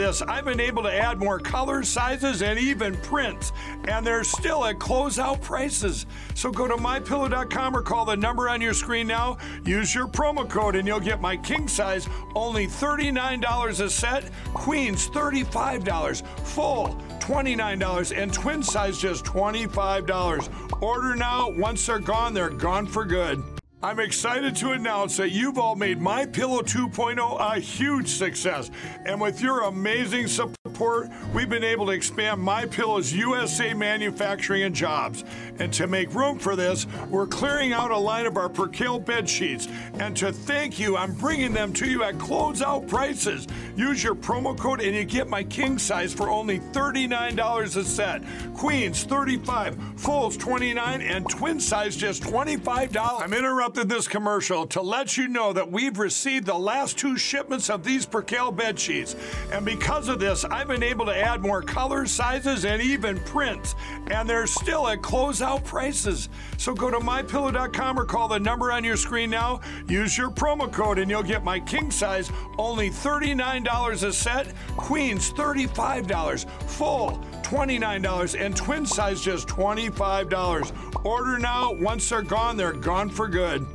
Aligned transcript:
this, 0.00 0.22
I've 0.22 0.46
been 0.46 0.60
able 0.60 0.82
to 0.84 0.92
add 0.92 1.18
more 1.18 1.38
colors, 1.38 1.86
sizes, 1.86 2.40
and 2.40 2.58
even 2.58 2.96
prints, 2.96 3.52
and 3.86 4.06
they're 4.06 4.24
still 4.24 4.64
at 4.64 4.78
closeout 4.78 5.42
prices. 5.42 6.06
So 6.34 6.50
go 6.50 6.66
to 6.66 6.76
mypillow.com 6.76 7.76
or 7.76 7.82
call 7.82 8.06
the 8.06 8.16
number 8.16 8.48
on 8.48 8.62
your 8.62 8.72
screen 8.72 9.06
now. 9.06 9.36
Use 9.66 9.94
your 9.94 10.08
promo 10.08 10.48
code, 10.48 10.74
and 10.74 10.88
you'll 10.88 11.00
get 11.00 11.20
my 11.20 11.36
king 11.36 11.68
size 11.68 12.08
only 12.34 12.66
$39 12.66 13.80
a 13.80 13.90
set, 13.90 14.30
queens 14.54 15.08
$35, 15.10 16.26
full 16.46 16.98
$29, 17.18 18.16
and 18.16 18.32
twin 18.32 18.62
size 18.62 18.98
just 18.98 19.24
$25. 19.26 20.82
Order 20.82 21.14
now. 21.14 21.50
Once 21.50 21.84
they're 21.86 21.98
gone, 21.98 22.32
they're 22.32 22.48
gone 22.48 22.86
for 22.86 23.04
good. 23.04 23.59
I'm 23.82 23.98
excited 23.98 24.54
to 24.56 24.72
announce 24.72 25.16
that 25.16 25.30
you've 25.30 25.56
all 25.56 25.74
made 25.74 26.02
My 26.02 26.26
Pillow 26.26 26.60
2.0 26.60 27.40
a 27.40 27.58
huge 27.58 28.08
success. 28.08 28.70
And 29.06 29.18
with 29.18 29.40
your 29.40 29.62
amazing 29.62 30.26
support, 30.26 31.08
we've 31.32 31.48
been 31.48 31.64
able 31.64 31.86
to 31.86 31.92
expand 31.92 32.42
My 32.42 32.66
Pillow's 32.66 33.10
USA 33.10 33.72
manufacturing 33.72 34.64
and 34.64 34.74
jobs. 34.74 35.24
And 35.58 35.72
to 35.72 35.86
make 35.86 36.12
room 36.14 36.38
for 36.38 36.56
this, 36.56 36.86
we're 37.08 37.26
clearing 37.26 37.72
out 37.72 37.90
a 37.90 37.96
line 37.96 38.26
of 38.26 38.36
our 38.36 38.50
Percale 38.50 38.98
bed 38.98 39.26
sheets. 39.26 39.66
And 39.94 40.14
to 40.18 40.30
thank 40.30 40.78
you, 40.78 40.98
I'm 40.98 41.14
bringing 41.14 41.54
them 41.54 41.72
to 41.74 41.88
you 41.88 42.02
at 42.02 42.16
closeout 42.16 42.86
prices. 42.86 43.46
Use 43.76 44.04
your 44.04 44.14
promo 44.14 44.58
code 44.58 44.82
and 44.82 44.94
you 44.94 45.04
get 45.04 45.26
my 45.26 45.42
king 45.42 45.78
size 45.78 46.12
for 46.12 46.28
only 46.28 46.58
$39 46.58 47.76
a 47.78 47.84
set. 47.84 48.22
Queens 48.52 49.04
35, 49.04 49.78
fulls 49.96 50.36
29, 50.36 51.00
and 51.00 51.26
twin 51.30 51.58
size 51.58 51.96
just 51.96 52.22
$25. 52.22 53.22
I'm 53.22 53.32
interrupting 53.32 53.69
this 53.74 54.08
commercial 54.08 54.66
to 54.68 54.80
let 54.80 55.16
you 55.16 55.28
know 55.28 55.52
that 55.52 55.70
we've 55.70 55.98
received 55.98 56.46
the 56.46 56.58
last 56.58 56.98
two 56.98 57.16
shipments 57.16 57.70
of 57.70 57.84
these 57.84 58.06
Percale 58.06 58.50
bed 58.50 58.78
sheets. 58.78 59.16
And 59.52 59.64
because 59.64 60.08
of 60.08 60.18
this, 60.18 60.44
I've 60.44 60.68
been 60.68 60.82
able 60.82 61.06
to 61.06 61.16
add 61.16 61.40
more 61.40 61.62
colors, 61.62 62.10
sizes, 62.10 62.64
and 62.64 62.82
even 62.82 63.18
prints. 63.20 63.74
And 64.10 64.28
they're 64.28 64.46
still 64.46 64.86
at 64.88 65.00
closeout 65.00 65.64
prices. 65.64 66.28
So 66.56 66.74
go 66.74 66.90
to 66.90 66.98
mypillow.com 66.98 67.98
or 67.98 68.04
call 68.04 68.28
the 68.28 68.40
number 68.40 68.72
on 68.72 68.84
your 68.84 68.96
screen 68.96 69.30
now. 69.30 69.60
Use 69.88 70.16
your 70.16 70.30
promo 70.30 70.70
code 70.70 70.98
and 70.98 71.10
you'll 71.10 71.22
get 71.22 71.44
my 71.44 71.60
king 71.60 71.90
size 71.90 72.30
only 72.58 72.90
$39 72.90 74.02
a 74.02 74.12
set, 74.12 74.52
queens 74.76 75.32
$35, 75.32 76.48
full 76.68 77.24
$29, 77.50 78.40
and 78.40 78.56
twin 78.56 78.86
size 78.86 79.20
just 79.20 79.48
$25. 79.48 81.04
Order 81.04 81.38
now. 81.38 81.72
Once 81.72 82.08
they're 82.08 82.22
gone, 82.22 82.56
they're 82.56 82.72
gone 82.72 83.10
for 83.10 83.26
good. 83.26 83.66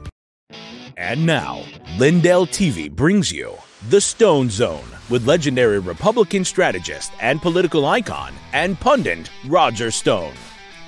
And 0.97 1.25
now, 1.25 1.61
Lindell 1.97 2.47
TV 2.47 2.89
brings 2.89 3.31
you 3.31 3.53
The 3.89 3.99
Stone 3.99 4.49
Zone 4.49 4.87
with 5.09 5.27
legendary 5.27 5.79
Republican 5.79 6.45
strategist 6.45 7.11
and 7.19 7.41
political 7.41 7.85
icon 7.85 8.33
and 8.53 8.79
pundit 8.79 9.29
Roger 9.45 9.91
Stone. 9.91 10.33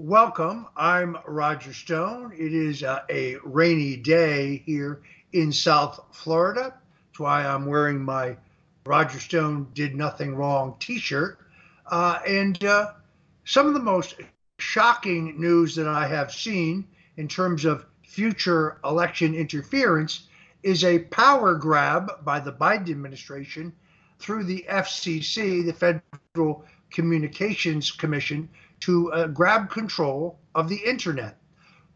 Welcome. 0.00 0.66
I'm 0.78 1.18
Roger 1.26 1.74
Stone. 1.74 2.32
It 2.32 2.54
is 2.54 2.82
uh, 2.82 3.00
a 3.10 3.36
rainy 3.44 3.96
day 3.96 4.62
here 4.64 5.02
in 5.34 5.52
South 5.52 6.00
Florida. 6.10 6.72
That's 6.72 7.18
why 7.18 7.44
I'm 7.44 7.66
wearing 7.66 8.02
my 8.02 8.38
Roger 8.86 9.20
Stone 9.20 9.68
Did 9.74 9.94
Nothing 9.94 10.34
Wrong 10.34 10.74
t 10.78 10.98
shirt. 10.98 11.38
Uh, 11.86 12.18
and 12.26 12.64
uh, 12.64 12.92
some 13.44 13.66
of 13.66 13.74
the 13.74 13.80
most 13.80 14.14
shocking 14.58 15.38
news 15.38 15.74
that 15.74 15.86
I 15.86 16.06
have 16.06 16.32
seen 16.32 16.88
in 17.18 17.28
terms 17.28 17.66
of 17.66 17.84
future 18.02 18.78
election 18.86 19.34
interference 19.34 20.28
is 20.62 20.82
a 20.82 21.00
power 21.00 21.54
grab 21.54 22.24
by 22.24 22.40
the 22.40 22.54
Biden 22.54 22.90
administration 22.90 23.70
through 24.18 24.44
the 24.44 24.64
FCC, 24.66 25.62
the 25.62 25.74
Federal 25.74 26.64
Communications 26.90 27.92
Commission, 27.92 28.48
to 28.80 29.12
uh, 29.12 29.26
grab 29.28 29.70
control 29.70 30.38
of 30.54 30.68
the 30.68 30.76
internet. 30.84 31.38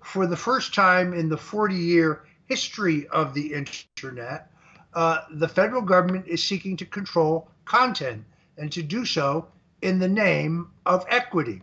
For 0.02 0.26
the 0.26 0.36
first 0.36 0.74
time 0.74 1.14
in 1.14 1.28
the 1.28 1.36
40 1.36 1.74
year 1.74 2.24
history 2.46 3.08
of 3.08 3.34
the 3.34 3.52
internet, 3.54 4.50
uh, 4.94 5.22
the 5.32 5.48
federal 5.48 5.82
government 5.82 6.26
is 6.28 6.42
seeking 6.42 6.76
to 6.76 6.84
control 6.84 7.48
content 7.64 8.24
and 8.58 8.70
to 8.72 8.82
do 8.82 9.04
so 9.04 9.48
in 9.82 9.98
the 9.98 10.08
name 10.08 10.70
of 10.86 11.04
equity. 11.08 11.62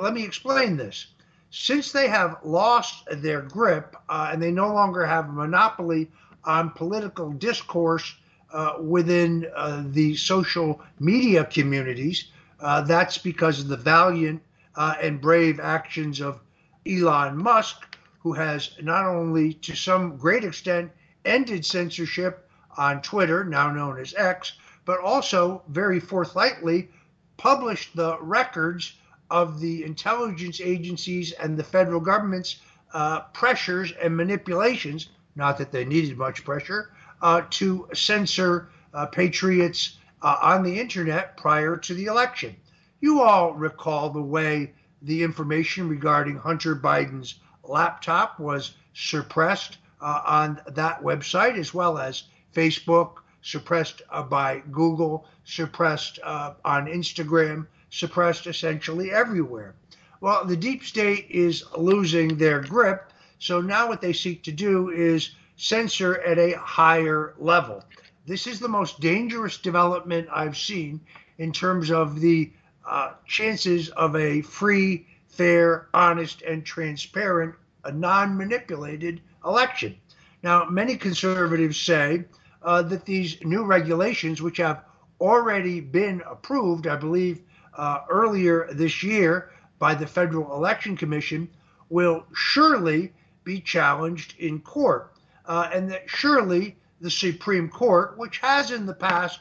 Let 0.00 0.14
me 0.14 0.24
explain 0.24 0.76
this. 0.76 1.06
Since 1.50 1.92
they 1.92 2.08
have 2.08 2.38
lost 2.44 3.08
their 3.10 3.42
grip 3.42 3.96
uh, 4.08 4.30
and 4.32 4.42
they 4.42 4.52
no 4.52 4.72
longer 4.72 5.06
have 5.06 5.28
a 5.28 5.32
monopoly 5.32 6.10
on 6.44 6.70
political 6.70 7.32
discourse 7.32 8.14
uh, 8.52 8.74
within 8.80 9.46
uh, 9.54 9.84
the 9.86 10.16
social 10.16 10.80
media 10.98 11.44
communities, 11.44 12.26
uh, 12.60 12.82
that's 12.82 13.18
because 13.18 13.60
of 13.60 13.68
the 13.68 13.76
valiant 13.76 14.42
uh, 14.76 14.94
and 15.00 15.20
brave 15.20 15.60
actions 15.60 16.20
of 16.20 16.40
Elon 16.86 17.36
Musk, 17.36 17.96
who 18.20 18.32
has 18.32 18.76
not 18.82 19.06
only 19.06 19.54
to 19.54 19.74
some 19.74 20.16
great 20.16 20.44
extent 20.44 20.90
ended 21.24 21.64
censorship 21.64 22.48
on 22.76 23.02
Twitter, 23.02 23.44
now 23.44 23.70
known 23.70 23.98
as 23.98 24.14
X, 24.14 24.54
but 24.84 25.00
also 25.00 25.62
very 25.68 26.00
forthrightly 26.00 26.88
published 27.36 27.94
the 27.96 28.18
records 28.20 28.94
of 29.30 29.60
the 29.60 29.84
intelligence 29.84 30.60
agencies 30.60 31.32
and 31.32 31.56
the 31.56 31.64
federal 31.64 32.00
government's 32.00 32.56
uh, 32.92 33.20
pressures 33.32 33.92
and 34.02 34.16
manipulations, 34.16 35.08
not 35.36 35.56
that 35.58 35.70
they 35.70 35.84
needed 35.84 36.18
much 36.18 36.44
pressure, 36.44 36.90
uh, 37.22 37.42
to 37.50 37.88
censor 37.94 38.68
uh, 38.92 39.06
patriots 39.06 39.98
uh, 40.22 40.36
on 40.40 40.62
the 40.62 40.78
internet 40.78 41.36
prior 41.36 41.76
to 41.76 41.94
the 41.94 42.06
election. 42.06 42.56
You 43.00 43.22
all 43.22 43.54
recall 43.54 44.10
the 44.10 44.22
way 44.22 44.74
the 45.02 45.22
information 45.22 45.88
regarding 45.88 46.36
Hunter 46.36 46.76
Biden's 46.76 47.36
laptop 47.64 48.38
was 48.38 48.74
suppressed 48.92 49.78
uh, 50.00 50.22
on 50.26 50.60
that 50.66 51.02
website, 51.02 51.58
as 51.58 51.72
well 51.72 51.98
as 51.98 52.24
Facebook, 52.54 53.16
suppressed 53.42 54.02
uh, 54.10 54.22
by 54.22 54.62
Google, 54.70 55.26
suppressed 55.44 56.18
uh, 56.22 56.54
on 56.64 56.86
Instagram, 56.86 57.66
suppressed 57.90 58.46
essentially 58.46 59.10
everywhere. 59.10 59.74
Well, 60.20 60.44
the 60.44 60.56
deep 60.56 60.84
state 60.84 61.26
is 61.30 61.64
losing 61.76 62.36
their 62.36 62.60
grip, 62.60 63.12
so 63.38 63.60
now 63.60 63.88
what 63.88 64.02
they 64.02 64.12
seek 64.12 64.42
to 64.44 64.52
do 64.52 64.90
is 64.90 65.30
censor 65.56 66.20
at 66.20 66.38
a 66.38 66.58
higher 66.58 67.34
level. 67.38 67.82
This 68.30 68.46
is 68.46 68.60
the 68.60 68.68
most 68.68 69.00
dangerous 69.00 69.58
development 69.58 70.28
I've 70.32 70.56
seen 70.56 71.00
in 71.38 71.50
terms 71.50 71.90
of 71.90 72.20
the 72.20 72.52
uh, 72.88 73.14
chances 73.26 73.88
of 73.88 74.14
a 74.14 74.40
free, 74.42 75.08
fair, 75.26 75.88
honest, 75.92 76.40
and 76.42 76.64
transparent, 76.64 77.56
a 77.82 77.90
non 77.90 78.36
manipulated 78.36 79.20
election. 79.44 79.96
Now, 80.44 80.66
many 80.66 80.96
conservatives 80.96 81.80
say 81.80 82.24
uh, 82.62 82.82
that 82.82 83.04
these 83.04 83.36
new 83.42 83.64
regulations, 83.64 84.40
which 84.40 84.58
have 84.58 84.84
already 85.20 85.80
been 85.80 86.22
approved, 86.24 86.86
I 86.86 86.94
believe, 86.94 87.40
uh, 87.76 88.02
earlier 88.08 88.68
this 88.72 89.02
year 89.02 89.50
by 89.80 89.96
the 89.96 90.06
Federal 90.06 90.54
Election 90.54 90.96
Commission, 90.96 91.48
will 91.88 92.24
surely 92.32 93.12
be 93.42 93.60
challenged 93.60 94.38
in 94.38 94.60
court. 94.60 95.14
Uh, 95.46 95.68
and 95.74 95.90
that 95.90 96.08
surely 96.08 96.76
the 97.00 97.10
Supreme 97.10 97.68
Court, 97.68 98.18
which 98.18 98.38
has 98.38 98.70
in 98.70 98.86
the 98.86 98.94
past 98.94 99.40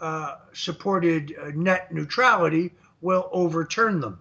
uh, 0.00 0.36
supported 0.52 1.34
uh, 1.40 1.50
net 1.54 1.92
neutrality, 1.92 2.72
will 3.00 3.28
overturn 3.32 4.00
them. 4.00 4.20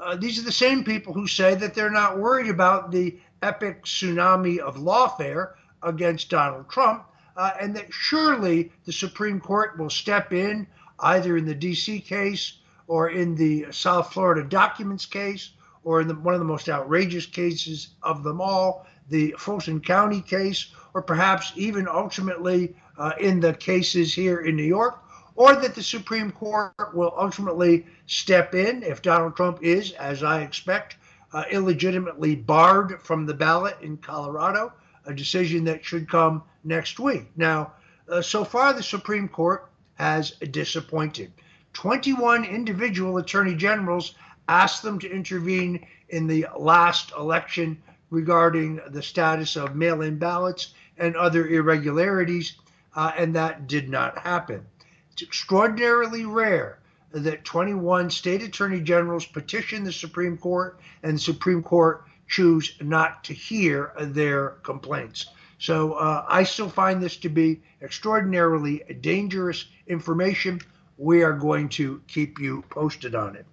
Uh, 0.00 0.16
these 0.16 0.38
are 0.38 0.44
the 0.44 0.52
same 0.52 0.82
people 0.82 1.12
who 1.12 1.26
say 1.26 1.54
that 1.54 1.74
they're 1.74 1.90
not 1.90 2.18
worried 2.18 2.48
about 2.48 2.90
the 2.90 3.18
epic 3.42 3.84
tsunami 3.84 4.58
of 4.58 4.76
lawfare 4.76 5.52
against 5.82 6.30
Donald 6.30 6.68
Trump, 6.68 7.04
uh, 7.36 7.52
and 7.60 7.74
that 7.76 7.92
surely 7.92 8.72
the 8.84 8.92
Supreme 8.92 9.40
Court 9.40 9.78
will 9.78 9.90
step 9.90 10.32
in 10.32 10.66
either 11.00 11.36
in 11.36 11.44
the 11.44 11.54
DC 11.54 12.04
case 12.04 12.58
or 12.86 13.10
in 13.10 13.34
the 13.34 13.66
South 13.70 14.12
Florida 14.12 14.46
documents 14.46 15.06
case 15.06 15.50
or 15.84 16.00
in 16.00 16.08
the, 16.08 16.14
one 16.14 16.34
of 16.34 16.40
the 16.40 16.46
most 16.46 16.68
outrageous 16.68 17.26
cases 17.26 17.88
of 18.02 18.22
them 18.22 18.40
all, 18.40 18.86
the 19.10 19.34
Fulton 19.38 19.80
County 19.80 20.22
case, 20.22 20.72
or 20.94 21.02
perhaps 21.02 21.52
even 21.56 21.86
ultimately 21.86 22.74
uh, 22.98 23.12
in 23.20 23.40
the 23.40 23.52
cases 23.54 24.14
here 24.14 24.40
in 24.40 24.56
New 24.56 24.62
York, 24.62 25.02
or 25.34 25.56
that 25.56 25.74
the 25.74 25.82
Supreme 25.82 26.30
Court 26.30 26.72
will 26.94 27.14
ultimately 27.18 27.86
step 28.06 28.54
in 28.54 28.82
if 28.82 29.02
Donald 29.02 29.36
Trump 29.36 29.62
is, 29.62 29.92
as 29.92 30.22
I 30.22 30.42
expect, 30.42 30.96
uh, 31.32 31.44
illegitimately 31.50 32.34
barred 32.34 33.00
from 33.02 33.26
the 33.26 33.34
ballot 33.34 33.76
in 33.82 33.96
Colorado, 33.98 34.72
a 35.06 35.14
decision 35.14 35.64
that 35.64 35.84
should 35.84 36.08
come 36.08 36.42
next 36.64 36.98
week. 36.98 37.26
Now, 37.36 37.72
uh, 38.08 38.20
so 38.20 38.44
far, 38.44 38.72
the 38.72 38.82
Supreme 38.82 39.28
Court 39.28 39.70
has 39.94 40.32
disappointed. 40.32 41.32
21 41.72 42.44
individual 42.44 43.18
attorney 43.18 43.54
generals 43.54 44.14
asked 44.48 44.82
them 44.82 44.98
to 44.98 45.10
intervene 45.10 45.86
in 46.08 46.26
the 46.26 46.46
last 46.58 47.12
election 47.16 47.80
regarding 48.10 48.80
the 48.90 49.02
status 49.02 49.56
of 49.56 49.76
mail 49.76 50.02
in 50.02 50.18
ballots 50.18 50.74
and 50.98 51.16
other 51.16 51.46
irregularities, 51.46 52.56
uh, 52.94 53.12
and 53.16 53.34
that 53.34 53.66
did 53.66 53.88
not 53.88 54.18
happen. 54.18 54.66
It's 55.12 55.22
extraordinarily 55.22 56.26
rare 56.26 56.78
that 57.12 57.44
21 57.44 58.10
state 58.10 58.42
attorney 58.42 58.80
generals 58.80 59.26
petition 59.26 59.84
the 59.84 59.92
Supreme 59.92 60.36
Court 60.36 60.78
and 61.02 61.16
the 61.16 61.20
Supreme 61.20 61.62
Court 61.62 62.04
choose 62.28 62.74
not 62.80 63.24
to 63.24 63.34
hear 63.34 63.92
their 63.98 64.50
complaints. 64.62 65.26
So 65.58 65.94
uh, 65.94 66.24
I 66.28 66.44
still 66.44 66.68
find 66.68 67.02
this 67.02 67.16
to 67.18 67.28
be 67.28 67.60
extraordinarily 67.82 68.82
dangerous 69.00 69.66
information. 69.86 70.60
We 70.96 71.22
are 71.22 71.32
going 71.32 71.68
to 71.70 72.00
keep 72.06 72.38
you 72.38 72.62
posted 72.70 73.14
on 73.14 73.36
it. 73.36 73.46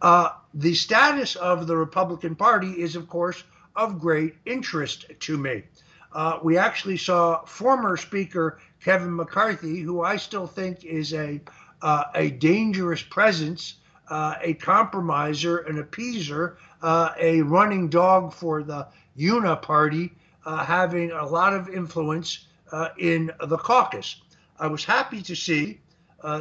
Uh, 0.00 0.30
the 0.54 0.74
status 0.74 1.36
of 1.36 1.66
the 1.66 1.76
Republican 1.76 2.34
Party 2.34 2.80
is, 2.80 2.96
of 2.96 3.08
course, 3.08 3.44
of 3.76 3.98
great 3.98 4.34
interest 4.46 5.06
to 5.20 5.38
me. 5.38 5.62
Uh, 6.12 6.38
we 6.42 6.58
actually 6.58 6.96
saw 6.96 7.44
former 7.44 7.96
Speaker 7.96 8.58
Kevin 8.80 9.14
McCarthy, 9.14 9.80
who 9.80 10.02
I 10.02 10.16
still 10.16 10.46
think 10.46 10.84
is 10.84 11.12
a 11.12 11.40
uh, 11.82 12.04
a 12.14 12.30
dangerous 12.30 13.02
presence, 13.02 13.76
uh, 14.08 14.34
a 14.42 14.54
compromiser, 14.54 15.58
an 15.58 15.82
appeaser, 15.82 16.56
uh, 16.82 17.10
a 17.18 17.40
running 17.42 17.88
dog 17.88 18.32
for 18.32 18.62
the 18.62 18.86
Uniparty, 19.18 20.10
uh, 20.44 20.64
having 20.64 21.10
a 21.10 21.26
lot 21.26 21.54
of 21.54 21.68
influence 21.68 22.46
uh, 22.72 22.88
in 22.98 23.30
the 23.46 23.56
caucus. 23.56 24.20
I 24.58 24.66
was 24.66 24.84
happy 24.84 25.22
to 25.22 25.34
see 25.34 25.80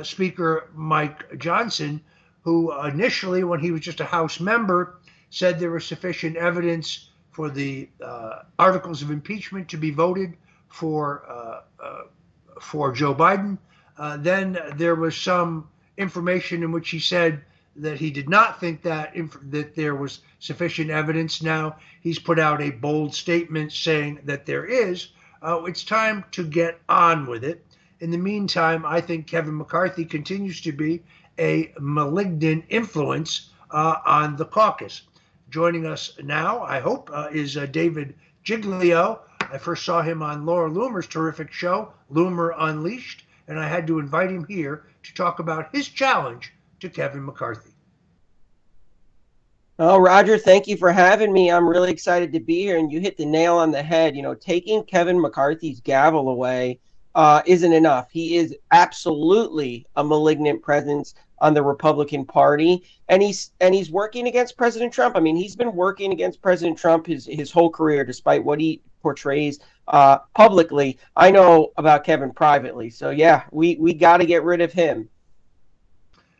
Speaker 0.03 0.69
Mike 0.73 1.37
Johnson, 1.37 2.01
who 2.41 2.77
initially, 2.85 3.45
when 3.45 3.61
he 3.61 3.71
was 3.71 3.79
just 3.81 4.01
a 4.01 4.05
House 4.05 4.41
member, 4.41 4.99
said 5.29 5.57
there 5.57 5.71
was 5.71 5.85
sufficient 5.85 6.35
evidence 6.35 7.08
for 7.39 7.49
the 7.49 7.87
articles 8.57 9.01
of 9.01 9.11
impeachment 9.11 9.69
to 9.69 9.77
be 9.77 9.91
voted 9.91 10.35
for 10.67 11.23
for 12.59 12.91
Joe 12.91 13.15
Biden. 13.15 13.57
Uh, 13.97 14.17
then 14.17 14.59
there 14.75 14.95
was 14.95 15.15
some 15.15 15.69
information 15.95 16.63
in 16.63 16.73
which 16.73 16.89
he 16.89 16.99
said 16.99 17.41
that 17.77 17.97
he 17.97 18.11
did 18.11 18.27
not 18.27 18.59
think 18.59 18.81
that 18.81 19.15
inf- 19.15 19.39
that 19.51 19.73
there 19.73 19.95
was 19.95 20.19
sufficient 20.39 20.89
evidence. 20.89 21.41
Now 21.41 21.77
he's 22.01 22.19
put 22.19 22.39
out 22.39 22.61
a 22.61 22.71
bold 22.71 23.15
statement 23.15 23.71
saying 23.71 24.19
that 24.25 24.45
there 24.45 24.65
is. 24.65 25.09
Uh, 25.41 25.63
it's 25.65 25.85
time 25.85 26.25
to 26.31 26.43
get 26.45 26.81
on 26.89 27.25
with 27.25 27.45
it. 27.45 27.65
In 28.01 28.11
the 28.11 28.17
meantime, 28.17 28.85
I 28.85 28.99
think 28.99 29.27
Kevin 29.27 29.57
McCarthy 29.57 30.03
continues 30.03 30.59
to 30.61 30.73
be 30.73 31.03
a 31.37 31.73
malignant 31.79 32.65
influence 32.67 33.51
uh, 33.71 33.95
on 34.05 34.35
the 34.35 34.45
caucus. 34.45 35.03
Joining 35.49 35.85
us 35.85 36.11
now, 36.23 36.61
I 36.61 36.79
hope, 36.79 37.09
uh, 37.13 37.29
is 37.31 37.57
uh, 37.57 37.65
David 37.65 38.15
Giglio. 38.43 39.21
I 39.41 39.57
first 39.57 39.83
saw 39.83 40.01
him 40.01 40.21
on 40.21 40.45
Laura 40.45 40.69
Loomer's 40.69 41.07
terrific 41.07 41.51
show, 41.51 41.91
Loomer 42.11 42.53
Unleashed 42.57 43.23
and 43.49 43.59
I 43.59 43.67
had 43.67 43.87
to 43.87 43.99
invite 43.99 44.29
him 44.29 44.45
here 44.47 44.85
to 45.03 45.13
talk 45.13 45.39
about 45.39 45.75
his 45.75 45.89
challenge 45.89 46.53
to 46.79 46.89
Kevin 46.89 47.25
McCarthy. 47.25 47.71
Oh, 49.79 49.97
Roger, 49.97 50.37
thank 50.37 50.67
you 50.67 50.77
for 50.77 50.91
having 50.91 51.33
me. 51.33 51.51
I'm 51.51 51.67
really 51.67 51.89
excited 51.89 52.31
to 52.33 52.39
be 52.39 52.61
here, 52.61 52.77
and 52.77 52.91
you 52.91 52.99
hit 52.99 53.17
the 53.17 53.25
nail 53.25 53.55
on 53.55 53.71
the 53.71 53.81
head. 53.81 54.15
You 54.15 54.21
know, 54.21 54.35
taking 54.35 54.83
Kevin 54.83 55.19
McCarthy's 55.19 55.79
gavel 55.79 56.29
away 56.29 56.79
uh, 57.15 57.41
isn't 57.45 57.73
enough. 57.73 58.11
He 58.11 58.37
is 58.37 58.55
absolutely 58.71 59.87
a 59.95 60.03
malignant 60.03 60.61
presence 60.61 61.15
on 61.41 61.53
the 61.53 61.63
Republican 61.63 62.25
Party, 62.25 62.83
and 63.07 63.21
he's 63.21 63.51
and 63.59 63.73
he's 63.73 63.91
working 63.91 64.27
against 64.27 64.57
President 64.57 64.93
Trump. 64.93 65.15
I 65.15 65.19
mean, 65.19 65.35
he's 65.35 65.55
been 65.55 65.73
working 65.73 66.11
against 66.11 66.41
President 66.41 66.77
Trump 66.77 67.07
his 67.07 67.25
his 67.25 67.51
whole 67.51 67.69
career, 67.69 68.03
despite 68.03 68.43
what 68.43 68.59
he 68.59 68.81
portrays 69.01 69.59
uh, 69.87 70.19
publicly. 70.33 70.97
I 71.15 71.31
know 71.31 71.71
about 71.77 72.03
Kevin 72.03 72.31
privately, 72.31 72.89
so 72.89 73.09
yeah, 73.09 73.43
we 73.51 73.75
we 73.75 73.93
got 73.93 74.17
to 74.17 74.25
get 74.25 74.43
rid 74.43 74.61
of 74.61 74.73
him. 74.73 75.09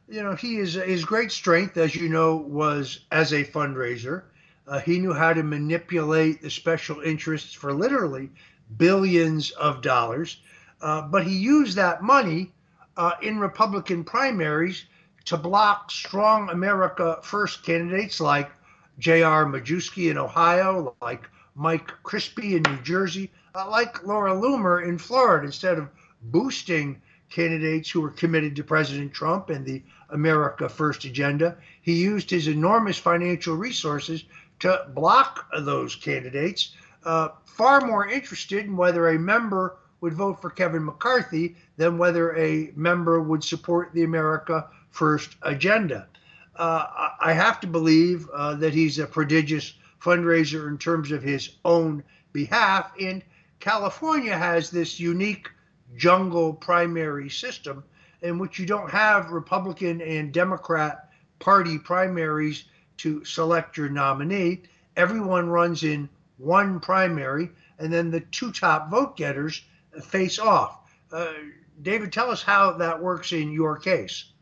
You 0.07 0.23
know, 0.23 0.35
he 0.35 0.57
is 0.57 0.73
his 0.73 1.05
great 1.05 1.31
strength, 1.31 1.77
as 1.77 1.95
you 1.95 2.09
know, 2.09 2.35
was 2.37 3.05
as 3.11 3.31
a 3.31 3.43
fundraiser. 3.43 4.23
Uh, 4.67 4.79
he 4.79 4.99
knew 4.99 5.13
how 5.13 5.33
to 5.33 5.43
manipulate 5.43 6.41
the 6.41 6.49
special 6.49 7.01
interests 7.01 7.53
for 7.53 7.73
literally 7.73 8.29
billions 8.77 9.51
of 9.51 9.81
dollars, 9.81 10.41
uh, 10.81 11.01
but 11.01 11.25
he 11.25 11.35
used 11.35 11.75
that 11.75 12.03
money 12.03 12.51
uh, 12.99 13.13
in 13.21 13.39
Republican 13.39 14.03
primaries 14.03 14.83
to 15.23 15.37
block 15.37 15.89
strong 15.89 16.49
America 16.49 17.17
First 17.23 17.63
candidates 17.63 18.19
like 18.19 18.51
J.R. 18.99 19.45
Majewski 19.45 20.11
in 20.11 20.17
Ohio, 20.17 20.93
like 21.01 21.29
Mike 21.55 21.93
Crispi 22.03 22.57
in 22.57 22.63
New 22.63 22.81
Jersey, 22.83 23.31
uh, 23.55 23.69
like 23.69 24.05
Laura 24.05 24.33
Loomer 24.33 24.85
in 24.85 24.97
Florida, 24.97 25.45
instead 25.45 25.77
of 25.77 25.87
boosting 26.23 27.01
candidates 27.29 27.89
who 27.89 28.01
were 28.01 28.09
committed 28.09 28.53
to 28.57 28.65
President 28.65 29.13
Trump 29.13 29.49
and 29.49 29.65
the 29.65 29.81
America 30.09 30.67
First 30.67 31.05
agenda, 31.05 31.55
he 31.81 31.93
used 31.93 32.29
his 32.29 32.49
enormous 32.49 32.97
financial 32.97 33.55
resources 33.55 34.25
to 34.59 34.87
block 34.93 35.47
those 35.57 35.95
candidates, 35.95 36.75
uh, 37.05 37.29
far 37.45 37.79
more 37.79 38.09
interested 38.09 38.65
in 38.65 38.75
whether 38.75 39.07
a 39.07 39.17
member 39.17 39.77
would 40.01 40.13
vote 40.13 40.41
for 40.41 40.49
Kevin 40.49 40.85
McCarthy 40.85 41.55
than 41.77 41.97
whether 41.97 42.35
a 42.37 42.71
member 42.75 43.21
would 43.21 43.43
support 43.43 43.91
the 43.93 44.03
America 44.03 44.67
First 44.91 45.35
agenda. 45.43 46.07
Uh, 46.55 47.09
I 47.21 47.33
have 47.33 47.59
to 47.61 47.67
believe 47.67 48.27
uh, 48.33 48.55
that 48.55 48.73
he's 48.73 48.99
a 48.99 49.05
prodigious 49.05 49.73
fundraiser 50.01 50.67
in 50.67 50.77
terms 50.77 51.11
of 51.11 51.21
his 51.21 51.51
own 51.63 52.03
behalf. 52.33 52.91
And 52.99 53.23
California 53.59 54.37
has 54.37 54.69
this 54.69 54.99
unique 54.99 55.49
jungle 55.95 56.53
primary 56.53 57.29
system 57.29 57.83
in 58.21 58.37
which 58.37 58.59
you 58.59 58.65
don't 58.65 58.89
have 58.89 59.31
Republican 59.31 60.01
and 60.01 60.33
Democrat 60.33 61.09
party 61.39 61.77
primaries 61.77 62.65
to 62.97 63.23
select 63.23 63.77
your 63.77 63.89
nominee. 63.89 64.63
Everyone 64.97 65.49
runs 65.49 65.83
in 65.83 66.09
one 66.37 66.79
primary, 66.79 67.49
and 67.77 67.91
then 67.91 68.11
the 68.11 68.19
two 68.19 68.51
top 68.51 68.89
vote 68.89 69.15
getters 69.15 69.63
face 70.03 70.39
off. 70.39 70.91
Uh, 71.11 71.33
David, 71.81 72.11
tell 72.11 72.29
us 72.29 72.41
how 72.41 72.73
that 72.73 73.01
works 73.01 73.31
in 73.31 73.51
your 73.51 73.77
case. 73.77 74.33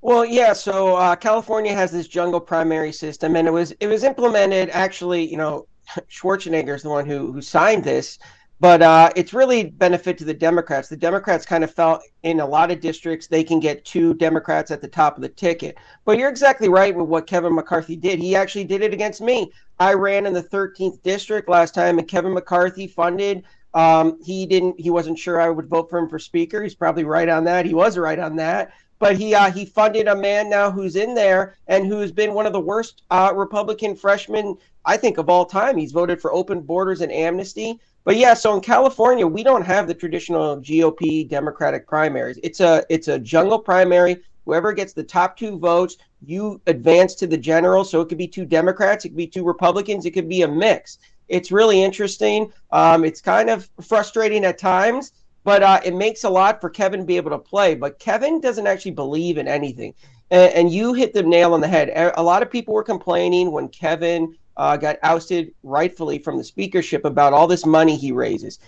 Well, 0.00 0.24
yeah. 0.24 0.52
So 0.52 0.96
uh, 0.96 1.16
California 1.16 1.74
has 1.74 1.90
this 1.90 2.08
jungle 2.08 2.40
primary 2.40 2.92
system, 2.92 3.36
and 3.36 3.48
it 3.48 3.50
was 3.50 3.72
it 3.80 3.88
was 3.88 4.04
implemented. 4.04 4.70
Actually, 4.70 5.28
you 5.28 5.36
know, 5.36 5.66
Schwarzenegger 6.10 6.74
is 6.74 6.82
the 6.82 6.88
one 6.88 7.06
who 7.06 7.32
who 7.32 7.42
signed 7.42 7.82
this, 7.82 8.18
but 8.60 8.80
uh, 8.80 9.10
it's 9.16 9.34
really 9.34 9.64
benefit 9.64 10.16
to 10.18 10.24
the 10.24 10.34
Democrats. 10.34 10.88
The 10.88 10.96
Democrats 10.96 11.44
kind 11.44 11.64
of 11.64 11.74
felt 11.74 12.02
in 12.22 12.40
a 12.40 12.46
lot 12.46 12.70
of 12.70 12.80
districts 12.80 13.26
they 13.26 13.42
can 13.42 13.58
get 13.58 13.84
two 13.84 14.14
Democrats 14.14 14.70
at 14.70 14.80
the 14.80 14.88
top 14.88 15.16
of 15.16 15.22
the 15.22 15.28
ticket. 15.28 15.76
But 16.04 16.16
you're 16.16 16.28
exactly 16.28 16.68
right 16.68 16.94
with 16.94 17.08
what 17.08 17.26
Kevin 17.26 17.54
McCarthy 17.54 17.96
did. 17.96 18.20
He 18.20 18.36
actually 18.36 18.64
did 18.64 18.82
it 18.82 18.92
against 18.92 19.20
me. 19.20 19.52
I 19.80 19.94
ran 19.94 20.26
in 20.26 20.32
the 20.32 20.42
13th 20.42 21.02
district 21.02 21.48
last 21.48 21.74
time, 21.74 21.98
and 21.98 22.08
Kevin 22.08 22.34
McCarthy 22.34 22.86
funded. 22.86 23.44
Um, 23.74 24.18
he 24.24 24.46
didn't. 24.46 24.80
He 24.80 24.90
wasn't 24.90 25.18
sure 25.18 25.40
I 25.40 25.50
would 25.50 25.68
vote 25.68 25.90
for 25.90 25.98
him 25.98 26.08
for 26.08 26.18
speaker. 26.18 26.62
He's 26.62 26.74
probably 26.74 27.04
right 27.04 27.28
on 27.28 27.44
that. 27.44 27.66
He 27.66 27.74
was 27.74 27.98
right 27.98 28.18
on 28.18 28.36
that 28.36 28.72
but 29.00 29.16
he 29.16 29.32
uh, 29.32 29.48
he 29.50 29.64
funded 29.64 30.08
a 30.08 30.16
man 30.16 30.50
now 30.50 30.72
who's 30.72 30.96
in 30.96 31.14
there 31.14 31.56
and 31.68 31.86
who's 31.86 32.10
been 32.10 32.34
one 32.34 32.46
of 32.46 32.52
the 32.52 32.60
worst 32.60 33.02
uh, 33.12 33.32
Republican 33.32 33.94
freshmen 33.94 34.56
I 34.88 34.96
think 34.96 35.18
of 35.18 35.28
all 35.28 35.44
time. 35.44 35.76
He's 35.76 35.92
voted 35.92 36.20
for 36.20 36.32
open 36.32 36.62
borders 36.62 37.02
and 37.02 37.12
amnesty. 37.12 37.78
But 38.04 38.16
yeah, 38.16 38.32
so 38.32 38.54
in 38.54 38.62
California, 38.62 39.26
we 39.26 39.42
don't 39.42 39.66
have 39.66 39.86
the 39.86 39.94
traditional 39.94 40.56
GOP 40.56 41.28
Democratic 41.28 41.86
primaries. 41.86 42.38
It's 42.42 42.60
a 42.60 42.84
it's 42.88 43.08
a 43.08 43.18
jungle 43.18 43.58
primary. 43.58 44.22
Whoever 44.46 44.72
gets 44.72 44.94
the 44.94 45.04
top 45.04 45.36
two 45.36 45.58
votes, 45.58 45.98
you 46.24 46.58
advance 46.66 47.14
to 47.16 47.26
the 47.26 47.36
general. 47.36 47.84
So 47.84 48.00
it 48.00 48.08
could 48.08 48.16
be 48.16 48.26
two 48.26 48.46
Democrats, 48.46 49.04
it 49.04 49.10
could 49.10 49.18
be 49.18 49.26
two 49.26 49.44
Republicans, 49.44 50.06
it 50.06 50.12
could 50.12 50.28
be 50.28 50.40
a 50.40 50.48
mix. 50.48 50.98
It's 51.28 51.52
really 51.52 51.82
interesting. 51.82 52.52
Um, 52.70 53.04
it's 53.04 53.20
kind 53.20 53.50
of 53.50 53.68
frustrating 53.80 54.44
at 54.44 54.58
times 54.58 55.12
but 55.44 55.62
uh, 55.62 55.80
it 55.82 55.94
makes 55.94 56.24
a 56.24 56.28
lot 56.28 56.60
for 56.60 56.68
Kevin 56.68 57.00
to 57.00 57.06
be 57.06 57.16
able 57.16 57.30
to 57.30 57.38
play. 57.38 57.74
But 57.74 57.98
Kevin 57.98 58.38
doesn't 58.38 58.66
actually 58.66 58.90
believe 58.90 59.38
in 59.38 59.48
anything. 59.48 59.94
And, 60.30 60.52
and 60.52 60.70
you 60.70 60.92
hit 60.92 61.14
the 61.14 61.22
nail 61.22 61.54
on 61.54 61.62
the 61.62 61.68
head. 61.68 62.12
A 62.18 62.22
lot 62.22 62.42
of 62.42 62.50
people 62.50 62.74
were 62.74 62.82
complaining 62.82 63.50
when 63.50 63.68
Kevin 63.68 64.36
uh, 64.58 64.76
got 64.76 64.98
ousted 65.02 65.54
rightfully 65.62 66.18
from 66.18 66.36
the 66.36 66.44
speakership 66.44 67.06
about 67.06 67.32
all 67.32 67.46
this 67.46 67.64
money 67.64 67.96
he 67.96 68.12
raises. 68.12 68.58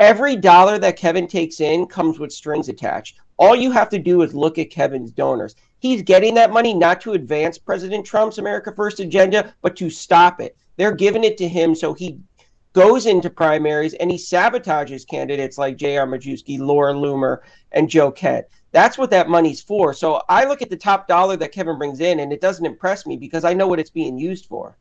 every 0.00 0.34
dollar 0.34 0.78
that 0.78 0.96
Kevin 0.96 1.26
takes 1.28 1.60
in 1.60 1.86
comes 1.86 2.18
with 2.18 2.32
strings 2.32 2.68
attached. 2.70 3.18
All 3.36 3.54
you 3.54 3.70
have 3.70 3.90
to 3.90 3.98
do 3.98 4.22
is 4.22 4.34
look 4.34 4.58
at 4.58 4.70
Kevin's 4.70 5.12
donors. 5.12 5.54
He's 5.78 6.02
getting 6.02 6.34
that 6.34 6.52
money 6.52 6.74
not 6.74 7.00
to 7.02 7.12
advance 7.12 7.58
President 7.58 8.04
Trump's 8.04 8.38
America 8.38 8.72
First 8.74 9.00
agenda, 9.00 9.54
but 9.62 9.76
to 9.76 9.90
stop 9.90 10.40
it. 10.40 10.56
They're 10.80 10.94
giving 10.94 11.24
it 11.24 11.36
to 11.36 11.46
him 11.46 11.74
so 11.74 11.92
he 11.92 12.20
goes 12.72 13.04
into 13.04 13.28
primaries 13.28 13.92
and 13.92 14.10
he 14.10 14.16
sabotages 14.16 15.06
candidates 15.06 15.58
like 15.58 15.76
J.R. 15.76 16.06
Majewski, 16.06 16.58
Laura 16.58 16.94
Loomer, 16.94 17.40
and 17.72 17.90
Joe 17.90 18.10
Kent. 18.10 18.46
That's 18.72 18.96
what 18.96 19.10
that 19.10 19.28
money's 19.28 19.60
for. 19.60 19.92
So 19.92 20.22
I 20.30 20.46
look 20.46 20.62
at 20.62 20.70
the 20.70 20.78
top 20.78 21.06
dollar 21.06 21.36
that 21.36 21.52
Kevin 21.52 21.76
brings 21.76 22.00
in, 22.00 22.20
and 22.20 22.32
it 22.32 22.40
doesn't 22.40 22.64
impress 22.64 23.04
me 23.04 23.18
because 23.18 23.44
I 23.44 23.52
know 23.52 23.68
what 23.68 23.78
it's 23.78 23.90
being 23.90 24.16
used 24.16 24.46
for. 24.46 24.78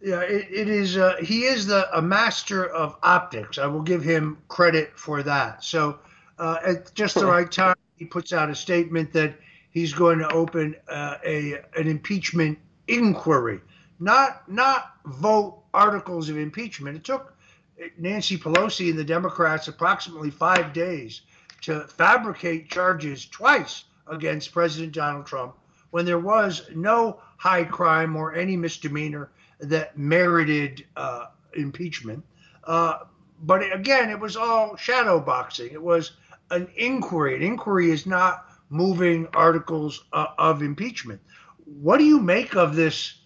Yeah, 0.00 0.20
it, 0.20 0.46
it 0.52 0.68
is. 0.68 0.96
Uh, 0.96 1.16
he 1.16 1.42
is 1.42 1.66
the 1.66 1.88
a 1.98 2.00
master 2.00 2.64
of 2.64 2.94
optics. 3.02 3.58
I 3.58 3.66
will 3.66 3.82
give 3.82 4.04
him 4.04 4.38
credit 4.46 4.96
for 4.96 5.24
that. 5.24 5.64
So, 5.64 5.98
uh, 6.38 6.58
at 6.64 6.94
just 6.94 7.16
the 7.16 7.26
right 7.26 7.50
time, 7.50 7.74
he 7.96 8.04
puts 8.04 8.32
out 8.32 8.50
a 8.50 8.54
statement 8.54 9.12
that 9.14 9.34
he's 9.72 9.92
going 9.92 10.20
to 10.20 10.30
open 10.30 10.76
uh, 10.88 11.16
a 11.26 11.54
an 11.76 11.88
impeachment 11.88 12.56
inquiry, 12.86 13.60
not 14.00 14.48
not 14.50 14.94
vote 15.06 15.62
articles 15.74 16.28
of 16.28 16.38
impeachment. 16.38 16.96
It 16.96 17.04
took 17.04 17.34
Nancy 17.96 18.36
Pelosi 18.36 18.90
and 18.90 18.98
the 18.98 19.04
Democrats 19.04 19.68
approximately 19.68 20.30
five 20.30 20.72
days 20.72 21.22
to 21.62 21.80
fabricate 21.88 22.70
charges 22.70 23.26
twice 23.26 23.84
against 24.06 24.52
President 24.52 24.92
Donald 24.92 25.26
Trump 25.26 25.54
when 25.90 26.04
there 26.04 26.18
was 26.18 26.68
no 26.74 27.20
high 27.36 27.64
crime 27.64 28.16
or 28.16 28.34
any 28.34 28.56
misdemeanor 28.56 29.30
that 29.60 29.96
merited 29.96 30.84
uh, 30.96 31.26
impeachment. 31.54 32.24
Uh, 32.64 33.00
but 33.42 33.72
again, 33.72 34.10
it 34.10 34.18
was 34.18 34.36
all 34.36 34.76
shadow 34.76 35.20
boxing. 35.20 35.72
It 35.72 35.82
was 35.82 36.12
an 36.50 36.68
inquiry. 36.76 37.36
An 37.36 37.42
inquiry 37.42 37.90
is 37.90 38.06
not 38.06 38.46
moving 38.70 39.26
articles 39.34 40.04
uh, 40.12 40.26
of 40.38 40.62
impeachment. 40.62 41.20
What 41.64 41.98
do 41.98 42.04
you 42.04 42.20
make 42.20 42.56
of 42.56 42.74
this 42.74 43.17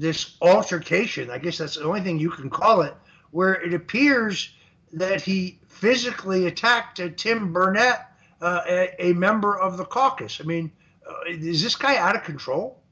this 0.00 0.36
altercation? 0.40 1.30
I 1.30 1.38
guess 1.38 1.58
that's 1.58 1.76
the 1.76 1.84
only 1.84 2.00
thing 2.00 2.18
you 2.18 2.30
can 2.30 2.50
call 2.50 2.82
it, 2.82 2.94
where 3.30 3.54
it 3.54 3.74
appears 3.74 4.54
that 4.92 5.20
he 5.20 5.58
physically 5.66 6.46
attacked 6.46 7.00
Tim 7.16 7.52
Burchett, 7.52 8.04
uh, 8.40 8.60
a, 8.68 9.10
a, 9.10 9.12
member 9.12 9.58
of 9.58 9.76
the 9.76 9.84
caucus. 9.84 10.40
I 10.40 10.44
mean, 10.44 10.72
uh, 11.08 11.12
is 11.28 11.62
this 11.62 11.76
guy 11.76 11.96
out 11.96 12.16
of 12.16 12.24
control? 12.24 12.82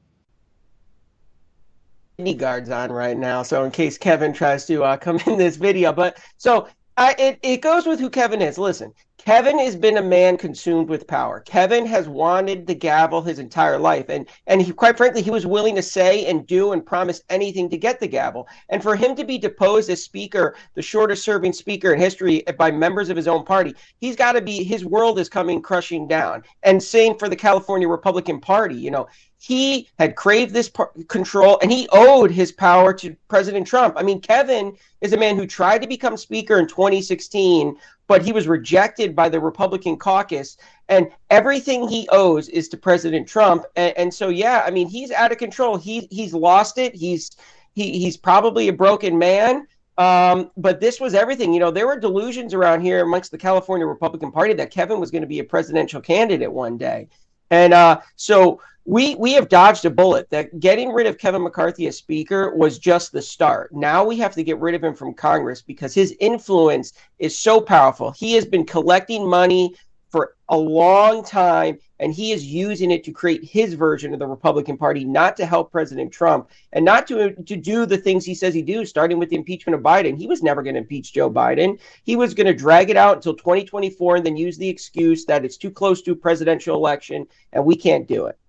Knee 2.17 2.33
guards 2.33 2.69
on 2.69 2.91
right 2.91 3.17
now, 3.17 3.43
so 3.43 3.63
in 3.63 3.71
case 3.71 3.97
Kevin 3.97 4.33
tries 4.33 4.65
to 4.67 4.83
uh, 4.83 4.97
come 4.97 5.19
in 5.25 5.37
this 5.37 5.55
video, 5.55 5.91
but 5.91 6.21
so 6.37 6.67
it 6.97 7.39
it 7.41 7.61
goes 7.61 7.85
with 7.85 7.99
who 7.99 8.09
Kevin 8.09 8.41
is. 8.41 8.57
Listen, 8.57 8.93
Kevin 9.19 9.59
has 9.59 9.75
been 9.75 9.97
a 9.97 10.01
man 10.01 10.37
consumed 10.37 10.87
with 10.87 11.05
power. 11.05 11.41
Kevin 11.41 11.85
has 11.85 12.07
wanted 12.07 12.65
the 12.65 12.73
gavel 12.73 13.21
his 13.21 13.37
entire 13.37 13.77
life, 13.77 14.05
and 14.07 14.27
and 14.47 14.61
he, 14.61 14.71
quite 14.71 14.95
frankly, 14.95 15.21
he 15.21 15.29
was 15.29 15.45
willing 15.45 15.75
to 15.75 15.81
say 15.81 16.25
and 16.25 16.47
do 16.47 16.71
and 16.71 16.85
promise 16.85 17.21
anything 17.29 17.69
to 17.69 17.77
get 17.77 17.99
the 17.99 18.07
gavel. 18.07 18.47
And 18.69 18.81
for 18.81 18.95
him 18.95 19.15
to 19.17 19.25
be 19.25 19.37
deposed 19.37 19.89
as 19.89 20.01
speaker, 20.01 20.55
the 20.73 20.81
shortest-serving 20.81 21.51
speaker 21.51 21.93
in 21.93 21.99
history 21.99 22.43
by 22.57 22.71
members 22.71 23.09
of 23.09 23.17
his 23.17 23.27
own 23.27 23.43
party, 23.43 23.75
he's 23.97 24.15
got 24.15 24.31
to 24.31 24.41
be. 24.41 24.63
His 24.63 24.85
world 24.85 25.19
is 25.19 25.27
coming 25.27 25.61
crushing 25.61 26.07
down. 26.07 26.43
And 26.63 26.81
same 26.81 27.17
for 27.17 27.27
the 27.27 27.35
California 27.35 27.89
Republican 27.89 28.39
Party. 28.39 28.75
You 28.75 28.91
know, 28.91 29.07
he 29.41 29.87
had 29.97 30.15
craved 30.15 30.53
this 30.53 30.69
par- 30.69 30.91
control 31.07 31.57
and 31.61 31.71
he 31.71 31.87
owed 31.93 32.29
his 32.29 32.51
power 32.51 32.93
to 32.93 33.15
President 33.29 33.65
Trump. 33.65 33.95
I 33.97 34.03
mean, 34.03 34.19
Kevin 34.19 34.75
is 34.99 35.13
a 35.13 35.17
man 35.17 35.37
who 35.37 35.47
tried 35.47 35.81
to 35.81 35.87
become 35.87 36.17
speaker 36.17 36.59
in 36.59 36.67
2016, 36.67 37.77
but 38.07 38.21
he 38.21 38.33
was 38.33 38.49
rejected 38.49 39.15
by 39.15 39.29
the 39.29 39.39
Republican 39.39 39.95
caucus. 39.97 40.57
And 40.89 41.09
everything 41.29 41.87
he 41.87 42.07
owes 42.11 42.49
is 42.49 42.67
to 42.69 42.77
President 42.77 43.29
Trump. 43.29 43.63
And, 43.77 43.97
and 43.97 44.13
so, 44.13 44.27
yeah, 44.27 44.63
I 44.65 44.71
mean, 44.71 44.89
he's 44.89 45.11
out 45.11 45.31
of 45.31 45.37
control. 45.37 45.77
He 45.77 46.09
he's 46.11 46.33
lost 46.33 46.77
it. 46.77 46.93
He's 46.93 47.31
he, 47.73 47.97
he's 47.97 48.17
probably 48.17 48.67
a 48.67 48.73
broken 48.73 49.17
man. 49.17 49.67
Um, 49.97 50.51
but 50.57 50.81
this 50.81 50.99
was 50.99 51.13
everything. 51.13 51.53
You 51.53 51.61
know, 51.61 51.71
there 51.71 51.87
were 51.87 51.99
delusions 51.99 52.53
around 52.53 52.81
here 52.81 53.03
amongst 53.03 53.31
the 53.31 53.37
California 53.37 53.85
Republican 53.85 54.31
Party 54.31 54.53
that 54.53 54.71
Kevin 54.71 54.99
was 54.99 55.11
going 55.11 55.21
to 55.21 55.27
be 55.27 55.39
a 55.39 55.43
presidential 55.43 56.01
candidate 56.01 56.51
one 56.51 56.77
day. 56.77 57.07
And 57.51 57.73
uh, 57.73 58.01
so 58.15 58.61
we 58.89 59.13
we 59.15 59.33
have 59.33 59.49
dodged 59.49 59.85
a 59.85 59.89
bullet. 59.91 60.27
That 60.31 60.59
getting 60.59 60.91
rid 60.91 61.05
of 61.05 61.19
Kevin 61.19 61.43
McCarthy 61.43 61.85
as 61.85 61.97
Speaker 61.97 62.55
was 62.55 62.79
just 62.79 63.11
the 63.11 63.21
start. 63.21 63.71
Now 63.71 64.03
we 64.03 64.17
have 64.17 64.33
to 64.33 64.43
get 64.43 64.57
rid 64.57 64.73
of 64.73 64.83
him 64.83 64.95
from 64.95 65.13
Congress 65.13 65.61
because 65.61 65.93
his 65.93 66.15
influence 66.19 66.93
is 67.19 67.37
so 67.37 67.61
powerful. 67.61 68.09
He 68.09 68.33
has 68.33 68.45
been 68.45 68.65
collecting 68.65 69.29
money 69.29 69.75
for 70.09 70.35
a 70.49 70.57
long 70.57 71.23
time 71.23 71.77
and 71.99 72.11
he 72.11 72.31
is 72.31 72.43
using 72.43 72.89
it 72.89 73.03
to 73.03 73.11
create 73.11 73.43
his 73.43 73.75
version 73.75 74.11
of 74.11 74.17
the 74.17 74.25
Republican 74.25 74.75
Party, 74.75 75.05
not 75.05 75.37
to 75.37 75.45
help 75.45 75.71
President 75.71 76.11
Trump 76.11 76.49
and 76.73 76.83
not 76.83 77.05
to 77.09 77.33
to 77.33 77.55
do 77.55 77.85
the 77.85 77.97
things 77.97 78.25
he 78.25 78.33
says 78.33 78.55
he 78.55 78.63
do, 78.63 78.85
starting 78.85 79.19
with 79.19 79.29
the 79.29 79.35
impeachment 79.35 79.75
of 79.75 79.83
Biden. 79.83 80.17
He 80.17 80.25
was 80.25 80.41
never 80.41 80.63
going 80.63 80.73
to 80.73 80.81
impeach 80.81 81.13
Joe 81.13 81.29
Biden. 81.29 81.79
He 82.05 82.15
was 82.15 82.33
going 82.33 82.47
to 82.47 82.55
drag 82.55 82.89
it 82.89 82.97
out 82.97 83.17
until 83.17 83.35
2024 83.35 84.15
and 84.15 84.25
then 84.25 84.35
use 84.35 84.57
the 84.57 84.67
excuse 84.67 85.25
that 85.25 85.45
it's 85.45 85.57
too 85.57 85.69
close 85.69 86.01
to 86.01 86.13
a 86.13 86.15
presidential 86.15 86.75
election 86.75 87.27
and 87.53 87.63
we 87.63 87.75
can't 87.75 88.07
do 88.07 88.25
it. 88.25 88.39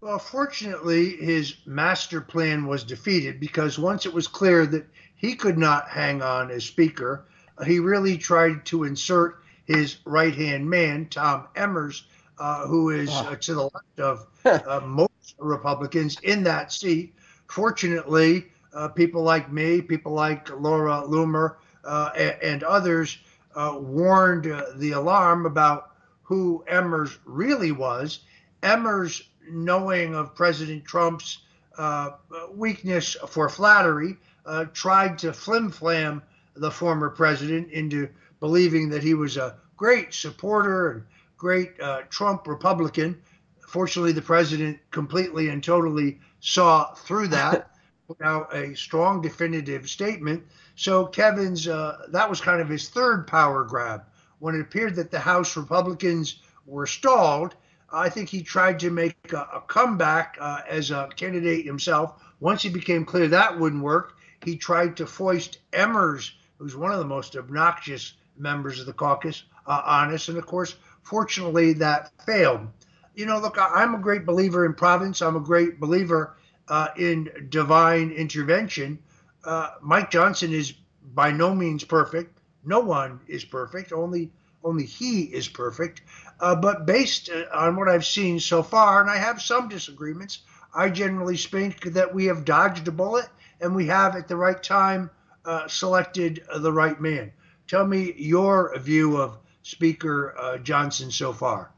Well, 0.00 0.20
fortunately, 0.20 1.16
his 1.16 1.56
master 1.66 2.20
plan 2.20 2.66
was 2.66 2.84
defeated 2.84 3.40
because 3.40 3.80
once 3.80 4.06
it 4.06 4.14
was 4.14 4.28
clear 4.28 4.64
that 4.66 4.86
he 5.16 5.34
could 5.34 5.58
not 5.58 5.88
hang 5.88 6.22
on 6.22 6.52
as 6.52 6.64
Speaker, 6.64 7.26
he 7.66 7.80
really 7.80 8.16
tried 8.16 8.64
to 8.66 8.84
insert 8.84 9.42
his 9.64 9.96
right 10.04 10.34
hand 10.34 10.70
man, 10.70 11.06
Tom 11.06 11.48
Emmers, 11.56 12.02
uh, 12.38 12.66
who 12.68 12.90
is 12.90 13.10
uh, 13.10 13.34
to 13.40 13.54
the 13.54 13.62
left 13.62 13.98
of 13.98 14.26
uh, 14.44 14.80
most 14.86 15.34
Republicans 15.38 16.16
in 16.22 16.44
that 16.44 16.72
seat. 16.72 17.12
Fortunately, 17.48 18.46
uh, 18.72 18.86
people 18.86 19.24
like 19.24 19.50
me, 19.50 19.82
people 19.82 20.12
like 20.12 20.48
Laura 20.50 21.02
Loomer, 21.08 21.56
uh, 21.84 22.10
and, 22.16 22.36
and, 22.42 22.62
others 22.62 23.18
uh, 23.56 23.76
warned 23.80 24.44
the 24.76 24.92
alarm 24.92 25.46
about 25.46 25.92
who 26.22 26.64
Emmers 26.70 27.18
really 27.24 27.72
was. 27.72 28.20
Emmers 28.62 29.22
knowing 29.50 30.14
of 30.14 30.34
President 30.34 30.84
Trump's 30.84 31.40
uh, 31.76 32.10
weakness 32.52 33.16
for 33.28 33.48
flattery, 33.48 34.16
uh, 34.46 34.66
tried 34.72 35.18
to 35.18 35.32
flim 35.32 35.70
flam 35.70 36.22
the 36.56 36.70
former 36.70 37.08
president 37.10 37.70
into 37.70 38.08
believing 38.40 38.88
that 38.88 39.02
he 39.02 39.14
was 39.14 39.36
a 39.36 39.56
great 39.76 40.12
supporter 40.12 40.90
and 40.90 41.04
great 41.36 41.80
uh, 41.80 42.02
Trump 42.10 42.46
Republican. 42.46 43.20
Fortunately, 43.60 44.12
the 44.12 44.22
president 44.22 44.78
completely 44.90 45.50
and 45.50 45.62
totally 45.62 46.18
saw 46.40 46.92
through 46.94 47.28
that. 47.28 47.70
Now, 48.20 48.48
a 48.54 48.74
strong 48.74 49.20
definitive 49.20 49.86
statement. 49.86 50.42
So 50.76 51.04
Kevin's 51.04 51.68
uh, 51.68 52.06
that 52.08 52.30
was 52.30 52.40
kind 52.40 52.62
of 52.62 52.66
his 52.66 52.88
third 52.88 53.26
power 53.26 53.64
grab 53.64 54.04
when 54.38 54.54
it 54.54 54.62
appeared 54.62 54.94
that 54.94 55.10
the 55.10 55.18
House 55.18 55.58
Republicans 55.58 56.40
were 56.64 56.86
stalled 56.86 57.54
I 57.90 58.08
think 58.08 58.28
he 58.28 58.42
tried 58.42 58.78
to 58.80 58.90
make 58.90 59.32
a, 59.32 59.48
a 59.54 59.62
comeback 59.66 60.36
uh, 60.40 60.60
as 60.68 60.90
a 60.90 61.08
candidate 61.16 61.64
himself. 61.64 62.22
Once 62.40 62.62
he 62.62 62.68
became 62.68 63.04
clear 63.04 63.28
that 63.28 63.58
wouldn't 63.58 63.82
work, 63.82 64.16
he 64.44 64.56
tried 64.56 64.96
to 64.98 65.06
foist 65.06 65.58
Emmers, 65.72 66.32
who's 66.58 66.76
one 66.76 66.92
of 66.92 66.98
the 66.98 67.04
most 67.04 67.36
obnoxious 67.36 68.14
members 68.36 68.78
of 68.78 68.86
the 68.86 68.92
caucus, 68.92 69.44
uh, 69.66 69.82
on 69.84 70.12
us. 70.12 70.28
And 70.28 70.38
of 70.38 70.46
course, 70.46 70.76
fortunately, 71.02 71.72
that 71.74 72.12
failed. 72.24 72.66
You 73.14 73.26
know, 73.26 73.38
look, 73.38 73.58
I, 73.58 73.82
am 73.82 73.94
a 73.94 73.98
great 73.98 74.24
believer 74.24 74.64
in 74.64 74.74
providence. 74.74 75.22
I'm 75.22 75.36
a 75.36 75.40
great 75.40 75.80
believer 75.80 76.36
uh, 76.68 76.88
in 76.96 77.48
divine 77.48 78.10
intervention. 78.10 78.98
Uh, 79.44 79.70
Mike 79.80 80.10
Johnson 80.10 80.52
is 80.52 80.74
by 81.14 81.30
no 81.30 81.54
means 81.54 81.82
perfect. 81.82 82.38
No 82.64 82.80
one 82.80 83.20
is 83.26 83.44
perfect. 83.44 83.92
Only 83.92 84.30
only 84.64 84.84
he 84.84 85.22
is 85.22 85.48
perfect. 85.48 86.02
Uh, 86.40 86.54
but 86.54 86.86
based 86.86 87.30
uh, 87.30 87.44
on 87.52 87.76
what 87.76 87.88
I've 87.88 88.06
seen 88.06 88.40
so 88.40 88.62
far, 88.62 89.00
and 89.00 89.10
I 89.10 89.16
have 89.16 89.42
some 89.42 89.68
disagreements, 89.68 90.40
I 90.74 90.90
generally 90.90 91.36
think 91.36 91.82
that 91.94 92.14
we 92.14 92.26
have 92.26 92.44
dodged 92.44 92.86
a 92.88 92.92
bullet 92.92 93.28
and 93.60 93.74
we 93.74 93.86
have 93.86 94.14
at 94.14 94.28
the 94.28 94.36
right 94.36 94.62
time 94.62 95.10
uh, 95.44 95.66
selected 95.66 96.42
the 96.58 96.72
right 96.72 97.00
man. 97.00 97.32
Tell 97.66 97.86
me 97.86 98.14
your 98.16 98.78
view 98.78 99.16
of 99.16 99.38
Speaker 99.62 100.34
uh, 100.38 100.58
Johnson 100.58 101.10
so 101.10 101.32
far. 101.32 101.72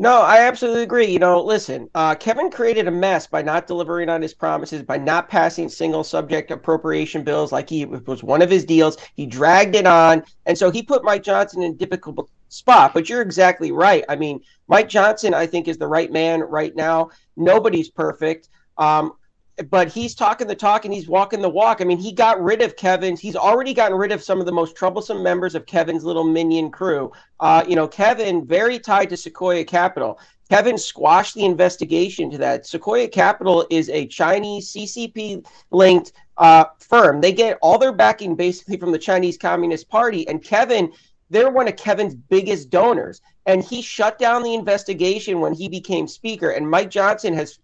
No, 0.00 0.22
I 0.22 0.38
absolutely 0.46 0.82
agree. 0.82 1.04
You 1.04 1.18
know, 1.18 1.42
listen, 1.42 1.90
uh, 1.94 2.14
Kevin 2.14 2.50
created 2.50 2.88
a 2.88 2.90
mess 2.90 3.26
by 3.26 3.42
not 3.42 3.66
delivering 3.66 4.08
on 4.08 4.22
his 4.22 4.32
promises, 4.32 4.82
by 4.82 4.96
not 4.96 5.28
passing 5.28 5.68
single 5.68 6.04
subject 6.04 6.50
appropriation 6.50 7.22
bills 7.22 7.52
like 7.52 7.68
he 7.68 7.84
was 7.84 8.22
one 8.22 8.40
of 8.40 8.48
his 8.48 8.64
deals. 8.64 8.96
He 9.14 9.26
dragged 9.26 9.76
it 9.76 9.86
on. 9.86 10.24
And 10.46 10.56
so 10.56 10.70
he 10.70 10.82
put 10.82 11.04
Mike 11.04 11.22
Johnson 11.22 11.62
in 11.62 11.72
a 11.72 11.74
difficult 11.74 12.30
spot. 12.48 12.94
But 12.94 13.10
you're 13.10 13.20
exactly 13.20 13.72
right. 13.72 14.02
I 14.08 14.16
mean, 14.16 14.40
Mike 14.68 14.88
Johnson, 14.88 15.34
I 15.34 15.46
think, 15.46 15.68
is 15.68 15.76
the 15.76 15.86
right 15.86 16.10
man 16.10 16.40
right 16.40 16.74
now. 16.74 17.10
Nobody's 17.36 17.90
perfect. 17.90 18.48
Um, 18.78 19.12
but 19.68 19.88
he's 19.88 20.14
talking 20.14 20.46
the 20.46 20.54
talk 20.54 20.84
and 20.84 20.94
he's 20.94 21.08
walking 21.08 21.42
the 21.42 21.48
walk. 21.48 21.80
I 21.80 21.84
mean, 21.84 21.98
he 21.98 22.12
got 22.12 22.42
rid 22.42 22.62
of 22.62 22.76
Kevin's. 22.76 23.20
He's 23.20 23.36
already 23.36 23.74
gotten 23.74 23.98
rid 23.98 24.12
of 24.12 24.22
some 24.22 24.40
of 24.40 24.46
the 24.46 24.52
most 24.52 24.76
troublesome 24.76 25.22
members 25.22 25.54
of 25.54 25.66
Kevin's 25.66 26.04
little 26.04 26.24
minion 26.24 26.70
crew. 26.70 27.12
Uh, 27.40 27.64
you 27.68 27.76
know, 27.76 27.88
Kevin 27.88 28.46
very 28.46 28.78
tied 28.78 29.10
to 29.10 29.16
Sequoia 29.16 29.64
Capital. 29.64 30.18
Kevin 30.48 30.78
squashed 30.78 31.34
the 31.34 31.44
investigation 31.44 32.30
to 32.30 32.38
that. 32.38 32.66
Sequoia 32.66 33.08
Capital 33.08 33.66
is 33.70 33.88
a 33.90 34.06
Chinese 34.06 34.72
CCP 34.72 35.46
linked 35.70 36.12
uh, 36.38 36.64
firm. 36.80 37.20
They 37.20 37.32
get 37.32 37.58
all 37.62 37.78
their 37.78 37.92
backing 37.92 38.34
basically 38.34 38.76
from 38.76 38.92
the 38.92 38.98
Chinese 38.98 39.36
Communist 39.36 39.88
Party. 39.88 40.26
And 40.26 40.42
Kevin, 40.42 40.92
they're 41.28 41.50
one 41.50 41.68
of 41.68 41.76
Kevin's 41.76 42.14
biggest 42.14 42.70
donors. 42.70 43.20
And 43.46 43.62
he 43.62 43.80
shut 43.82 44.18
down 44.18 44.42
the 44.42 44.54
investigation 44.54 45.40
when 45.40 45.54
he 45.54 45.68
became 45.68 46.08
Speaker. 46.08 46.50
And 46.50 46.68
Mike 46.68 46.90
Johnson 46.90 47.34
has 47.34 47.58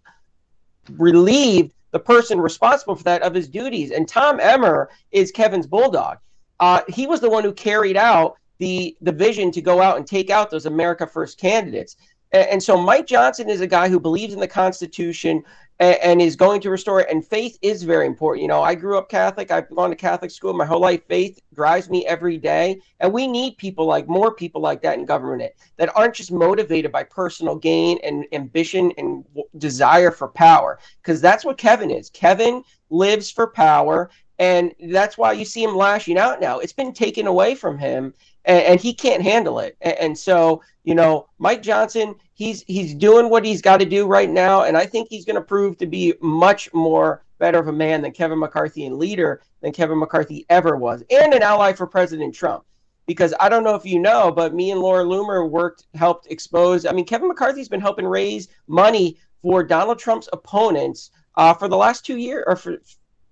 relieved 0.91 1.73
the 1.91 1.99
person 1.99 2.39
responsible 2.39 2.95
for 2.95 3.03
that 3.03 3.21
of 3.21 3.33
his 3.33 3.47
duties. 3.47 3.91
And 3.91 4.07
Tom 4.07 4.39
Emmer 4.39 4.89
is 5.11 5.31
Kevin's 5.31 5.67
bulldog. 5.67 6.17
Uh, 6.59 6.81
he 6.87 7.07
was 7.07 7.21
the 7.21 7.29
one 7.29 7.43
who 7.43 7.53
carried 7.53 7.97
out 7.97 8.37
the 8.57 8.97
the 9.01 9.11
vision 9.11 9.51
to 9.51 9.61
go 9.61 9.81
out 9.81 9.97
and 9.97 10.07
take 10.07 10.29
out 10.29 10.49
those 10.49 10.65
America 10.65 11.05
First 11.05 11.39
candidates. 11.39 11.95
And, 12.31 12.49
and 12.49 12.63
so 12.63 12.77
Mike 12.77 13.07
Johnson 13.07 13.49
is 13.49 13.61
a 13.61 13.67
guy 13.67 13.89
who 13.89 13.99
believes 13.99 14.33
in 14.33 14.39
the 14.39 14.47
Constitution 14.47 15.43
and, 15.79 15.97
and, 16.01 16.21
is 16.21 16.35
going 16.35 16.61
to 16.61 16.69
restore 16.69 17.01
it. 17.01 17.09
And 17.09 17.25
faith 17.25 17.57
is 17.61 17.83
very 17.83 18.05
important. 18.05 18.41
You 18.41 18.47
know, 18.47 18.61
I 18.61 18.75
grew 18.75 18.97
up 18.97 19.09
Catholic. 19.09 19.51
I've 19.51 19.69
gone 19.69 19.89
to 19.89 19.95
Catholic 19.95 20.31
school 20.31 20.53
my 20.53 20.65
whole 20.65 20.81
life. 20.81 21.01
Faith 21.07 21.39
drives 21.53 21.89
me 21.89 22.05
every 22.05 22.37
day. 22.37 22.79
And 22.99 23.13
we 23.13 23.27
need 23.27 23.57
people 23.57 23.85
like 23.85 24.07
more 24.07 24.33
people 24.33 24.61
like 24.61 24.81
that 24.81 24.97
in 24.97 25.05
government 25.05 25.53
that 25.77 25.95
aren't 25.95 26.15
just 26.15 26.31
motivated 26.31 26.91
by 26.91 27.03
personal 27.03 27.55
gain 27.55 27.99
and 28.03 28.25
ambition 28.31 28.91
and 28.97 29.23
desire 29.57 30.11
for 30.11 30.27
power. 30.29 30.79
Because 31.01 31.21
that's 31.21 31.45
what 31.45 31.57
Kevin 31.57 31.91
is. 31.91 32.09
Kevin 32.09 32.63
lives 32.89 33.29
for 33.29 33.47
power. 33.47 34.09
And 34.39 34.73
that's 34.91 35.17
why 35.17 35.31
you 35.31 35.45
see 35.45 35.63
him 35.63 35.75
lashing 35.75 36.17
out 36.17 36.39
now. 36.39 36.59
It's 36.59 36.73
been 36.73 36.93
taken 36.93 37.25
away 37.25 37.55
from 37.55 37.77
him 37.77 38.13
and, 38.47 38.63
and 38.63 38.79
he 38.79 38.93
can't 38.93 39.21
handle 39.21 39.59
it. 39.59 39.77
And, 39.81 39.97
and, 39.97 40.17
so, 40.17 40.63
you 40.83 40.95
know, 40.95 41.27
Mike 41.37 41.61
Johnson, 41.61 42.15
he's 42.33 42.63
he's 42.63 42.95
doing 42.95 43.29
what 43.29 43.45
he's 43.45 43.61
got 43.61 43.77
to 43.77 43.85
do 43.85 44.07
right 44.07 44.29
now, 44.29 44.63
and 44.63 44.75
I 44.75 44.85
think 44.85 45.09
he's 45.09 45.25
going 45.25 45.35
to 45.35 45.41
prove 45.41 45.77
to 45.77 45.85
be 45.85 46.13
much 46.21 46.73
more 46.73 47.23
better 47.37 47.59
of 47.59 47.67
a 47.67 47.73
man 47.73 48.01
than 48.01 48.13
Kevin 48.13 48.39
McCarthy 48.39 48.85
and 48.85 48.97
leader 48.97 49.41
than 49.61 49.73
Kevin 49.73 49.99
McCarthy 49.99 50.45
ever 50.49 50.77
was, 50.77 51.03
and 51.11 51.33
an 51.33 51.43
ally 51.43 51.73
for 51.73 51.85
President 51.85 52.33
Trump. 52.33 52.63
Because 53.05 53.33
I 53.39 53.47
don't 53.47 53.63
know 53.63 53.75
if 53.75 53.85
you 53.85 53.99
know, 53.99 54.31
but 54.31 54.53
me 54.53 54.71
and 54.71 54.81
Laura 54.81 55.05
Loomer 55.05 55.49
worked, 55.49 55.85
helped 55.93 56.27
expose. 56.29 56.85
I 56.85 56.91
mean, 56.91 57.05
Kevin 57.05 57.29
McCarthy's 57.29 57.69
been 57.69 57.79
helping 57.79 58.05
raise 58.05 58.49
money 58.67 59.17
for 59.41 59.63
Donald 59.63 59.97
Trump's 59.97 60.27
opponents 60.33 61.11
uh, 61.35 61.53
for 61.53 61.69
the 61.69 61.77
last 61.77 62.05
two 62.05 62.17
years, 62.17 62.43
or 62.47 62.55
for 62.55 62.77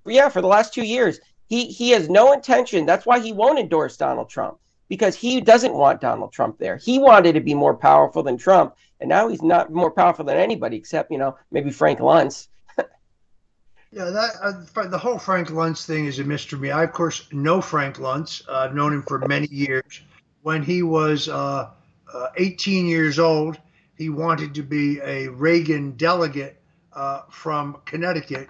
yeah, 0.06 0.30
for 0.30 0.42
the 0.42 0.48
last 0.48 0.74
two 0.74 0.86
years. 0.86 1.20
He 1.48 1.68
he 1.68 1.92
has 1.92 2.10
no 2.10 2.34
intention. 2.34 2.86
That's 2.86 3.06
why 3.06 3.20
he 3.20 3.32
won't 3.32 3.60
endorse 3.60 3.98
Donald 3.98 4.30
Trump 4.30 4.58
because 4.88 5.16
he 5.16 5.42
doesn't 5.42 5.74
want 5.74 6.02
Donald 6.02 6.32
Trump 6.32 6.58
there. 6.60 6.78
He 6.78 7.00
wanted 7.00 7.34
to 7.34 7.42
be 7.42 7.54
more 7.54 7.76
powerful 7.76 8.24
than 8.24 8.38
Trump, 8.38 8.76
and 9.00 9.10
now 9.10 9.28
he's 9.28 9.42
not 9.42 9.72
more 9.72 9.92
powerful 9.92 10.26
than 10.26 10.38
anybody 10.38 10.78
except 10.78 11.12
you 11.12 11.18
know 11.18 11.38
maybe 11.52 11.72
Frank 11.72 12.00
Luntz. 12.00 12.48
yeah, 12.78 14.06
that 14.06 14.32
uh, 14.42 14.88
the 14.88 14.98
whole 14.98 15.18
Frank 15.18 15.50
Luntz 15.50 15.86
thing 15.86 16.06
is 16.06 16.20
a 16.20 16.24
mystery 16.24 16.58
to 16.58 16.62
me. 16.62 16.72
I 16.72 16.84
of 16.84 16.94
course 16.94 17.28
know 17.32 17.62
Frank 17.62 17.98
Luntz. 17.98 18.48
Uh, 18.48 18.60
I've 18.60 18.76
known 18.76 18.94
him 18.94 19.04
for 19.04 19.20
many 19.20 19.48
years. 19.48 20.02
When 20.44 20.62
he 20.62 20.84
was 20.84 21.28
uh, 21.28 21.72
uh 22.14 22.28
18 22.38 22.86
years 22.86 23.18
old, 23.18 23.60
he 23.98 24.10
wanted 24.10 24.54
to 24.54 24.64
be 24.64 25.00
a 25.02 25.28
Reagan 25.30 25.92
delegate 25.98 26.62
uh, 26.94 27.22
from 27.30 27.82
Connecticut. 27.86 28.50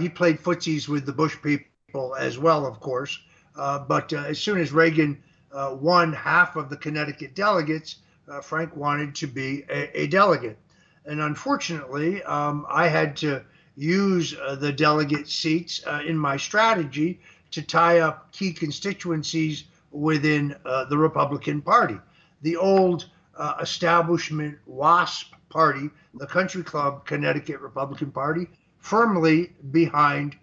He 0.00 0.08
played 0.08 0.38
footsies 0.38 0.88
with 0.88 1.04
the 1.04 1.12
Bush 1.12 1.36
people 1.42 2.14
as 2.14 2.38
well, 2.38 2.64
of 2.64 2.80
course. 2.80 3.20
but 3.54 4.10
as 4.14 4.38
soon 4.38 4.58
as 4.58 4.72
Reagan 4.72 5.22
uh, 5.54 5.76
won 5.80 6.12
half 6.12 6.56
of 6.56 6.68
the 6.68 6.76
Connecticut 6.76 7.34
delegates, 7.34 7.96
uh, 8.28 8.40
Frank 8.40 8.74
wanted 8.76 9.14
to 9.14 9.26
be 9.26 9.64
a, 9.70 10.02
a 10.02 10.06
delegate. 10.08 10.58
And 11.06 11.20
unfortunately, 11.20 12.22
um, 12.24 12.66
I 12.68 12.88
had 12.88 13.16
to 13.18 13.42
use 13.76 14.34
uh, 14.34 14.56
the 14.56 14.72
delegate 14.72 15.28
seats 15.28 15.82
uh, 15.86 16.02
in 16.06 16.16
my 16.16 16.36
strategy 16.36 17.20
to 17.50 17.62
tie 17.62 18.00
up 18.00 18.32
key 18.32 18.52
constituencies 18.52 19.64
within 19.90 20.56
uh, 20.64 20.84
the 20.86 20.98
Republican 20.98 21.62
Party. 21.62 21.98
The 22.42 22.56
old 22.56 23.10
uh, 23.36 23.54
establishment 23.60 24.58
WASP 24.66 25.34
party, 25.50 25.90
the 26.14 26.26
Country 26.26 26.62
Club 26.62 27.06
Connecticut 27.06 27.60
Republican 27.60 28.10
Party, 28.10 28.48
firmly 28.78 29.52
behind 29.70 30.36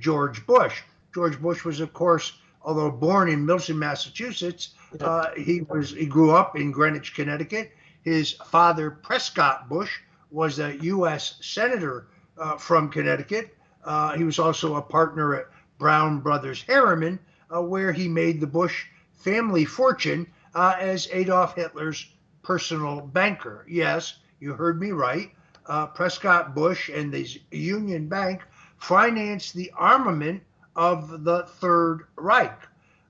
George 0.00 0.44
Bush. 0.46 0.82
George 1.14 1.40
Bush 1.40 1.64
was, 1.64 1.80
of 1.80 1.92
course, 1.92 2.38
although 2.66 2.90
born 2.90 3.28
in 3.28 3.46
Milton, 3.46 3.78
Massachusetts, 3.78 4.74
uh, 5.00 5.28
he 5.36 5.62
was 5.62 5.92
he 5.92 6.04
grew 6.04 6.32
up 6.32 6.56
in 6.56 6.72
Greenwich, 6.72 7.14
Connecticut. 7.14 7.72
His 8.02 8.32
father, 8.32 8.90
Prescott 8.90 9.68
Bush, 9.68 10.00
was 10.30 10.58
a 10.58 10.76
U.S. 10.82 11.36
senator 11.40 12.08
uh, 12.36 12.56
from 12.56 12.90
Connecticut. 12.90 13.56
Uh, 13.84 14.16
he 14.16 14.24
was 14.24 14.38
also 14.38 14.74
a 14.74 14.82
partner 14.82 15.34
at 15.36 15.46
Brown 15.78 16.20
Brothers 16.20 16.62
Harriman, 16.62 17.18
uh, 17.54 17.62
where 17.62 17.92
he 17.92 18.08
made 18.08 18.40
the 18.40 18.46
Bush 18.46 18.86
family 19.14 19.64
fortune 19.64 20.26
uh, 20.54 20.74
as 20.78 21.08
Adolf 21.12 21.54
Hitler's 21.54 22.10
personal 22.42 23.00
banker. 23.00 23.64
Yes, 23.68 24.18
you 24.40 24.52
heard 24.54 24.80
me 24.80 24.90
right. 24.90 25.30
Uh, 25.66 25.86
Prescott 25.86 26.54
Bush 26.54 26.88
and 26.88 27.12
the 27.12 27.28
Union 27.50 28.08
Bank 28.08 28.42
financed 28.78 29.54
the 29.54 29.70
armament 29.76 30.42
of 30.76 31.24
the 31.24 31.44
Third 31.44 32.06
Reich. 32.16 32.68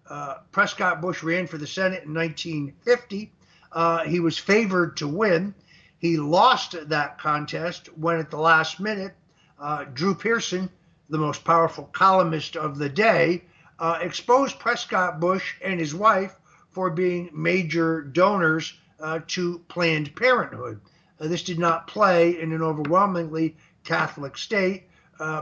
Uh, 0.08 0.36
Prescott 0.52 1.00
Bush 1.00 1.22
ran 1.22 1.48
for 1.48 1.58
the 1.58 1.66
Senate 1.66 2.04
in 2.04 2.14
1950. 2.14 3.32
Uh, 3.72 4.04
he 4.04 4.20
was 4.20 4.38
favored 4.38 4.96
to 4.98 5.08
win. 5.08 5.54
He 5.98 6.16
lost 6.16 6.88
that 6.88 7.18
contest 7.18 7.88
when, 7.98 8.18
at 8.18 8.30
the 8.30 8.38
last 8.38 8.78
minute, 8.78 9.14
uh, 9.58 9.84
Drew 9.92 10.14
Pearson, 10.14 10.70
the 11.10 11.18
most 11.18 11.44
powerful 11.44 11.84
columnist 11.92 12.56
of 12.56 12.78
the 12.78 12.88
day, 12.88 13.44
uh, 13.78 13.98
exposed 14.00 14.58
Prescott 14.58 15.18
Bush 15.18 15.54
and 15.62 15.80
his 15.80 15.94
wife 15.94 16.38
for 16.70 16.90
being 16.90 17.30
major 17.32 18.02
donors 18.02 18.74
uh, 19.00 19.20
to 19.26 19.58
Planned 19.68 20.14
Parenthood. 20.14 20.80
Uh, 21.20 21.26
this 21.26 21.42
did 21.42 21.58
not 21.58 21.86
play 21.88 22.40
in 22.40 22.52
an 22.52 22.62
overwhelmingly 22.62 23.56
Catholic 23.84 24.38
state. 24.38 24.84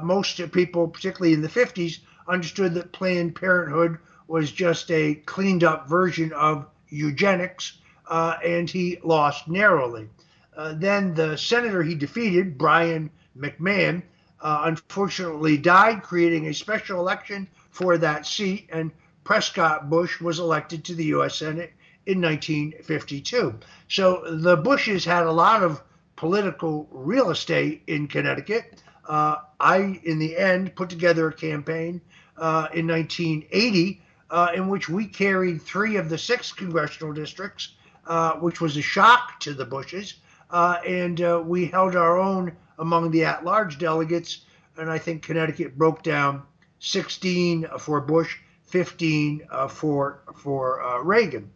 most 0.03 0.41
people, 0.53 0.89
particularly 0.89 1.35
in 1.35 1.43
the 1.43 1.49
50s, 1.49 1.99
understood 2.29 2.75
that 2.75 2.93
Planned 2.93 3.35
Parenthood 3.35 3.99
was 4.27 4.51
just 4.51 4.91
a 4.91 5.15
cleaned 5.15 5.65
up 5.65 5.89
version 5.89 6.33
of 6.33 6.67
eugenics, 6.89 7.79
uh, 8.09 8.37
and 8.45 8.69
he 8.69 8.99
lost 9.03 9.49
narrowly. 9.49 10.09
Uh, 10.57 10.75
then 10.77 11.15
the 11.15 11.37
senator 11.37 11.83
he 11.83 11.95
defeated, 11.95 12.57
Brien 12.57 13.11
McMahon, 13.37 14.03
uh, 14.41 14.63
unfortunately 14.65 15.57
died, 15.57 16.03
creating 16.03 16.47
a 16.47 16.55
special 16.55 17.01
election 17.01 17.49
for 17.71 17.99
that 17.99 18.27
seat, 18.27 18.69
and 18.73 18.93
Prescott 19.25 19.91
Bush 19.91 20.21
was 20.21 20.39
elected 20.39 20.85
to 20.85 20.95
the 20.95 21.07
U.S. 21.07 21.37
Senate 21.37 21.73
in 22.07 22.21
1952. 22.21 23.59
So 23.89 24.23
the 24.37 24.57
Bushes 24.57 25.05
had 25.05 25.27
a 25.27 25.33
lot 25.33 25.63
of 25.63 25.83
political 26.17 26.87
real 26.91 27.31
estate 27.31 27.83
in 27.87 28.07
Connecticut. 28.07 28.83
Uh, 29.07 29.37
I, 29.61 30.01
in 30.05 30.19
the 30.19 30.37
end, 30.37 30.75
put 30.75 30.89
together 30.89 31.29
a 31.29 31.33
campaign 31.33 32.01
uh, 32.37 32.69
in 32.73 32.87
1980, 32.87 34.03
uh, 34.31 34.53
in 34.55 34.69
which 34.69 34.89
we 34.89 35.07
carried 35.07 35.63
three 35.63 35.97
of 35.97 36.09
the 36.09 36.19
six 36.19 36.53
congressional 36.53 37.13
districts, 37.13 37.75
uh, 38.07 38.33
which 38.35 38.61
was 38.61 38.77
a 38.77 38.83
shock 38.83 39.39
to 39.41 39.55
the 39.55 39.65
Bushes. 39.65 40.15
Uh, 40.51 40.79
and 40.87 41.21
uh, 41.21 41.43
we 41.45 41.67
held 41.67 41.97
our 41.97 42.19
own 42.19 42.53
among 42.79 43.11
the 43.11 43.25
at 43.25 43.45
large 43.45 43.79
delegates. 43.79 44.45
And 44.77 44.91
I 44.91 44.99
think 44.99 45.23
Connecticut 45.23 45.79
broke 45.79 46.03
down 46.03 46.43
16 46.81 47.67
for 47.79 48.01
Bush, 48.01 48.39
15 48.65 49.47
uh, 49.51 49.69
for, 49.69 50.23
for 50.37 51.01
Reagan. 51.03 51.51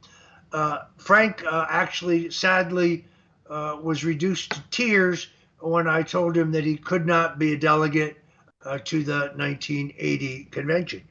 Frank 0.96 1.42
actually, 1.50 2.30
sadly, 2.30 3.04
was 3.48 4.04
reduced 4.04 4.52
to 4.52 4.62
tears 4.70 5.28
when 5.60 5.88
I 5.88 6.02
told 6.02 6.36
him 6.36 6.52
that 6.52 6.64
he 6.64 6.76
could 6.76 7.06
not 7.06 7.38
be 7.38 7.52
a 7.52 7.56
delegate 7.56 8.18
uh, 8.64 8.78
to 8.84 9.02
the 9.02 9.32
1980 9.36 10.44
convention. 10.50 11.02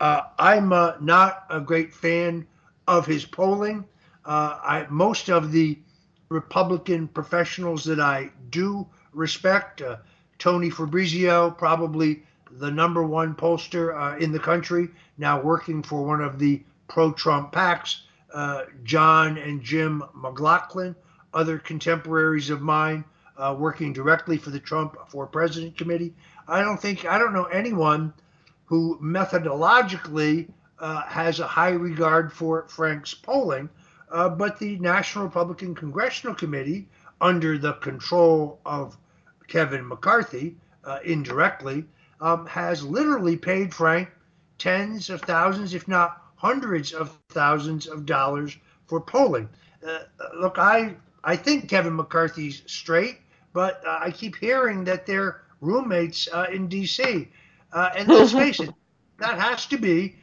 Uh, 0.00 0.22
I'm 0.38 0.72
uh, 0.72 0.94
not 1.00 1.46
a 1.50 1.60
great 1.60 1.92
fan 1.92 2.46
of 2.86 3.06
his 3.06 3.24
polling. 3.24 3.84
Uh, 4.24 4.58
I, 4.62 4.86
most 4.90 5.30
of 5.30 5.52
the 5.52 5.78
Republican 6.28 7.08
professionals 7.08 7.84
that 7.84 8.00
I 8.00 8.30
do 8.50 8.86
respect, 9.12 9.80
uh, 9.80 9.96
Tony 10.38 10.68
Fabrizio, 10.68 11.50
probably 11.50 12.22
the 12.50 12.70
number 12.70 13.02
one 13.02 13.34
pollster 13.34 13.94
uh, 13.94 14.18
in 14.18 14.32
the 14.32 14.38
country, 14.38 14.88
now 15.18 15.40
working 15.40 15.82
for 15.82 16.04
one 16.04 16.20
of 16.20 16.38
the 16.38 16.62
pro 16.88 17.12
Trump 17.12 17.52
PACs, 17.52 18.02
John 18.84 19.38
and 19.38 19.62
Jim 19.62 20.02
McLaughlin, 20.14 20.94
other 21.32 21.58
contemporaries 21.58 22.50
of 22.50 22.60
mine. 22.60 23.04
Uh, 23.38 23.54
working 23.58 23.92
directly 23.92 24.38
for 24.38 24.48
the 24.48 24.58
Trump 24.58 24.96
for 25.08 25.26
President 25.26 25.76
Committee. 25.76 26.14
I 26.48 26.62
don't 26.62 26.80
think 26.80 27.04
I 27.04 27.18
don't 27.18 27.34
know 27.34 27.44
anyone 27.44 28.14
who 28.64 28.98
methodologically 28.98 30.48
uh, 30.78 31.02
has 31.02 31.38
a 31.38 31.46
high 31.46 31.70
regard 31.70 32.32
for 32.32 32.66
Frank's 32.68 33.12
polling, 33.12 33.68
uh, 34.10 34.30
but 34.30 34.58
the 34.58 34.78
National 34.78 35.24
Republican 35.24 35.74
Congressional 35.74 36.34
Committee, 36.34 36.88
under 37.20 37.58
the 37.58 37.74
control 37.74 38.58
of 38.64 38.96
Kevin 39.48 39.86
McCarthy, 39.86 40.56
uh, 40.84 41.00
indirectly, 41.04 41.84
um, 42.22 42.46
has 42.46 42.82
literally 42.82 43.36
paid 43.36 43.74
Frank 43.74 44.08
tens 44.58 45.10
of 45.10 45.20
thousands, 45.22 45.74
if 45.74 45.86
not 45.86 46.22
hundreds 46.36 46.92
of 46.92 47.18
thousands 47.28 47.86
of 47.86 48.06
dollars 48.06 48.56
for 48.86 49.00
polling. 49.00 49.48
Uh, 49.86 50.04
look, 50.34 50.58
I 50.58 50.96
I 51.22 51.36
think 51.36 51.68
Kevin 51.68 51.96
McCarthy's 51.96 52.62
straight, 52.66 53.18
but 53.56 53.82
uh, 53.86 54.00
I 54.02 54.10
keep 54.10 54.36
hearing 54.36 54.84
that 54.84 55.06
they're 55.06 55.40
roommates 55.62 56.28
uh, 56.30 56.44
in 56.52 56.68
D.C. 56.68 57.26
Uh, 57.72 57.90
and 57.96 58.06
let's 58.06 58.32
face 58.44 58.60
it, 58.60 58.68
that 59.18 59.38
has 59.38 59.64
to 59.68 59.78
be 59.78 60.16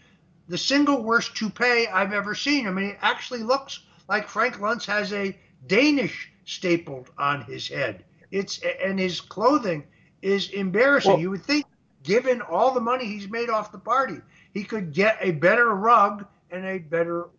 the 0.49 0.57
single 0.57 1.01
worst 1.01 1.35
toupee 1.35 1.87
I've 1.87 2.13
ever 2.13 2.35
seen. 2.35 2.67
I 2.67 2.71
mean, 2.71 2.91
it 2.91 2.99
actually 3.01 3.41
looks 3.41 3.79
like 4.07 4.27
Frank 4.27 4.59
Luntz 4.59 4.85
has 4.85 5.11
a 5.13 5.35
Danish 5.65 6.31
stapled 6.45 7.09
on 7.17 7.41
his 7.41 7.67
head. 7.67 8.05
It's 8.29 8.61
and 8.83 8.99
his 8.99 9.19
clothing 9.19 9.83
is 10.21 10.51
embarrassing. 10.51 11.13
Well, 11.13 11.19
you 11.19 11.31
would 11.31 11.43
think, 11.43 11.65
given 12.03 12.39
all 12.39 12.71
the 12.71 12.81
money 12.81 13.05
he's 13.05 13.27
made 13.27 13.49
off 13.49 13.71
the 13.71 13.79
party, 13.79 14.17
he 14.53 14.63
could 14.63 14.93
get 14.93 15.17
a 15.21 15.31
better 15.31 15.73
rug 15.73 16.27
and 16.51 16.67
a 16.67 16.77
better. 16.77 17.29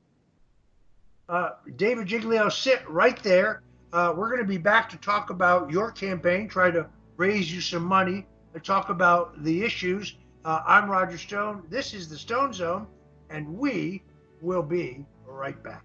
Uh, 1.29 1.51
David 1.77 2.09
Giglio, 2.09 2.49
sit 2.49 2.83
right 2.91 3.23
there. 3.23 3.63
Uh, 3.95 4.13
we're 4.17 4.29
going 4.29 4.41
to 4.41 4.45
be 4.45 4.59
back 4.59 4.89
to 4.89 4.97
talk 4.97 5.31
about 5.31 5.71
your 5.71 5.93
campaign, 5.93 6.49
try 6.49 6.69
to 6.69 6.85
raise 7.17 7.55
you 7.55 7.61
some 7.61 7.85
money, 7.85 8.27
and 8.53 8.65
talk 8.65 8.89
about 8.89 9.41
the 9.45 9.63
issues. 9.63 10.17
Uh, 10.45 10.63
I'm 10.67 10.91
Roger 10.91 11.17
Stone. 11.17 11.63
This 11.71 11.95
is 11.95 12.09
the 12.09 12.19
Stone 12.19 12.53
Zone, 12.53 12.89
and 13.31 13.57
we 13.57 14.03
will 14.43 14.65
be 14.65 15.07
right 15.25 15.63
back. 15.63 15.85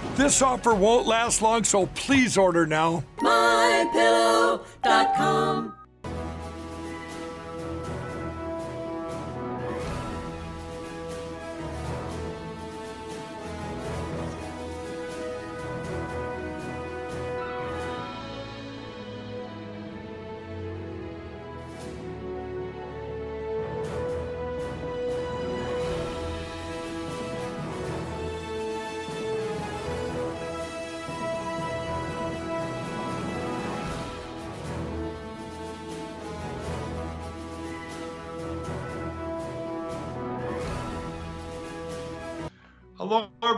This 0.15 0.41
offer 0.41 0.73
won't 0.73 1.07
last 1.07 1.41
long, 1.41 1.63
so 1.63 1.85
please 1.87 2.37
order 2.37 2.65
now. 2.67 3.03
MyPillow.com 3.19 4.61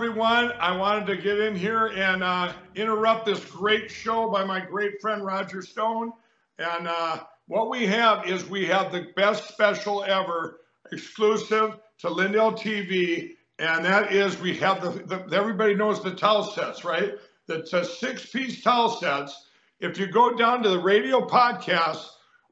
everyone. 0.04 0.52
I 0.60 0.76
wanted 0.76 1.08
to 1.08 1.16
get 1.16 1.40
in 1.40 1.56
here 1.56 1.88
and 1.88 2.26
uh, 2.26 2.52
interrupt 2.76 3.26
this 3.26 3.40
great 3.46 3.90
show 3.90 4.30
by 4.30 4.44
my 4.44 4.60
great 4.60 5.00
friend 5.00 5.24
Roger 5.24 5.62
Stone. 5.62 6.12
And 6.60 6.90
uh, 6.90 7.22
what 7.48 7.70
we 7.70 7.86
have 7.86 8.28
is 8.28 8.46
we 8.46 8.66
have 8.66 8.92
the 8.92 9.08
best 9.16 9.48
special 9.48 10.04
ever, 10.04 10.60
exclusive 10.92 11.80
to 12.00 12.10
Lindell 12.10 12.52
TV, 12.52 13.36
and 13.60 13.86
that 13.86 14.12
is 14.12 14.38
we 14.42 14.58
have 14.58 14.82
the, 14.82 14.90
the 15.06 15.34
everybody 15.34 15.74
knows 15.74 16.04
the 16.04 16.14
towel 16.14 16.44
sets, 16.52 16.84
right? 16.84 17.14
That's 17.48 17.72
a 17.72 17.86
six-piece 17.86 18.62
towel 18.62 18.90
sets. 18.90 19.48
If 19.80 19.98
you 19.98 20.08
go 20.08 20.36
down 20.36 20.64
to 20.64 20.70
the 20.70 20.80
radio 20.80 21.26
podcast, 21.26 22.06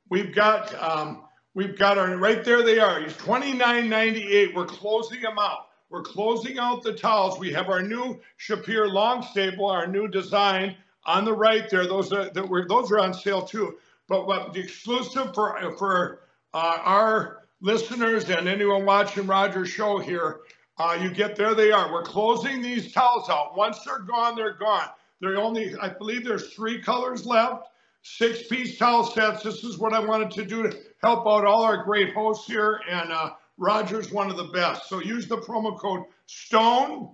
we've 0.09 0.33
got 0.33 0.73
um, 0.81 1.23
we've 1.53 1.77
got 1.77 1.97
our 1.97 2.15
right 2.15 2.45
there. 2.45 2.63
They 2.63 2.79
are. 2.79 3.01
He's 3.01 3.17
twenty 3.17 3.51
nine 3.51 3.89
ninety 3.89 4.25
eight. 4.31 4.55
We're 4.55 4.67
closing 4.67 5.19
them 5.19 5.37
out. 5.37 5.65
We're 5.91 6.03
closing 6.03 6.57
out 6.57 6.83
the 6.83 6.93
towels. 6.93 7.37
We 7.37 7.51
have 7.51 7.67
our 7.67 7.81
new 7.81 8.17
Shapir 8.39 8.89
long 8.89 9.21
staple, 9.21 9.65
our 9.65 9.85
new 9.85 10.07
design 10.07 10.77
on 11.05 11.25
the 11.25 11.33
right 11.33 11.69
there. 11.69 11.85
Those 11.85 12.13
are 12.13 12.29
that 12.29 12.47
were 12.47 12.65
those 12.65 12.89
are 12.91 12.99
on 12.99 13.13
sale 13.13 13.41
too. 13.41 13.77
But 14.07 14.25
what 14.25 14.53
the 14.53 14.61
exclusive 14.61 15.35
for 15.35 15.75
for 15.77 16.21
uh, 16.53 16.77
our 16.79 17.43
listeners 17.59 18.29
and 18.29 18.47
anyone 18.47 18.85
watching 18.85 19.27
Roger's 19.27 19.67
show 19.67 19.99
here, 19.99 20.39
uh, 20.77 20.97
you 20.99 21.11
get 21.11 21.35
there. 21.35 21.53
They 21.53 21.73
are. 21.73 21.91
We're 21.91 22.03
closing 22.03 22.61
these 22.61 22.93
towels 22.93 23.29
out. 23.29 23.57
Once 23.57 23.83
they're 23.83 23.99
gone, 23.99 24.35
they're 24.35 24.53
gone. 24.53 24.87
They're 25.19 25.37
only, 25.37 25.75
I 25.77 25.89
believe, 25.89 26.23
there's 26.23 26.53
three 26.53 26.81
colors 26.81 27.25
left. 27.25 27.67
Six 28.01 28.47
piece 28.47 28.79
towel 28.79 29.03
sets. 29.03 29.43
This 29.43 29.63
is 29.65 29.77
what 29.77 29.93
I 29.93 29.99
wanted 29.99 30.31
to 30.31 30.45
do 30.45 30.63
to 30.63 30.75
help 31.03 31.27
out 31.27 31.45
all 31.45 31.63
our 31.63 31.83
great 31.83 32.13
hosts 32.13 32.47
here 32.47 32.79
and. 32.89 33.11
Uh, 33.11 33.31
Roger's 33.61 34.11
one 34.11 34.29
of 34.31 34.37
the 34.37 34.45
best. 34.45 34.89
So 34.89 34.99
use 34.99 35.27
the 35.27 35.37
promo 35.37 35.77
code 35.77 36.05
STONE 36.25 37.11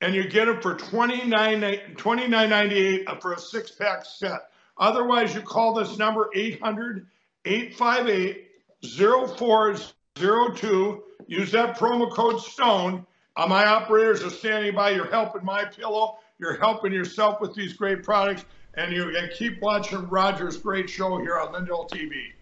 and 0.00 0.14
you 0.14 0.26
get 0.26 0.48
it 0.48 0.62
for 0.62 0.74
$29.98 0.74 3.20
for 3.20 3.34
a 3.34 3.38
six 3.38 3.70
pack 3.70 4.06
set. 4.06 4.48
Otherwise, 4.78 5.34
you 5.34 5.42
call 5.42 5.74
this 5.74 5.98
number 5.98 6.30
800 6.34 7.06
858 7.44 8.48
0402. 8.82 11.02
Use 11.26 11.52
that 11.52 11.78
promo 11.78 12.10
code 12.10 12.40
STONE. 12.40 13.06
Uh, 13.36 13.46
my 13.46 13.66
operators 13.66 14.24
are 14.24 14.30
standing 14.30 14.74
by. 14.74 14.88
You're 14.90 15.10
helping 15.10 15.44
my 15.44 15.66
pillow. 15.66 16.16
You're 16.38 16.56
helping 16.56 16.94
yourself 16.94 17.42
with 17.42 17.54
these 17.54 17.74
great 17.74 18.02
products. 18.02 18.46
And 18.74 18.90
you 18.90 19.14
and 19.16 19.30
keep 19.32 19.60
watching 19.60 20.08
Roger's 20.08 20.56
great 20.56 20.88
show 20.88 21.18
here 21.18 21.38
on 21.38 21.52
Lindell 21.52 21.86
TV. 21.92 22.32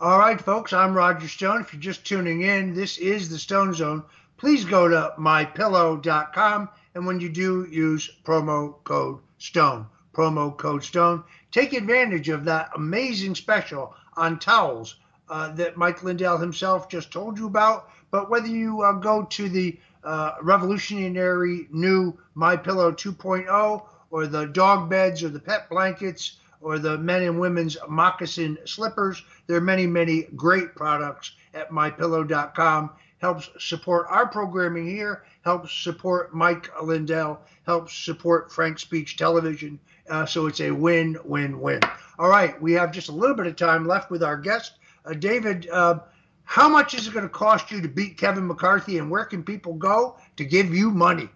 All 0.00 0.18
right, 0.18 0.40
folks, 0.40 0.72
I'm 0.72 0.92
Roger 0.92 1.28
Stone. 1.28 1.60
If 1.60 1.72
you're 1.72 1.80
just 1.80 2.04
tuning 2.04 2.42
in, 2.42 2.74
this 2.74 2.98
is 2.98 3.28
the 3.28 3.38
Stone 3.38 3.74
Zone. 3.74 4.02
Please 4.36 4.64
go 4.64 4.88
to 4.88 5.14
mypillow.com 5.16 6.68
and 6.96 7.06
when 7.06 7.20
you 7.20 7.28
do, 7.28 7.68
use 7.70 8.10
promo 8.24 8.82
code 8.82 9.20
STONE. 9.38 9.86
Promo 10.12 10.56
code 10.56 10.82
STONE. 10.82 11.22
Take 11.52 11.72
advantage 11.72 12.28
of 12.28 12.44
that 12.44 12.70
amazing 12.74 13.36
special 13.36 13.94
on 14.16 14.40
towels 14.40 14.96
uh, 15.28 15.52
that 15.52 15.76
Mike 15.76 16.02
Lindell 16.02 16.38
himself 16.38 16.88
just 16.88 17.12
told 17.12 17.38
you 17.38 17.46
about. 17.46 17.88
But 18.10 18.28
whether 18.28 18.48
you 18.48 18.82
uh, 18.82 18.94
go 18.94 19.22
to 19.22 19.48
the 19.48 19.78
uh, 20.02 20.32
revolutionary 20.42 21.68
new 21.70 22.18
My 22.34 22.56
Pillow 22.56 22.90
2.0 22.90 23.86
or 24.10 24.26
the 24.26 24.46
dog 24.46 24.90
beds 24.90 25.22
or 25.22 25.28
the 25.28 25.38
pet 25.38 25.70
blankets 25.70 26.38
or 26.64 26.78
the 26.78 26.96
men 26.98 27.22
and 27.22 27.38
women's 27.38 27.76
moccasin 27.88 28.58
slippers. 28.64 29.22
There 29.46 29.58
are 29.58 29.60
many, 29.60 29.86
many 29.86 30.22
great 30.34 30.74
products 30.74 31.32
at 31.52 31.70
mypillow.com. 31.70 32.90
Helps 33.18 33.50
support 33.58 34.06
our 34.10 34.26
programming 34.26 34.86
here, 34.86 35.24
helps 35.44 35.72
support 35.72 36.34
Mike 36.34 36.68
Lindell, 36.82 37.40
helps 37.66 37.96
support 37.96 38.50
Frank 38.50 38.78
Speech 38.78 39.16
Television. 39.16 39.78
Uh, 40.10 40.26
so 40.26 40.46
it's 40.46 40.60
a 40.60 40.70
win, 40.70 41.16
win, 41.24 41.60
win. 41.60 41.80
All 42.18 42.28
right, 42.28 42.60
we 42.60 42.72
have 42.72 42.92
just 42.92 43.08
a 43.08 43.12
little 43.12 43.36
bit 43.36 43.46
of 43.46 43.56
time 43.56 43.86
left 43.86 44.10
with 44.10 44.22
our 44.22 44.36
guest. 44.36 44.72
Uh, 45.06 45.14
David, 45.14 45.68
uh, 45.70 46.00
how 46.44 46.68
much 46.68 46.94
is 46.94 47.06
it 47.06 47.14
going 47.14 47.24
to 47.24 47.30
cost 47.30 47.70
you 47.70 47.80
to 47.80 47.88
beat 47.88 48.18
Kevin 48.18 48.46
McCarthy, 48.46 48.98
and 48.98 49.10
where 49.10 49.24
can 49.24 49.42
people 49.42 49.74
go 49.74 50.16
to 50.36 50.44
give 50.44 50.74
you 50.74 50.90
money? 50.90 51.28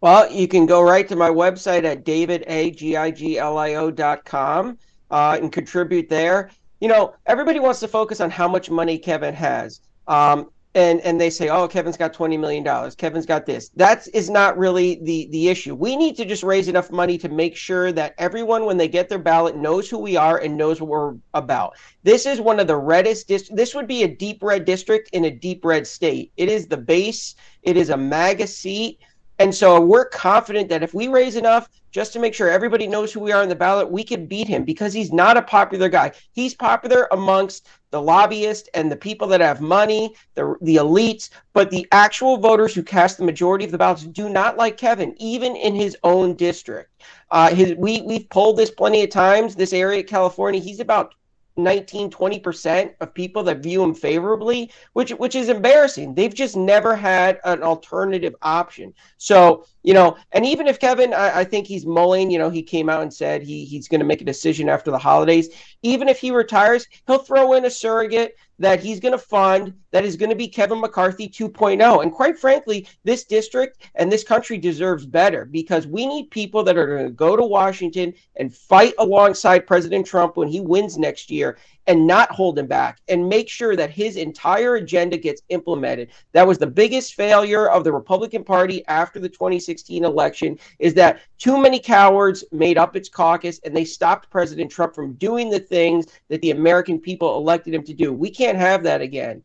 Well, 0.00 0.30
you 0.30 0.46
can 0.46 0.66
go 0.66 0.82
right 0.82 1.08
to 1.08 1.16
my 1.16 1.28
website 1.28 1.82
at 1.84 2.04
davidagiglio.com 2.04 4.78
uh, 5.10 5.38
and 5.40 5.52
contribute 5.52 6.08
there. 6.08 6.50
You 6.80 6.86
know, 6.88 7.14
everybody 7.26 7.58
wants 7.58 7.80
to 7.80 7.88
focus 7.88 8.20
on 8.20 8.30
how 8.30 8.46
much 8.46 8.70
money 8.70 8.98
Kevin 8.98 9.34
has. 9.34 9.80
Um, 10.06 10.50
and 10.74 11.00
and 11.00 11.20
they 11.20 11.30
say, 11.30 11.48
oh, 11.48 11.66
Kevin's 11.66 11.96
got 11.96 12.12
twenty 12.12 12.36
million 12.36 12.62
dollars. 12.62 12.94
Kevin's 12.94 13.26
got 13.26 13.46
this. 13.46 13.70
That 13.70 14.06
is 14.14 14.30
not 14.30 14.56
really 14.56 15.00
the 15.02 15.26
the 15.32 15.48
issue. 15.48 15.74
We 15.74 15.96
need 15.96 16.16
to 16.18 16.24
just 16.24 16.44
raise 16.44 16.68
enough 16.68 16.92
money 16.92 17.18
to 17.18 17.28
make 17.28 17.56
sure 17.56 17.90
that 17.92 18.14
everyone, 18.18 18.66
when 18.66 18.76
they 18.76 18.86
get 18.86 19.08
their 19.08 19.18
ballot, 19.18 19.56
knows 19.56 19.88
who 19.88 19.98
we 19.98 20.16
are 20.16 20.38
and 20.38 20.56
knows 20.56 20.80
what 20.80 20.88
we're 20.88 21.14
about. 21.34 21.74
This 22.04 22.26
is 22.26 22.40
one 22.40 22.60
of 22.60 22.68
the 22.68 22.76
reddest. 22.76 23.26
Dist- 23.26 23.56
this 23.56 23.74
would 23.74 23.88
be 23.88 24.04
a 24.04 24.08
deep 24.08 24.40
red 24.42 24.64
district 24.64 25.08
in 25.12 25.24
a 25.24 25.30
deep 25.30 25.64
red 25.64 25.86
state. 25.86 26.30
It 26.36 26.48
is 26.48 26.68
the 26.68 26.76
base. 26.76 27.34
It 27.62 27.76
is 27.76 27.90
a 27.90 27.96
MAGA 27.96 28.46
seat. 28.46 29.00
And 29.38 29.54
so 29.54 29.80
we're 29.80 30.08
confident 30.08 30.68
that 30.68 30.82
if 30.82 30.94
we 30.94 31.06
raise 31.06 31.36
enough 31.36 31.68
just 31.92 32.12
to 32.12 32.18
make 32.18 32.34
sure 32.34 32.50
everybody 32.50 32.86
knows 32.86 33.12
who 33.12 33.20
we 33.20 33.32
are 33.32 33.42
in 33.42 33.48
the 33.48 33.54
ballot, 33.54 33.90
we 33.90 34.02
can 34.02 34.26
beat 34.26 34.48
him 34.48 34.64
because 34.64 34.92
he's 34.92 35.12
not 35.12 35.36
a 35.36 35.42
popular 35.42 35.88
guy. 35.88 36.12
He's 36.32 36.54
popular 36.54 37.08
amongst 37.12 37.68
the 37.90 38.02
lobbyists 38.02 38.68
and 38.74 38.90
the 38.90 38.96
people 38.96 39.28
that 39.28 39.40
have 39.40 39.60
money, 39.60 40.14
the, 40.34 40.56
the 40.60 40.76
elites, 40.76 41.30
but 41.52 41.70
the 41.70 41.86
actual 41.92 42.36
voters 42.36 42.74
who 42.74 42.82
cast 42.82 43.16
the 43.16 43.24
majority 43.24 43.64
of 43.64 43.70
the 43.70 43.78
ballots 43.78 44.04
do 44.04 44.28
not 44.28 44.56
like 44.56 44.76
Kevin, 44.76 45.14
even 45.18 45.56
in 45.56 45.74
his 45.74 45.96
own 46.02 46.34
district. 46.34 47.02
Uh, 47.30 47.54
his, 47.54 47.74
we, 47.76 48.02
we've 48.02 48.28
polled 48.28 48.56
this 48.56 48.70
plenty 48.70 49.02
of 49.04 49.10
times. 49.10 49.54
This 49.54 49.72
area, 49.72 50.00
of 50.00 50.06
California, 50.06 50.60
he's 50.60 50.80
about 50.80 51.14
19 51.58 52.10
20% 52.10 52.94
of 53.00 53.12
people 53.12 53.42
that 53.42 53.58
view 53.58 53.82
him 53.82 53.94
favorably 53.94 54.70
which 54.92 55.10
which 55.10 55.34
is 55.34 55.48
embarrassing. 55.48 56.14
They've 56.14 56.34
just 56.34 56.56
never 56.56 56.94
had 56.96 57.40
an 57.44 57.62
alternative 57.62 58.34
option. 58.42 58.94
So 59.18 59.66
you 59.88 59.94
know 59.94 60.18
and 60.32 60.44
even 60.44 60.66
if 60.66 60.78
kevin 60.78 61.14
i, 61.14 61.40
I 61.40 61.44
think 61.44 61.66
he's 61.66 61.86
mulling 61.86 62.30
you 62.30 62.38
know 62.38 62.50
he 62.50 62.62
came 62.62 62.90
out 62.90 63.00
and 63.00 63.12
said 63.12 63.42
he 63.42 63.64
he's 63.64 63.88
going 63.88 64.00
to 64.00 64.06
make 64.06 64.20
a 64.20 64.24
decision 64.24 64.68
after 64.68 64.90
the 64.90 64.98
holidays 64.98 65.48
even 65.82 66.10
if 66.10 66.20
he 66.20 66.30
retires 66.30 66.86
he'll 67.06 67.20
throw 67.20 67.54
in 67.54 67.64
a 67.64 67.70
surrogate 67.70 68.36
that 68.58 68.80
he's 68.80 69.00
going 69.00 69.12
to 69.12 69.18
fund 69.18 69.72
that 69.90 70.04
is 70.04 70.16
going 70.16 70.30
to 70.30 70.36
be 70.36 70.48
Kevin 70.48 70.80
McCarthy 70.80 71.28
2.0. 71.28 72.02
And 72.02 72.12
quite 72.12 72.38
frankly, 72.38 72.88
this 73.04 73.24
district 73.24 73.88
and 73.94 74.10
this 74.10 74.24
country 74.24 74.58
deserves 74.58 75.06
better 75.06 75.44
because 75.44 75.86
we 75.86 76.06
need 76.06 76.30
people 76.30 76.64
that 76.64 76.76
are 76.76 76.86
going 76.86 77.06
to 77.06 77.12
go 77.12 77.36
to 77.36 77.44
Washington 77.44 78.12
and 78.36 78.54
fight 78.54 78.94
alongside 78.98 79.66
President 79.66 80.06
Trump 80.06 80.36
when 80.36 80.48
he 80.48 80.60
wins 80.60 80.98
next 80.98 81.30
year 81.30 81.58
and 81.88 82.06
not 82.06 82.30
hold 82.30 82.58
him 82.58 82.66
back 82.66 83.00
and 83.08 83.28
make 83.28 83.48
sure 83.48 83.74
that 83.74 83.90
his 83.90 84.16
entire 84.16 84.76
agenda 84.76 85.16
gets 85.16 85.42
implemented. 85.48 86.10
That 86.32 86.46
was 86.46 86.58
the 86.58 86.66
biggest 86.66 87.14
failure 87.14 87.68
of 87.70 87.82
the 87.82 87.92
Republican 87.92 88.44
Party 88.44 88.86
after 88.86 89.18
the 89.18 89.28
2016 89.28 90.04
election 90.04 90.58
is 90.78 90.92
that 90.94 91.22
too 91.38 91.60
many 91.60 91.80
cowards 91.80 92.44
made 92.52 92.76
up 92.76 92.94
its 92.94 93.08
caucus 93.08 93.58
and 93.64 93.74
they 93.74 93.86
stopped 93.86 94.30
President 94.30 94.70
Trump 94.70 94.94
from 94.94 95.14
doing 95.14 95.48
the 95.48 95.58
things 95.58 96.06
that 96.28 96.42
the 96.42 96.50
American 96.50 97.00
people 97.00 97.38
elected 97.38 97.72
him 97.72 97.82
to 97.84 97.94
do. 97.94 98.12
We 98.12 98.30
can't 98.30 98.58
have 98.58 98.82
that 98.82 99.00
again. 99.00 99.42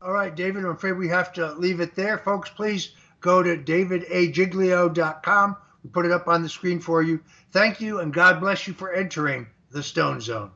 All 0.00 0.12
right, 0.12 0.34
David, 0.34 0.64
I'm 0.64 0.70
afraid 0.70 0.92
we 0.92 1.08
have 1.08 1.32
to 1.32 1.52
leave 1.54 1.80
it 1.80 1.96
there. 1.96 2.18
Folks, 2.18 2.48
please 2.48 2.92
go 3.20 3.42
to 3.42 3.56
davidagiglio.com. 3.56 5.56
We 5.82 5.90
put 5.90 6.06
it 6.06 6.12
up 6.12 6.28
on 6.28 6.44
the 6.44 6.48
screen 6.48 6.78
for 6.78 7.02
you. 7.02 7.18
Thank 7.50 7.80
you, 7.80 7.98
and 7.98 8.14
God 8.14 8.38
bless 8.38 8.68
you 8.68 8.74
for 8.74 8.92
entering 8.92 9.48
the 9.72 9.82
Stone 9.82 10.20
Zone. 10.20 10.52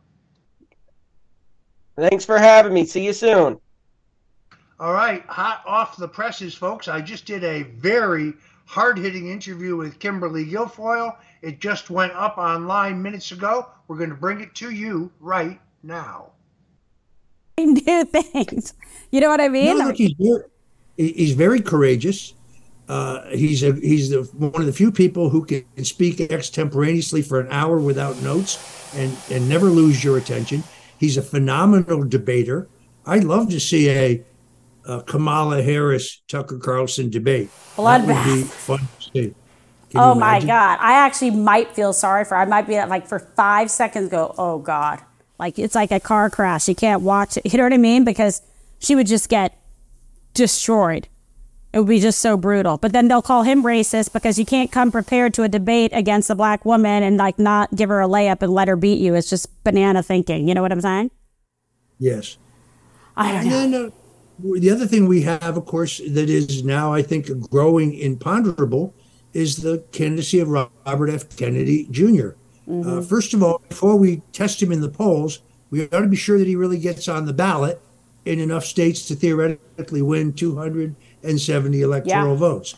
Thanks 1.97 2.25
for 2.25 2.39
having 2.39 2.73
me. 2.73 2.85
See 2.87 3.05
you 3.05 3.13
soon. 3.13 3.61
All 4.81 4.93
right, 4.93 5.25
hot 5.27 5.63
off 5.67 5.97
the 5.97 6.09
presses, 6.09 6.55
folks. 6.55 6.89
I 6.89 7.01
just 7.01 7.25
did 7.25 7.45
a 7.45 7.63
very 7.63 8.35
hard 8.67 8.99
hitting 8.99 9.29
interview 9.29 9.77
with 9.77 9.99
Kimberly 9.99 10.45
Guilfoyle. 10.45 11.17
It 11.43 11.61
just 11.61 11.91
went 11.91 12.13
up 12.15 12.39
online 12.39 13.01
minutes 13.01 13.31
ago. 13.33 13.69
We're 13.87 13.99
going 13.99 14.11
to 14.11 14.17
bring 14.17 14.41
it 14.41 14.55
to 14.57 14.71
you 14.71 15.13
right 15.21 15.61
now. 15.83 16.31
Do 17.57 18.05
things. 18.05 18.75
You 19.11 19.21
know 19.21 19.29
what 19.29 19.41
I 19.41 19.49
mean? 19.49 19.79
No, 19.79 19.87
look, 19.87 19.97
he's, 19.97 20.15
very, 20.19 20.43
he's 20.97 21.35
very 21.35 21.61
courageous. 21.61 22.35
Uh, 22.89 23.27
he's 23.29 23.63
a, 23.63 23.75
he's 23.75 24.11
the, 24.11 24.23
one 24.37 24.63
of 24.63 24.67
the 24.67 24.73
few 24.73 24.91
people 24.91 25.29
who 25.29 25.45
can 25.45 25.85
speak 25.85 26.21
extemporaneously 26.21 27.23
for 27.23 27.39
an 27.41 27.49
hour 27.51 27.79
without 27.79 28.21
notes 28.23 28.59
and, 28.97 29.17
and 29.31 29.49
never 29.49 29.67
lose 29.67 30.03
your 30.03 30.19
attention. 30.19 30.65
He's 31.03 31.17
a 31.17 31.23
phenomenal 31.23 32.05
debater. 32.05 32.69
I'd 33.05 33.25
love 33.25 33.51
to 33.51 33.59
see 33.59 33.91
a, 33.91 34.25
a 34.87 35.03
Kamala 35.03 35.61
Harris 35.61 36.23
Tucker 36.29 36.59
Carlson 36.59 37.11
debate. 37.11 37.51
Bloodbath. 37.75 38.45
fun 38.45 38.79
to 38.79 39.03
see. 39.03 39.35
Can 39.91 40.01
oh 40.01 40.15
my 40.15 40.39
God. 40.39 40.79
I 40.81 40.93
actually 40.93 41.33
might 41.33 41.75
feel 41.75 41.93
sorry 41.93 42.25
for 42.25 42.37
I 42.37 42.45
might 42.45 42.69
be 42.69 42.81
like 42.85 43.09
for 43.09 43.19
five 43.19 43.69
seconds 43.69 44.11
go, 44.11 44.33
oh 44.39 44.61
God. 44.61 45.01
Like 45.41 45.59
it's 45.59 45.75
like 45.75 45.91
a 45.91 45.99
car 45.99 46.31
crash. 46.31 46.69
You 46.69 46.77
can't 46.77 47.03
watch 47.03 47.37
it. 47.37 47.53
You 47.53 47.59
know 47.59 47.65
what 47.65 47.73
I 47.73 47.79
mean? 47.79 48.05
Because 48.05 48.41
she 48.79 48.95
would 48.95 49.09
just 49.09 49.29
get 49.29 49.59
destroyed. 50.35 51.09
It 51.73 51.79
would 51.79 51.89
be 51.89 52.01
just 52.01 52.21
so 52.21 52.37
brutal. 52.37 52.77
But 52.77 52.93
then 52.93 53.09
they'll 53.09 53.23
call 53.23 53.45
him 53.45 53.63
racist 53.63 54.13
because 54.13 54.39
you 54.39 54.45
can't 54.45 54.71
come 54.71 54.93
prepared 54.93 55.33
to 55.35 55.43
a 55.43 55.49
debate 55.49 55.91
against 55.95 56.29
a 56.29 56.35
black 56.35 56.65
woman 56.65 57.03
and 57.03 57.17
like 57.17 57.39
not 57.39 57.75
give 57.75 57.89
her 57.89 58.03
a 58.03 58.07
layup 58.07 58.43
and 58.43 58.53
let 58.53 58.69
her 58.69 58.77
beat 58.77 59.01
you. 59.01 59.15
It's 59.15 59.31
just 59.31 59.49
banana 59.65 60.03
thinking. 60.03 60.49
You 60.49 60.55
know 60.55 60.61
what 60.61 60.73
I'm 60.73 60.83
saying? 60.83 61.11
Yes. 61.99 62.37
I 63.17 63.33
don't 63.33 63.49
know. 63.49 63.57
And 63.59 63.73
then 63.73 63.85
uh, 63.87 64.61
the 64.61 64.71
other 64.71 64.87
thing 64.87 65.09
we 65.09 65.23
have, 65.23 65.57
of 65.57 65.65
course, 65.65 65.99
that 65.99 66.29
is 66.29 66.63
now 66.63 66.93
I 66.93 67.01
think 67.01 67.29
growing 67.49 67.95
imponderable 67.95 68.95
is 69.33 69.57
the 69.57 69.83
candidacy 69.93 70.41
of 70.41 70.49
Robert 70.49 71.09
F. 71.09 71.37
Kennedy 71.37 71.87
junior 71.91 72.37
mm-hmm. 72.69 72.99
uh, 72.99 73.03
first 73.03 73.33
of 73.33 73.43
all, 73.43 73.63
before 73.69 73.97
we 73.97 74.23
test 74.33 74.63
him 74.63 74.73
in 74.73 74.81
the 74.81 74.91
polls, 74.91 75.41
we 75.71 75.85
ought 75.85 76.01
to 76.01 76.07
be 76.07 76.17
sure 76.17 76.39
that 76.39 76.47
he 76.47 76.57
really 76.57 76.79
gets 76.79 77.09
on 77.09 77.25
the 77.25 77.33
ballot 77.33 77.81
in 78.25 78.39
enough 78.39 78.65
states 78.65 79.07
to 79.09 79.15
theoretically 79.15 80.03
win 80.03 80.33
200 80.33 80.95
and 81.23 81.41
70 81.41 81.81
electoral 81.81 82.33
yeah. 82.33 82.39
votes. 82.39 82.77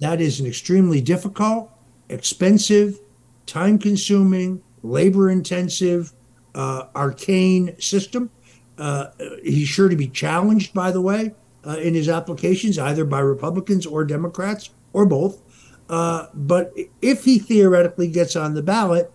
That 0.00 0.20
is 0.20 0.40
an 0.40 0.46
extremely 0.46 1.00
difficult, 1.00 1.70
expensive, 2.08 3.00
time 3.46 3.78
consuming, 3.78 4.62
labor 4.82 5.30
intensive, 5.30 6.12
uh, 6.54 6.86
arcane 6.94 7.78
system. 7.80 8.30
Uh, 8.78 9.06
he's 9.42 9.68
sure 9.68 9.88
to 9.88 9.96
be 9.96 10.08
challenged, 10.08 10.74
by 10.74 10.90
the 10.90 11.00
way, 11.00 11.34
uh, 11.66 11.76
in 11.78 11.94
his 11.94 12.08
applications, 12.08 12.78
either 12.78 13.04
by 13.04 13.20
Republicans 13.20 13.86
or 13.86 14.04
Democrats 14.04 14.70
or 14.92 15.06
both. 15.06 15.40
Uh, 15.88 16.26
but 16.34 16.72
if 17.00 17.24
he 17.24 17.38
theoretically 17.38 18.08
gets 18.08 18.36
on 18.36 18.54
the 18.54 18.62
ballot, 18.62 19.10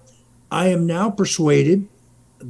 I 0.51 0.67
am 0.67 0.85
now 0.85 1.09
persuaded, 1.09 1.87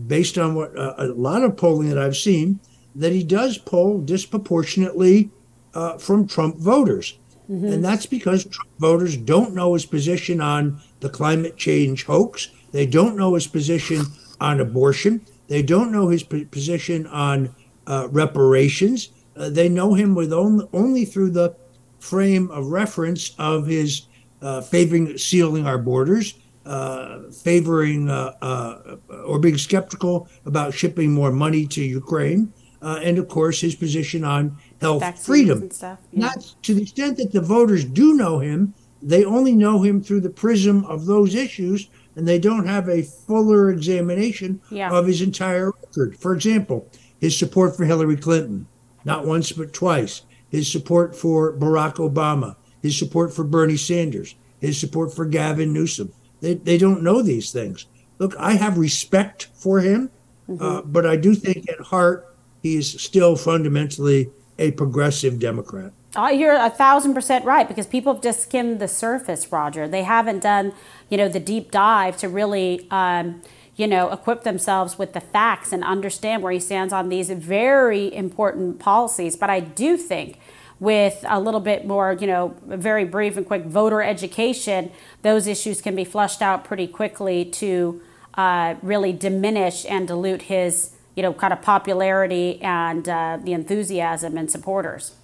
based 0.08 0.38
on 0.38 0.56
what 0.56 0.78
uh, 0.78 0.96
a 0.98 1.08
lot 1.08 1.44
of 1.44 1.58
polling 1.58 1.90
that 1.90 1.98
I've 1.98 2.18
seen, 2.18 2.60
that 2.96 3.12
he 3.12 3.24
does 3.24 3.58
poll 3.58 4.02
disproportionately 4.02 5.32
uh, 5.74 5.98
from 5.98 6.28
Trump 6.28 6.58
voters. 6.58 7.18
Mm-hmm. 7.50 7.68
And 7.68 7.84
that's 7.84 8.06
because 8.06 8.46
Trump 8.46 8.70
voters 8.80 9.18
don't 9.18 9.54
know 9.54 9.74
his 9.74 9.86
position 9.86 10.40
on 10.40 10.82
the 11.02 11.10
climate 11.10 11.58
change 11.58 12.06
hoax. 12.06 12.50
They 12.72 12.86
don't 12.86 13.18
know 13.18 13.36
his 13.36 13.48
position 13.48 14.06
on 14.40 14.62
abortion. 14.62 15.26
They 15.48 15.62
don't 15.62 15.92
know 15.92 16.08
his 16.08 16.24
p- 16.24 16.46
position 16.46 17.08
on 17.08 17.54
uh, 17.88 18.08
reparations. 18.12 19.10
Uh, 19.36 19.50
they 19.50 19.68
know 19.68 19.94
him 19.94 20.16
with 20.16 20.32
only, 20.32 20.68
only 20.72 21.04
through 21.04 21.32
the 21.32 21.56
frame 22.00 22.50
of 22.52 22.68
reference 22.68 23.36
of 23.38 23.68
his 23.68 24.04
uh, 24.42 24.62
favoring 24.62 25.18
sealing 25.18 25.68
our 25.68 25.78
borders, 25.78 26.36
uh, 26.66 27.30
favoring 27.32 28.10
uh, 28.10 28.98
or 29.26 29.40
being 29.40 29.58
skeptical 29.58 30.28
about 30.46 30.74
shipping 30.74 31.12
more 31.12 31.32
money 31.32 31.66
to 31.68 31.84
Ukraine, 31.84 32.52
and 32.82 33.18
of 33.18 33.28
course 33.28 33.62
his 33.62 33.76
position 33.76 34.24
on 34.24 34.58
health 34.82 35.24
freedom. 35.24 35.70
Yeah. 35.82 35.96
Not 36.12 36.56
to 36.64 36.74
the 36.74 36.82
extent 36.82 37.18
that 37.18 37.32
the 37.32 37.42
voters 37.42 37.86
do 37.86 38.16
know 38.16 38.40
him, 38.40 38.74
they 39.02 39.24
only 39.24 39.54
know 39.54 39.82
him 39.82 40.02
through 40.02 40.22
the 40.22 40.30
prism 40.30 40.84
of 40.86 41.06
those 41.06 41.36
issues, 41.36 41.90
and 42.16 42.28
they 42.28 42.40
don't 42.40 42.68
have 42.68 42.90
a 42.90 43.04
fuller 43.04 43.72
examination 43.72 44.60
yeah. 44.70 44.92
of 44.92 45.08
his 45.08 45.22
entire 45.22 45.72
record. 45.72 46.18
For 46.18 46.34
example, 46.34 46.90
his 47.20 47.38
support 47.38 47.78
for 47.78 47.86
Hillary 47.86 48.18
Clinton, 48.18 48.68
not 49.06 49.26
once 49.26 49.52
but 49.52 49.74
twice, 49.74 50.24
his 50.50 50.70
support 50.70 51.16
for 51.16 51.54
Barack 51.54 51.96
Obama, 51.96 52.56
his 52.82 52.98
support 52.98 53.34
for 53.34 53.44
Bernie 53.44 53.78
Sanders, 53.78 54.36
his 54.60 54.80
support 54.80 55.14
for 55.14 55.26
Gavin 55.26 55.72
Newsom. 55.72 56.12
They, 56.42 56.56
they 56.56 56.78
don't 56.78 57.04
know 57.04 57.22
these 57.22 57.52
things. 57.52 57.86
Look, 58.18 58.36
I 58.38 58.54
have 58.54 58.78
respect 58.78 59.48
for 59.54 59.80
him, 59.80 60.10
mm-hmm. 60.50 60.64
uh, 60.64 60.82
but 60.82 61.06
I 61.06 61.16
do 61.16 61.34
think 61.34 61.70
at 61.70 61.80
heart 61.80 62.36
he 62.62 62.76
is 62.76 62.92
still 63.02 63.36
fundamentally 63.36 64.30
a 64.58 64.72
progressive 64.72 65.40
Democrat. 65.40 65.94
Uh, 66.16 66.28
you're 66.28 66.56
a 66.56 66.70
thousand 66.70 67.14
percent 67.14 67.46
right 67.46 67.68
because 67.68 67.88
people 67.88 68.14
have 68.14 68.22
just 68.22 68.42
skimmed 68.42 68.80
the 68.80 68.88
surface, 68.88 69.52
Roger. 69.52 69.88
They 69.88 70.04
haven't 70.04 70.44
done, 70.44 70.74
you 71.10 71.18
know, 71.18 71.30
the 71.30 71.40
deep 71.40 71.72
dive 71.72 72.18
to 72.18 72.28
really, 72.28 72.88
um, 72.92 73.42
you 73.78 73.88
know, 73.88 74.12
equip 74.12 74.44
themselves 74.44 75.00
with 75.00 75.14
the 75.14 75.22
facts 75.22 75.72
and 75.72 75.84
understand 75.84 76.44
where 76.44 76.52
he 76.52 76.60
stands 76.60 76.92
on 76.92 77.08
these 77.08 77.30
very 77.30 78.14
important 78.14 78.80
policies. 78.80 79.38
But 79.38 79.50
I 79.50 79.62
do 79.62 79.96
think 79.96 80.38
with 80.82 81.24
a 81.30 81.40
little 81.40 81.60
bit 81.60 81.86
more, 81.86 82.18
you 82.20 82.28
know, 82.28 82.56
very 82.66 83.06
brief 83.06 83.38
and 83.38 83.46
quick 83.46 83.64
voter 83.66 84.02
education, 84.02 84.92
those 85.22 85.48
issues 85.48 85.80
can 85.80 85.96
be 85.96 86.04
flushed 86.04 86.42
out 86.42 86.66
pretty 86.66 86.88
quickly 86.88 87.46
to 87.46 88.02
uh, 88.34 88.76
really 88.82 89.14
diminish 89.14 89.86
and 89.86 90.08
dilute 90.08 90.44
his, 90.44 90.92
you 91.16 91.24
know, 91.24 91.34
kind 91.34 91.54
of 91.54 91.62
popularity 91.62 92.62
and 92.62 93.08
uh, 93.08 93.38
the 93.42 93.54
enthusiasm 93.54 94.38
and 94.38 94.50
supporters. 94.50 95.16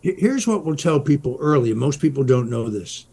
Here's 0.00 0.46
what 0.46 0.64
we'll 0.64 0.76
tell 0.76 0.98
people 0.98 1.36
early. 1.40 1.72
Most 1.74 2.00
people 2.00 2.24
don't 2.24 2.50
know 2.50 2.68
this. 2.68 3.06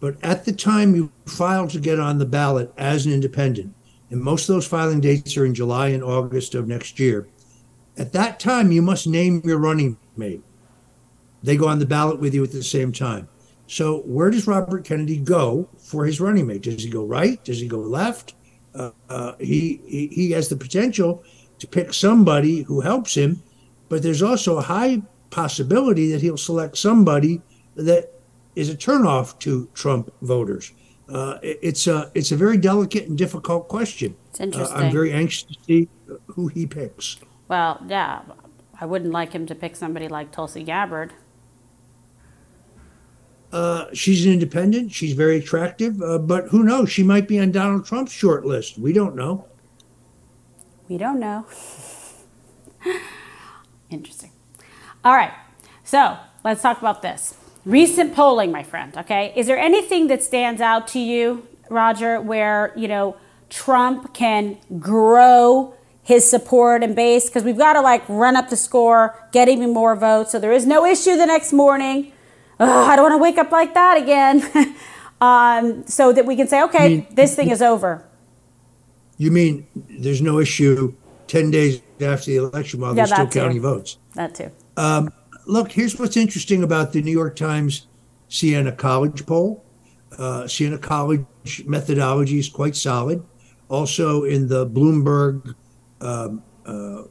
But 0.00 0.16
at 0.22 0.44
the 0.44 0.52
time 0.52 0.94
you 0.94 1.12
file 1.26 1.68
to 1.68 1.78
get 1.78 2.00
on 2.00 2.18
the 2.18 2.26
ballot 2.26 2.72
as 2.76 3.06
an 3.06 3.12
independent, 3.12 3.74
and 4.10 4.20
most 4.20 4.48
of 4.48 4.54
those 4.54 4.66
filing 4.66 5.00
dates 5.00 5.36
are 5.36 5.46
in 5.46 5.54
July 5.54 5.88
and 5.88 6.02
August 6.02 6.54
of 6.54 6.66
next 6.66 6.98
year, 6.98 7.28
at 7.96 8.12
that 8.12 8.40
time 8.40 8.72
you 8.72 8.82
must 8.82 9.06
name 9.06 9.40
your 9.44 9.58
running 9.58 9.96
mate. 10.16 10.42
They 11.42 11.56
go 11.56 11.68
on 11.68 11.78
the 11.78 11.86
ballot 11.86 12.20
with 12.20 12.34
you 12.34 12.42
at 12.42 12.52
the 12.52 12.62
same 12.62 12.92
time. 12.92 13.28
So 13.66 14.00
where 14.00 14.30
does 14.30 14.46
Robert 14.46 14.84
Kennedy 14.84 15.18
go 15.18 15.68
for 15.78 16.04
his 16.04 16.20
running 16.20 16.46
mate? 16.46 16.62
Does 16.62 16.82
he 16.82 16.90
go 16.90 17.04
right? 17.04 17.42
Does 17.44 17.60
he 17.60 17.68
go 17.68 17.78
left? 17.78 18.34
Uh, 18.74 19.34
he, 19.38 19.80
he 19.86 20.08
he 20.08 20.30
has 20.32 20.48
the 20.48 20.56
potential 20.56 21.22
to 21.58 21.66
pick 21.66 21.94
somebody 21.94 22.62
who 22.62 22.80
helps 22.80 23.14
him, 23.14 23.42
but 23.88 24.02
there's 24.02 24.22
also 24.22 24.58
a 24.58 24.62
high 24.62 25.02
possibility 25.30 26.10
that 26.10 26.20
he'll 26.20 26.36
select 26.36 26.76
somebody 26.76 27.40
that 27.76 28.12
is 28.56 28.70
a 28.70 28.76
turnoff 28.76 29.38
to 29.40 29.68
Trump 29.74 30.12
voters. 30.22 30.72
Uh, 31.08 31.38
it's 31.42 31.86
a 31.86 32.10
it's 32.14 32.32
a 32.32 32.36
very 32.36 32.56
delicate 32.56 33.08
and 33.08 33.18
difficult 33.18 33.68
question. 33.68 34.16
It's 34.30 34.40
interesting. 34.40 34.76
Uh, 34.76 34.80
I'm 34.80 34.92
very 34.92 35.12
anxious 35.12 35.42
to 35.44 35.54
see 35.64 35.88
who 36.26 36.48
he 36.48 36.66
picks. 36.66 37.18
Well, 37.48 37.82
yeah, 37.86 38.22
I 38.80 38.86
wouldn't 38.86 39.12
like 39.12 39.32
him 39.32 39.46
to 39.46 39.54
pick 39.54 39.76
somebody 39.76 40.08
like 40.08 40.32
Tulsi 40.32 40.62
Gabbard. 40.62 41.12
Uh, 43.54 43.86
she's 43.92 44.26
an 44.26 44.32
independent. 44.32 44.90
She's 44.90 45.12
very 45.12 45.38
attractive, 45.38 46.02
uh, 46.02 46.18
but 46.18 46.48
who 46.48 46.64
knows? 46.64 46.90
She 46.90 47.04
might 47.04 47.28
be 47.28 47.38
on 47.38 47.52
Donald 47.52 47.86
Trump's 47.86 48.10
short 48.10 48.44
list. 48.44 48.78
We 48.78 48.92
don't 48.92 49.14
know. 49.14 49.46
We 50.88 50.98
don't 50.98 51.20
know. 51.20 51.46
Interesting. 53.90 54.32
All 55.04 55.14
right. 55.14 55.30
So 55.84 56.16
let's 56.42 56.62
talk 56.62 56.80
about 56.80 57.00
this. 57.00 57.34
Recent 57.64 58.12
polling, 58.12 58.50
my 58.50 58.64
friend. 58.64 58.96
Okay. 58.96 59.32
Is 59.36 59.46
there 59.46 59.56
anything 59.56 60.08
that 60.08 60.24
stands 60.24 60.60
out 60.60 60.88
to 60.88 60.98
you, 60.98 61.46
Roger, 61.70 62.20
where, 62.20 62.72
you 62.74 62.88
know, 62.88 63.16
Trump 63.50 64.12
can 64.12 64.58
grow 64.80 65.74
his 66.02 66.28
support 66.28 66.82
and 66.82 66.96
base? 66.96 67.26
Because 67.26 67.44
we've 67.44 67.56
got 67.56 67.74
to 67.74 67.80
like 67.80 68.02
run 68.08 68.34
up 68.34 68.50
the 68.50 68.56
score, 68.56 69.28
get 69.30 69.48
even 69.48 69.72
more 69.72 69.94
votes. 69.94 70.32
So 70.32 70.40
there 70.40 70.52
is 70.52 70.66
no 70.66 70.84
issue 70.84 71.16
the 71.16 71.26
next 71.26 71.52
morning 71.52 72.10
I 72.60 72.96
don't 72.96 73.10
want 73.10 73.14
to 73.14 73.22
wake 73.22 73.38
up 73.38 73.50
like 73.50 73.74
that 73.74 73.96
again. 73.96 74.74
um, 75.20 75.86
so 75.86 76.12
that 76.12 76.26
we 76.26 76.36
can 76.36 76.48
say, 76.48 76.62
okay, 76.62 76.88
mean, 76.88 77.06
this 77.10 77.34
thing 77.34 77.50
is 77.50 77.62
over. 77.62 78.06
You 79.16 79.30
mean 79.30 79.66
there's 79.74 80.20
no 80.20 80.38
issue 80.38 80.94
10 81.28 81.50
days 81.50 81.80
after 82.00 82.30
the 82.30 82.36
election 82.36 82.80
while 82.80 82.96
yeah, 82.96 83.06
they're 83.06 83.16
still 83.16 83.28
counting 83.28 83.60
votes? 83.60 83.98
That 84.14 84.34
too. 84.34 84.50
Um, 84.76 85.12
look, 85.46 85.72
here's 85.72 85.98
what's 85.98 86.16
interesting 86.16 86.62
about 86.62 86.92
the 86.92 87.02
New 87.02 87.12
York 87.12 87.36
Times 87.36 87.86
Siena 88.28 88.72
College 88.72 89.24
poll. 89.26 89.64
Uh, 90.18 90.46
Siena 90.46 90.78
College 90.78 91.24
methodology 91.66 92.38
is 92.38 92.48
quite 92.48 92.76
solid. 92.76 93.24
Also, 93.68 94.24
in 94.24 94.48
the 94.48 94.66
Bloomberg, 94.66 95.54
um, 96.00 96.42
uh, 96.66 97.02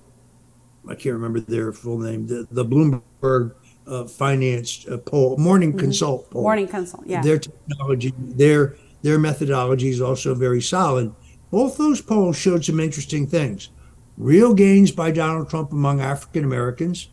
I 0.87 0.95
can't 0.95 1.13
remember 1.13 1.39
their 1.39 1.71
full 1.73 1.97
name, 1.97 2.27
the, 2.27 2.47
the 2.51 2.65
Bloomberg 2.65 3.55
uh, 3.87 4.05
finance 4.05 4.85
uh, 4.87 4.97
poll, 4.97 5.37
Morning 5.37 5.71
mm-hmm. 5.71 5.79
Consult 5.79 6.29
poll. 6.29 6.43
Morning 6.43 6.67
Consult, 6.67 7.05
yeah. 7.05 7.21
Their 7.21 7.39
technology, 7.39 8.13
their 8.17 8.75
their 9.01 9.19
methodology 9.19 9.89
is 9.89 10.01
also 10.01 10.33
very 10.33 10.61
solid. 10.61 11.13
Both 11.51 11.77
those 11.77 12.01
polls 12.01 12.37
showed 12.37 12.63
some 12.65 12.79
interesting 12.79 13.27
things. 13.27 13.69
Real 14.17 14.53
gains 14.53 14.91
by 14.91 15.11
Donald 15.11 15.49
Trump 15.49 15.71
among 15.71 15.99
African 15.99 16.43
Americans, 16.43 17.09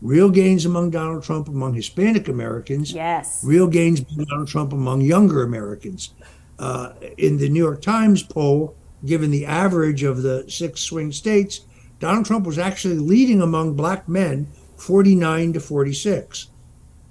real 0.00 0.30
gains 0.30 0.66
among 0.66 0.90
Donald 0.90 1.22
Trump 1.22 1.48
among 1.48 1.74
Hispanic 1.74 2.28
Americans, 2.28 2.92
yes, 2.92 3.42
real 3.44 3.66
gains 3.66 4.00
by 4.00 4.24
Donald 4.24 4.48
Trump 4.48 4.72
among 4.72 5.00
younger 5.00 5.42
Americans. 5.42 6.14
Uh, 6.58 6.92
in 7.16 7.38
the 7.38 7.48
New 7.48 7.58
York 7.58 7.82
Times 7.82 8.22
poll, 8.22 8.76
given 9.04 9.30
the 9.30 9.46
average 9.46 10.02
of 10.02 10.22
the 10.22 10.44
six 10.48 10.80
swing 10.80 11.10
states, 11.10 11.62
Donald 11.98 12.26
Trump 12.26 12.46
was 12.46 12.58
actually 12.58 12.98
leading 12.98 13.40
among 13.40 13.74
black 13.74 14.08
men 14.08 14.46
49 14.82 15.52
to 15.52 15.60
46. 15.60 16.48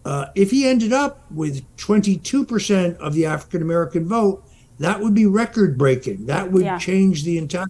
Uh, 0.04 0.26
if 0.36 0.52
he 0.52 0.68
ended 0.68 0.92
up 0.92 1.32
with 1.32 1.66
22% 1.78 2.98
of 2.98 3.14
the 3.14 3.26
African 3.26 3.62
American 3.62 4.06
vote, 4.06 4.44
that 4.80 5.00
would 5.00 5.14
be 5.14 5.26
record 5.26 5.78
breaking. 5.78 6.26
That 6.26 6.52
would 6.52 6.64
yeah. 6.64 6.78
change 6.78 7.24
the 7.24 7.38
entire 7.38 7.68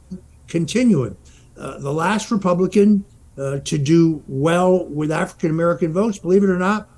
continuum. 0.48 1.18
Uh, 1.56 1.78
the 1.78 1.94
last 1.94 2.32
Republican 2.32 3.06
uh, 3.38 3.60
to 3.60 3.78
do 3.78 4.24
well 4.28 4.86
with 4.88 5.12
African 5.12 5.52
American 5.52 5.94
votes, 5.94 6.18
believe 6.18 6.44
it 6.44 6.50
or 6.50 6.58
not, 6.58 6.90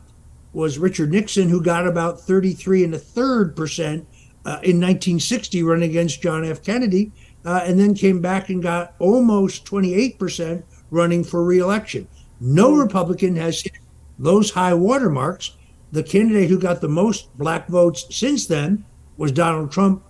was 0.53 0.77
Richard 0.77 1.11
Nixon, 1.11 1.49
who 1.49 1.61
got 1.61 1.85
about 1.85 2.21
33 2.21 2.85
and 2.85 2.93
a 2.93 2.99
third 2.99 3.55
percent 3.55 4.07
uh, 4.45 4.61
in 4.63 4.79
1960 4.79 5.61
running 5.63 5.89
against 5.89 6.21
John 6.21 6.45
F. 6.45 6.63
Kennedy, 6.63 7.11
uh, 7.43 7.61
and 7.65 7.77
then 7.77 7.95
came 7.95 8.21
back 8.21 8.49
and 8.49 8.63
got 8.63 8.93
almost 8.99 9.65
28 9.65 10.17
percent 10.17 10.65
running 10.89 11.23
for 11.23 11.43
reelection. 11.43 12.07
No 12.43 12.75
Republican 12.75 13.37
has 13.37 13.61
hit 13.61 13.79
those 14.19 14.51
high 14.51 14.73
watermarks. 14.73 15.55
The 15.93 16.03
candidate 16.03 16.49
who 16.49 16.59
got 16.59 16.81
the 16.81 16.89
most 16.89 17.35
black 17.37 17.69
votes 17.69 18.05
since 18.13 18.47
then 18.47 18.83
was 19.15 19.31
Donald 19.31 19.71
Trump 19.71 20.03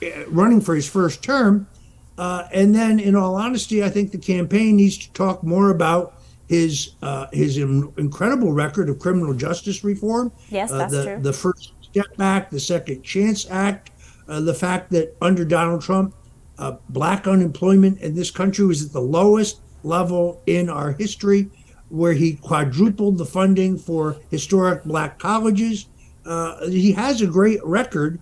eh, 0.00 0.24
running 0.28 0.62
for 0.62 0.74
his 0.74 0.88
first 0.88 1.22
term. 1.22 1.68
Uh, 2.16 2.46
and 2.54 2.74
then, 2.74 2.98
in 3.00 3.14
all 3.14 3.34
honesty, 3.34 3.84
I 3.84 3.90
think 3.90 4.12
the 4.12 4.18
campaign 4.18 4.76
needs 4.76 4.96
to 4.96 5.12
talk 5.12 5.42
more 5.42 5.70
about 5.70 6.22
his 6.48 6.92
uh, 7.02 7.26
his 7.32 7.58
incredible 7.58 8.52
record 8.52 8.88
of 8.88 8.98
criminal 8.98 9.34
justice 9.34 9.84
reform. 9.84 10.32
Yes, 10.48 10.70
uh, 10.70 10.78
that's 10.78 10.92
the, 10.92 11.04
true. 11.04 11.20
The 11.20 11.32
First 11.34 11.72
Step 11.82 12.18
Act, 12.18 12.50
the 12.50 12.60
Second 12.60 13.02
Chance 13.02 13.50
Act, 13.50 13.90
uh, 14.26 14.40
the 14.40 14.54
fact 14.54 14.90
that 14.92 15.16
under 15.20 15.44
Donald 15.44 15.82
Trump, 15.82 16.14
uh, 16.58 16.76
black 16.88 17.26
unemployment 17.26 18.00
in 18.00 18.14
this 18.14 18.30
country 18.30 18.64
was 18.64 18.86
at 18.86 18.92
the 18.92 19.00
lowest 19.00 19.60
level 19.84 20.42
in 20.46 20.68
our 20.68 20.92
history, 20.92 21.50
where 21.88 22.14
he 22.14 22.34
quadrupled 22.34 23.18
the 23.18 23.24
funding 23.24 23.78
for 23.78 24.16
historic 24.30 24.84
black 24.84 25.18
colleges. 25.18 25.86
Uh, 26.26 26.66
he 26.68 26.92
has 26.92 27.20
a 27.20 27.26
great 27.26 27.64
record 27.64 28.18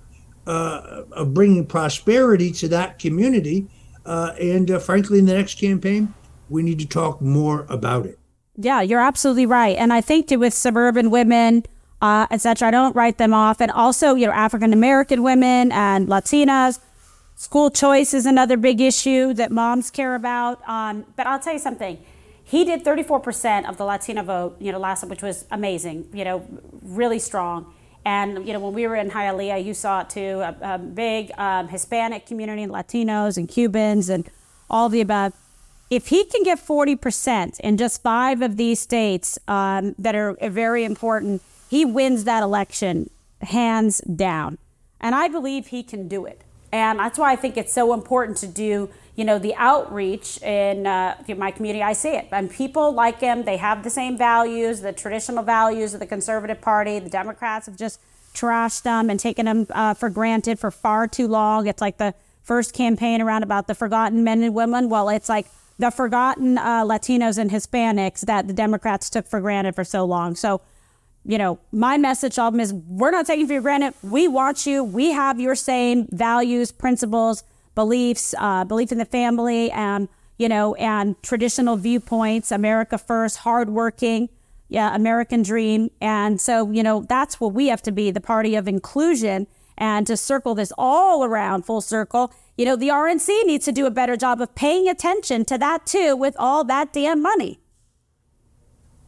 uh, 0.47 1.05
of 1.13 1.33
bringing 1.33 1.65
prosperity 1.65 2.51
to 2.51 2.69
that 2.69 2.99
community. 2.99 3.67
Uh, 4.05 4.35
and 4.41 4.71
uh, 4.71 4.79
frankly, 4.79 5.19
in 5.19 5.27
the 5.27 5.35
next 5.35 5.59
campaign, 5.59 6.13
we 6.49 6.63
need 6.63 6.79
to 6.81 6.87
talk 6.87 7.21
more 7.21 7.65
about 7.69 8.05
it. 8.05 8.19
Yeah, 8.57 8.83
you're 8.83 9.01
absolutely 9.01 9.47
right. 9.47 9.77
And 9.77 9.93
I 9.93 10.01
think 10.01 10.29
that 10.29 10.39
with 10.39 10.53
suburban 10.53 11.11
women, 11.11 11.65
uh, 12.03 12.27
etc., 12.31 12.69
I 12.69 12.71
don't 12.71 12.95
write 12.95 13.19
them 13.19 13.33
off. 13.33 13.61
And 13.61 13.71
also, 13.71 14.15
you 14.15 14.27
know, 14.27 14.33
African 14.33 14.73
American 14.73 15.23
women 15.23 15.73
and 15.73 16.09
Latinas, 16.09 16.81
School 17.43 17.71
choice 17.71 18.15
is 18.15 18.25
another 18.25 18.57
big 18.57 18.81
issue 18.81 19.35
that 19.35 19.51
moms 19.51 19.91
care 19.91 20.15
about. 20.15 20.63
Um, 20.69 21.05
but 21.17 21.27
I'll 21.27 21.41
tell 21.41 21.53
you 21.53 21.59
something. 21.59 21.99
He 22.45 22.65
did 22.65 22.85
34% 22.85 23.69
of 23.69 23.79
the 23.79 23.85
Latino 23.85 24.23
vote, 24.23 24.57
you 24.61 24.71
know, 24.71 24.79
last 24.79 25.05
which 25.09 25.23
was 25.23 25.45
amazing, 25.51 26.09
you 26.15 26.25
know, 26.25 26.47
really 26.83 27.19
strong. 27.19 27.75
And, 28.05 28.47
you 28.47 28.53
know, 28.53 28.61
when 28.61 28.75
we 28.75 28.87
were 28.87 28.95
in 28.95 29.11
Hialeah, 29.11 29.65
you 29.65 29.75
saw 29.75 30.03
it 30.03 30.11
too, 30.11 30.39
a, 30.39 30.57
a 30.63 30.79
big 30.79 31.33
um, 31.37 31.67
Hispanic 31.67 32.27
community, 32.27 32.65
Latinos 32.65 33.37
and 33.37 33.49
Cubans 33.49 34.09
and 34.09 34.31
all 34.71 34.89
the 34.89 35.01
above. 35.01 35.33
If 35.91 36.07
he 36.09 36.25
can 36.25 36.45
get 36.45 36.65
40% 36.65 37.59
in 37.59 37.77
just 37.77 38.05
five 38.05 38.41
of 38.41 38.57
these 38.57 38.79
states 38.79 39.37
um, 39.49 39.97
that 39.99 40.15
are 40.15 40.37
very 40.41 40.85
important, 40.85 41.43
he 41.69 41.85
wins 41.85 42.23
that 42.23 42.45
election 42.45 43.11
hands 43.41 44.01
down. 44.03 44.59
And 45.01 45.17
I 45.17 45.27
believe 45.27 45.67
he 45.67 45.83
can 45.83 46.07
do 46.07 46.25
it. 46.25 46.43
And 46.73 46.99
that's 46.99 47.19
why 47.19 47.33
I 47.33 47.37
think 47.37 47.57
it's 47.57 47.73
so 47.73 47.93
important 47.93 48.39
to 48.39 48.47
do, 48.47 48.89
you 49.15 49.25
know, 49.25 49.39
the 49.39 49.55
outreach 49.57 50.41
in 50.43 50.87
uh, 50.87 51.23
my 51.37 51.51
community. 51.51 51.83
I 51.83 51.93
see 51.93 52.17
it. 52.17 52.29
And 52.33 52.51
people 52.51 52.93
like 52.93 53.21
him. 53.21 53.45
They 53.45 53.59
have 53.59 53.85
the 53.85 53.91
same 53.91 54.17
values, 54.17 54.81
the 54.81 54.93
traditional 54.93 55.45
values 55.45 55.93
of 55.93 56.01
the 56.01 56.07
Conservative 56.07 56.63
Party. 56.63 56.99
The 56.99 57.11
Democrats 57.11 57.67
have 57.67 57.77
just 57.77 58.01
trashed 58.35 58.83
them 58.83 59.11
and 59.11 59.21
taken 59.21 59.45
them 59.45 59.67
uh, 59.71 59.93
for 59.93 60.09
granted 60.09 60.59
for 60.59 60.71
far 60.71 61.07
too 61.07 61.29
long. 61.29 61.67
It's 61.67 61.83
like 61.83 61.99
the 61.99 62.15
first 62.43 62.73
campaign 62.73 63.21
around 63.21 63.43
about 63.43 63.67
the 63.67 63.75
forgotten 63.75 64.25
men 64.25 64.43
and 64.43 64.55
women. 64.55 64.89
Well, 64.89 65.11
it's 65.11 65.29
like 65.29 65.47
the 65.79 65.91
forgotten 65.91 66.57
uh, 66.57 66.85
Latinos 66.85 67.39
and 67.39 67.51
Hispanics 67.51 68.21
that 68.23 68.47
the 68.47 68.55
Democrats 68.55 69.11
took 69.11 69.27
for 69.27 69.41
granted 69.41 69.75
for 69.75 69.85
so 69.85 70.05
long. 70.05 70.35
So, 70.35 70.63
you 71.25 71.39
know, 71.39 71.61
my 71.71 71.99
message 71.99 72.35
to 72.35 72.41
them 72.43 72.59
is 72.59 72.73
we're 72.73 73.13
not 73.13 73.27
taking 73.27 73.47
for 73.47 73.61
granted. 73.61 73.95
We 74.03 74.27
want 74.27 74.67
you. 74.67 74.83
We 74.83 75.13
have 75.13 75.39
your 75.41 75.55
same 75.55 76.09
values, 76.11 76.73
principles, 76.73 77.45
beliefs, 77.75 78.35
uh, 78.39 78.65
belief 78.65 78.91
in 78.91 78.99
the 78.99 79.05
family, 79.05 79.71
and 79.71 80.09
you 80.39 80.49
know, 80.49 80.75
and 80.75 81.21
traditional 81.23 81.77
viewpoints. 81.77 82.51
America 82.51 82.99
first, 82.99 83.39
hardworking, 83.39 84.29
yeah, 84.69 84.95
American 84.95 85.43
dream. 85.43 85.91
And 86.01 86.41
so, 86.41 86.71
you 86.71 86.83
know, 86.83 87.05
that's 87.09 87.39
what 87.39 87.53
we 87.53 87.69
have 87.69 87.83
to 87.83 87.93
be—the 87.93 88.21
party 88.21 88.57
of 88.57 88.67
inclusion. 88.67 89.47
And 89.79 90.07
to 90.07 90.17
circle 90.17 90.55
this 90.55 90.73
all 90.77 91.25
around 91.25 91.65
full 91.65 91.81
circle, 91.81 92.33
you 92.57 92.65
know, 92.65 92.77
the 92.77 92.89
RNC 92.89 93.45
needs 93.45 93.65
to 93.65 93.73
do 93.73 93.87
a 93.87 93.91
better 93.91 94.17
job 94.17 94.41
of 94.41 94.55
paying 94.55 94.89
attention 94.89 95.45
to 95.47 95.59
that 95.59 95.87
too, 95.87 96.15
with 96.17 96.37
all 96.39 96.65
that 96.65 96.93
damn 96.93 97.23
money. 97.23 97.62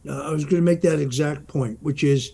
Uh, 0.07 0.29
I 0.29 0.31
was 0.31 0.43
going 0.43 0.57
to 0.57 0.61
make 0.61 0.81
that 0.81 0.99
exact 0.99 1.47
point, 1.47 1.77
which 1.81 2.03
is 2.03 2.31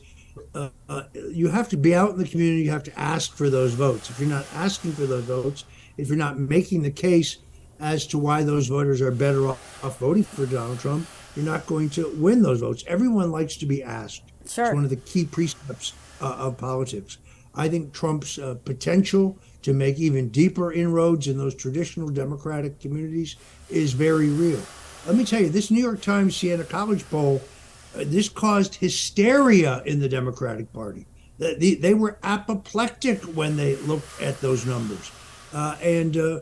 uh, 0.53 0.69
uh, 0.89 1.03
you 1.13 1.47
have 1.47 1.69
to 1.69 1.78
be 1.78 1.95
out 1.95 2.11
in 2.11 2.17
the 2.17 2.28
community. 2.28 2.63
You 2.63 2.72
have 2.72 2.84
to 2.84 2.99
ask 2.99 3.36
for 3.36 3.49
those 3.49 3.74
votes. 3.74 4.09
If 4.09 4.19
you're 4.19 4.30
not 4.30 4.45
asking 4.53 4.93
for 4.93 5.05
those 5.05 5.24
votes, 5.24 5.65
if 5.97 6.07
you're 6.07 6.17
not 6.17 6.39
making 6.39 6.82
the 6.82 6.91
case 6.91 7.38
as 7.80 8.05
to 8.07 8.17
why 8.17 8.43
those 8.43 8.67
voters 8.67 9.01
are 9.01 9.11
better 9.11 9.47
off, 9.47 9.99
voting 9.99 10.24
for 10.24 10.45
Donald 10.45 10.80
Trump, 10.80 11.07
you're 11.36 11.45
not 11.45 11.65
going 11.65 11.89
to 11.91 12.13
win 12.17 12.41
those 12.41 12.59
votes. 12.59 12.84
Everyone 12.88 13.32
likes 13.32 13.55
to 13.57 13.65
be 13.65 13.82
asked. 13.82 14.24
Sure. 14.47 14.65
It's 14.65 14.74
one 14.74 14.84
of 14.84 14.89
the 14.89 14.97
key 14.97 15.26
precepts 15.26 15.93
uh, 16.22 16.36
of 16.38 16.57
politics. 16.57 17.17
I 17.55 17.67
think 17.67 17.93
Trump's 17.93 18.39
uh, 18.39 18.55
potential 18.65 19.38
to 19.63 19.74
make 19.74 19.99
even 19.99 20.30
deeper 20.30 20.72
inroads 20.72 21.28
in 21.28 21.38
those 21.38 21.55
traditional 21.55 22.09
Democratic 22.09 22.80
communities 22.80 23.36
is 23.69 23.93
very 23.93 24.30
real. 24.30 24.61
Let 25.05 25.15
me 25.15 25.26
tell 25.26 25.41
you, 25.41 25.49
this 25.49 25.72
New 25.72 25.82
York 25.82 26.01
Times 26.01 26.36
Siena 26.36 26.63
College 26.63 27.07
poll, 27.09 27.41
this 27.95 28.29
caused 28.29 28.75
hysteria 28.75 29.81
in 29.85 29.99
the 29.99 30.09
Democratic 30.09 30.71
Party. 30.73 31.05
The, 31.37 31.55
the, 31.57 31.75
they 31.75 31.93
were 31.93 32.19
apoplectic 32.23 33.21
when 33.23 33.57
they 33.57 33.75
looked 33.77 34.21
at 34.21 34.39
those 34.41 34.65
numbers. 34.65 35.11
Uh, 35.53 35.75
and 35.81 36.15
uh, 36.15 36.39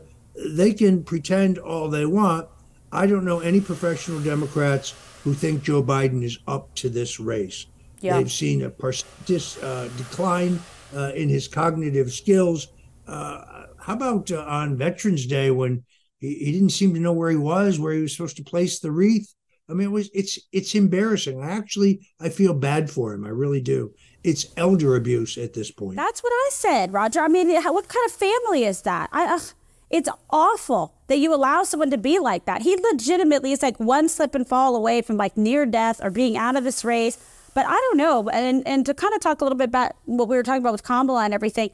they 0.54 0.72
can 0.72 1.02
pretend 1.02 1.58
all 1.58 1.88
they 1.88 2.06
want. 2.06 2.48
I 2.92 3.06
don't 3.06 3.24
know 3.24 3.40
any 3.40 3.60
professional 3.60 4.20
Democrats 4.20 4.94
who 5.24 5.34
think 5.34 5.62
Joe 5.62 5.82
Biden 5.82 6.22
is 6.22 6.38
up 6.46 6.74
to 6.76 6.88
this 6.88 7.20
race. 7.20 7.66
Yeah. 8.00 8.16
They've 8.16 8.30
seen 8.30 8.62
a 8.62 8.70
precipitous 8.70 9.62
uh, 9.62 9.90
decline 9.96 10.60
uh, 10.94 11.12
in 11.14 11.28
his 11.28 11.48
cognitive 11.48 12.12
skills. 12.12 12.68
Uh, 13.06 13.66
how 13.78 13.94
about 13.94 14.30
uh, 14.30 14.44
on 14.46 14.76
Veterans 14.76 15.26
Day 15.26 15.50
when 15.50 15.84
he, 16.18 16.34
he 16.34 16.52
didn't 16.52 16.70
seem 16.70 16.94
to 16.94 17.00
know 17.00 17.12
where 17.12 17.30
he 17.30 17.36
was, 17.36 17.78
where 17.78 17.92
he 17.92 18.02
was 18.02 18.12
supposed 18.12 18.36
to 18.38 18.44
place 18.44 18.80
the 18.80 18.90
wreath? 18.90 19.34
I 19.70 19.74
mean, 19.74 19.88
it 19.88 19.92
was 19.92 20.10
it's 20.12 20.38
it's 20.52 20.74
embarrassing. 20.74 21.40
I 21.42 21.50
actually 21.50 22.00
I 22.20 22.28
feel 22.28 22.54
bad 22.54 22.90
for 22.90 23.12
him. 23.12 23.24
I 23.24 23.28
really 23.28 23.60
do. 23.60 23.92
It's 24.22 24.46
elder 24.56 24.96
abuse 24.96 25.38
at 25.38 25.54
this 25.54 25.70
point. 25.70 25.96
That's 25.96 26.22
what 26.22 26.32
I 26.32 26.48
said, 26.52 26.92
Roger. 26.92 27.20
I 27.20 27.28
mean, 27.28 27.50
what 27.50 27.88
kind 27.88 28.06
of 28.06 28.12
family 28.12 28.64
is 28.64 28.82
that? 28.82 29.08
I, 29.12 29.40
it's 29.88 30.08
awful 30.30 30.94
that 31.06 31.18
you 31.18 31.34
allow 31.34 31.62
someone 31.62 31.90
to 31.90 31.98
be 31.98 32.18
like 32.18 32.44
that. 32.44 32.62
He 32.62 32.76
legitimately 32.76 33.52
is 33.52 33.62
like 33.62 33.78
one 33.80 34.08
slip 34.08 34.34
and 34.34 34.46
fall 34.46 34.76
away 34.76 35.02
from 35.02 35.16
like 35.16 35.36
near 35.36 35.64
death 35.66 36.00
or 36.02 36.10
being 36.10 36.36
out 36.36 36.56
of 36.56 36.64
this 36.64 36.84
race. 36.84 37.18
But 37.54 37.66
I 37.66 37.72
don't 37.72 37.96
know. 37.96 38.28
And 38.28 38.66
and 38.66 38.84
to 38.86 38.94
kind 38.94 39.14
of 39.14 39.20
talk 39.20 39.40
a 39.40 39.44
little 39.44 39.58
bit 39.58 39.68
about 39.68 39.96
what 40.04 40.28
we 40.28 40.36
were 40.36 40.42
talking 40.42 40.62
about 40.62 40.72
with 40.72 40.84
Kamala 40.84 41.24
and 41.24 41.34
everything. 41.34 41.70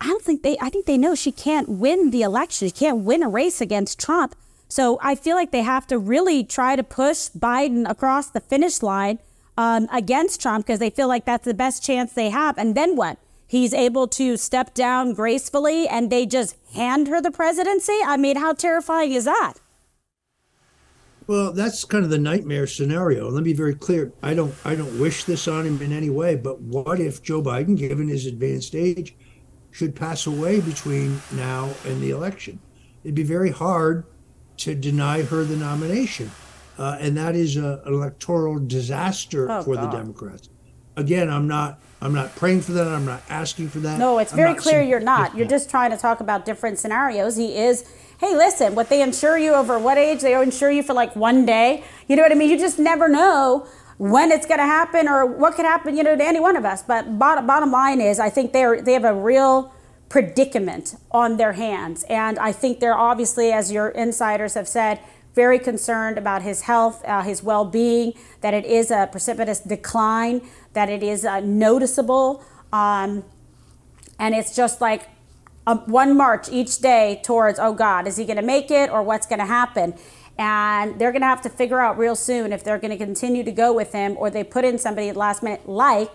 I 0.00 0.06
don't 0.06 0.22
think 0.22 0.42
they. 0.42 0.56
I 0.60 0.70
think 0.70 0.86
they 0.86 0.98
know 0.98 1.14
she 1.14 1.32
can't 1.32 1.68
win 1.68 2.10
the 2.10 2.22
election. 2.22 2.68
She 2.68 2.72
can't 2.72 2.98
win 2.98 3.22
a 3.22 3.28
race 3.28 3.60
against 3.60 3.98
Trump. 3.98 4.36
So 4.68 4.98
I 5.02 5.14
feel 5.14 5.34
like 5.34 5.50
they 5.50 5.62
have 5.62 5.86
to 5.88 5.98
really 5.98 6.44
try 6.44 6.76
to 6.76 6.82
push 6.82 7.30
Biden 7.30 7.88
across 7.88 8.28
the 8.28 8.40
finish 8.40 8.82
line 8.82 9.18
um, 9.56 9.88
against 9.92 10.40
Trump 10.40 10.66
because 10.66 10.78
they 10.78 10.90
feel 10.90 11.08
like 11.08 11.24
that's 11.24 11.46
the 11.46 11.54
best 11.54 11.82
chance 11.82 12.12
they 12.12 12.30
have. 12.30 12.58
And 12.58 12.74
then 12.74 12.94
what? 12.94 13.18
He's 13.46 13.72
able 13.72 14.06
to 14.08 14.36
step 14.36 14.74
down 14.74 15.14
gracefully 15.14 15.88
and 15.88 16.10
they 16.10 16.26
just 16.26 16.56
hand 16.74 17.08
her 17.08 17.22
the 17.22 17.30
presidency? 17.30 17.98
I 18.04 18.18
mean, 18.18 18.36
how 18.36 18.52
terrifying 18.52 19.12
is 19.12 19.24
that? 19.24 19.54
Well, 21.26 21.52
that's 21.52 21.84
kind 21.84 22.04
of 22.04 22.10
the 22.10 22.18
nightmare 22.18 22.66
scenario. 22.66 23.30
Let 23.30 23.42
me 23.42 23.52
be 23.52 23.56
very 23.56 23.74
clear. 23.74 24.12
I 24.22 24.34
don't 24.34 24.54
I 24.64 24.74
don't 24.74 24.98
wish 24.98 25.24
this 25.24 25.46
on 25.46 25.66
him 25.66 25.80
in 25.82 25.92
any 25.92 26.08
way, 26.08 26.36
but 26.36 26.60
what 26.60 27.00
if 27.00 27.22
Joe 27.22 27.42
Biden, 27.42 27.76
given 27.76 28.08
his 28.08 28.24
advanced 28.24 28.74
age, 28.74 29.14
should 29.70 29.94
pass 29.94 30.26
away 30.26 30.60
between 30.60 31.20
now 31.32 31.70
and 31.84 32.00
the 32.00 32.10
election? 32.10 32.60
It'd 33.04 33.14
be 33.14 33.24
very 33.24 33.50
hard 33.50 34.04
to 34.58 34.74
deny 34.74 35.22
her 35.22 35.44
the 35.44 35.56
nomination. 35.56 36.30
Uh, 36.78 36.96
and 37.00 37.16
that 37.16 37.34
is 37.34 37.56
a, 37.56 37.82
an 37.84 37.94
electoral 37.94 38.58
disaster 38.58 39.50
oh, 39.50 39.62
for 39.62 39.74
God. 39.74 39.90
the 39.90 39.96
Democrats. 39.96 40.48
Again, 40.96 41.28
I'm 41.28 41.48
not 41.48 41.80
I'm 42.00 42.14
not 42.14 42.34
praying 42.36 42.60
for 42.60 42.72
that. 42.72 42.86
I'm 42.86 43.04
not 43.04 43.22
asking 43.28 43.70
for 43.70 43.80
that. 43.80 43.98
No, 43.98 44.18
it's 44.18 44.32
very 44.32 44.54
clear 44.54 44.80
you're 44.82 45.00
not. 45.00 45.36
You're 45.36 45.48
just 45.48 45.68
trying 45.68 45.90
to 45.90 45.96
talk 45.96 46.20
about 46.20 46.44
different 46.44 46.78
scenarios. 46.78 47.36
He 47.36 47.56
is 47.56 47.88
hey, 48.18 48.34
listen, 48.34 48.74
what 48.74 48.88
they 48.88 49.00
insure 49.00 49.38
you 49.38 49.54
over 49.54 49.78
what 49.78 49.96
age? 49.96 50.20
They 50.20 50.40
insure 50.40 50.70
you 50.70 50.82
for 50.82 50.92
like 50.92 51.14
one 51.16 51.46
day. 51.46 51.84
You 52.08 52.16
know 52.16 52.22
what 52.22 52.32
I 52.32 52.34
mean? 52.34 52.50
You 52.50 52.58
just 52.58 52.78
never 52.78 53.08
know 53.08 53.66
when 53.96 54.30
it's 54.30 54.46
going 54.46 54.58
to 54.58 54.66
happen 54.66 55.08
or 55.08 55.26
what 55.26 55.54
could 55.54 55.64
happen, 55.64 55.96
you 55.96 56.02
know, 56.02 56.16
to 56.16 56.24
any 56.24 56.40
one 56.40 56.56
of 56.56 56.64
us. 56.64 56.82
But 56.82 57.18
bottom, 57.18 57.46
bottom 57.46 57.70
line 57.70 58.00
is, 58.00 58.18
I 58.18 58.30
think 58.30 58.52
they're 58.52 58.80
they 58.80 58.92
have 58.92 59.04
a 59.04 59.14
real 59.14 59.72
predicament 60.08 60.96
on 61.10 61.36
their 61.36 61.52
hands, 61.52 62.04
and 62.08 62.38
I 62.38 62.52
think 62.52 62.80
they're 62.80 62.96
obviously, 62.96 63.52
as 63.52 63.70
your 63.70 63.88
insiders 63.88 64.54
have 64.54 64.68
said, 64.68 65.00
very 65.34 65.58
concerned 65.58 66.18
about 66.18 66.42
his 66.42 66.62
health, 66.62 67.04
uh, 67.04 67.22
his 67.22 67.42
well-being. 67.42 68.14
That 68.40 68.54
it 68.54 68.64
is 68.64 68.90
a 68.90 69.08
precipitous 69.10 69.60
decline, 69.60 70.42
that 70.72 70.88
it 70.88 71.02
is 71.02 71.24
uh, 71.24 71.40
noticeable, 71.40 72.42
um, 72.72 73.24
and 74.18 74.34
it's 74.34 74.56
just 74.56 74.80
like 74.80 75.08
um, 75.66 75.80
one 75.80 76.16
march 76.16 76.48
each 76.50 76.78
day 76.78 77.20
towards, 77.22 77.58
oh 77.58 77.74
God, 77.74 78.06
is 78.06 78.16
he 78.16 78.24
going 78.24 78.38
to 78.38 78.42
make 78.42 78.70
it 78.70 78.90
or 78.90 79.02
what's 79.02 79.26
going 79.26 79.38
to 79.38 79.46
happen? 79.46 79.94
And 80.38 80.98
they're 80.98 81.12
going 81.12 81.22
to 81.22 81.28
have 81.28 81.42
to 81.42 81.50
figure 81.50 81.80
out 81.80 81.98
real 81.98 82.16
soon 82.16 82.52
if 82.52 82.64
they're 82.64 82.78
going 82.78 82.96
to 82.96 83.04
continue 83.04 83.44
to 83.44 83.52
go 83.52 83.72
with 83.72 83.92
him 83.92 84.16
or 84.16 84.30
they 84.30 84.44
put 84.44 84.64
in 84.64 84.78
somebody 84.78 85.08
at 85.08 85.14
the 85.14 85.18
last 85.18 85.42
minute 85.42 85.68
like 85.68 86.14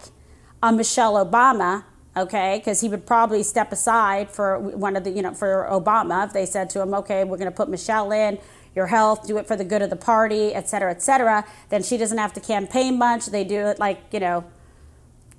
a 0.63 0.71
Michelle 0.71 1.23
Obama, 1.23 1.83
okay? 2.15 2.57
Because 2.57 2.81
he 2.81 2.89
would 2.89 3.05
probably 3.05 3.43
step 3.43 3.71
aside 3.71 4.29
for 4.29 4.59
one 4.59 4.95
of 4.95 5.03
the, 5.03 5.11
you 5.11 5.21
know, 5.21 5.33
for 5.33 5.67
Obama 5.69 6.25
if 6.27 6.33
they 6.33 6.45
said 6.45 6.69
to 6.71 6.81
him, 6.81 6.93
okay, 6.93 7.23
we're 7.23 7.37
going 7.37 7.49
to 7.49 7.55
put 7.55 7.69
Michelle 7.69 8.11
in, 8.11 8.37
your 8.75 8.87
health, 8.87 9.27
do 9.27 9.37
it 9.37 9.47
for 9.47 9.55
the 9.55 9.63
good 9.63 9.81
of 9.81 9.89
the 9.89 9.95
party, 9.95 10.53
et 10.53 10.67
cetera, 10.67 10.91
et 10.91 11.01
cetera. 11.01 11.45
Then 11.69 11.83
she 11.83 11.97
doesn't 11.97 12.17
have 12.17 12.33
to 12.33 12.39
campaign 12.39 12.97
much. 12.97 13.27
They 13.27 13.43
do 13.43 13.67
it 13.67 13.79
like, 13.79 14.01
you 14.11 14.19
know, 14.19 14.43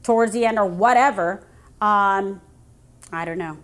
towards 0.03 0.33
the 0.33 0.47
end 0.47 0.59
or 0.59 0.67
whatever. 0.67 1.47
Um, 1.81 2.41
I 3.13 3.25
don't 3.25 3.39
know. 3.39 3.59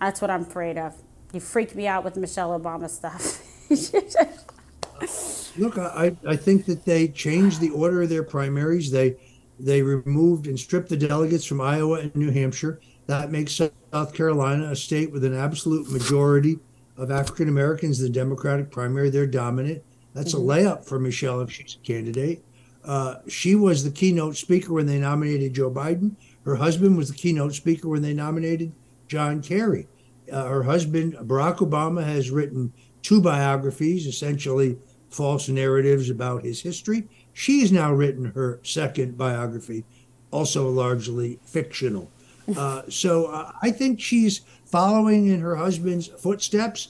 That's 0.00 0.20
what 0.20 0.30
I'm 0.30 0.42
afraid 0.42 0.78
of. 0.78 0.94
You 1.32 1.40
freaked 1.40 1.74
me 1.74 1.86
out 1.88 2.04
with 2.04 2.16
Michelle 2.16 2.58
Obama 2.58 2.88
stuff. 2.88 3.40
Look, 5.56 5.78
I, 5.78 6.16
I 6.26 6.36
think 6.36 6.66
that 6.66 6.84
they 6.84 7.08
changed 7.08 7.60
the 7.60 7.70
order 7.70 8.02
of 8.02 8.08
their 8.08 8.22
primaries. 8.22 8.90
They 8.90 9.16
they 9.58 9.82
removed 9.82 10.46
and 10.46 10.58
stripped 10.58 10.88
the 10.88 10.96
delegates 10.96 11.44
from 11.44 11.60
Iowa 11.60 12.00
and 12.00 12.14
New 12.16 12.30
Hampshire. 12.30 12.80
That 13.06 13.30
makes 13.30 13.52
South 13.52 14.14
Carolina 14.14 14.70
a 14.70 14.76
state 14.76 15.12
with 15.12 15.24
an 15.24 15.34
absolute 15.34 15.90
majority 15.90 16.58
of 16.96 17.10
African 17.10 17.48
Americans. 17.48 18.00
in 18.00 18.06
The 18.06 18.12
Democratic 18.12 18.70
primary, 18.70 19.10
they're 19.10 19.26
dominant. 19.26 19.82
That's 20.14 20.34
mm-hmm. 20.34 20.50
a 20.50 20.54
layup 20.54 20.84
for 20.84 20.98
Michelle 20.98 21.40
if 21.40 21.50
she's 21.50 21.76
a 21.76 21.86
candidate. 21.86 22.44
Uh, 22.84 23.16
she 23.28 23.54
was 23.54 23.82
the 23.82 23.90
keynote 23.90 24.36
speaker 24.36 24.72
when 24.72 24.86
they 24.86 24.98
nominated 24.98 25.54
Joe 25.54 25.70
Biden. 25.70 26.16
Her 26.44 26.56
husband 26.56 26.96
was 26.96 27.08
the 27.08 27.14
keynote 27.14 27.54
speaker 27.54 27.88
when 27.88 28.02
they 28.02 28.12
nominated 28.12 28.72
John 29.08 29.42
Kerry. 29.42 29.88
Uh, 30.30 30.44
her 30.44 30.62
husband, 30.62 31.14
Barack 31.22 31.58
Obama, 31.58 32.04
has 32.04 32.30
written 32.30 32.72
two 33.02 33.20
biographies, 33.20 34.06
essentially 34.06 34.78
false 35.10 35.48
narratives 35.48 36.10
about 36.10 36.42
his 36.42 36.60
history. 36.60 37.08
She's 37.34 37.70
now 37.70 37.92
written 37.92 38.26
her 38.34 38.60
second 38.62 39.18
biography, 39.18 39.84
also 40.30 40.68
largely 40.70 41.38
fictional. 41.44 42.10
Uh, 42.58 42.82
so 42.90 43.24
uh, 43.28 43.52
I 43.62 43.70
think 43.70 44.02
she's 44.02 44.42
following 44.66 45.28
in 45.28 45.40
her 45.40 45.56
husband's 45.56 46.08
footsteps. 46.08 46.88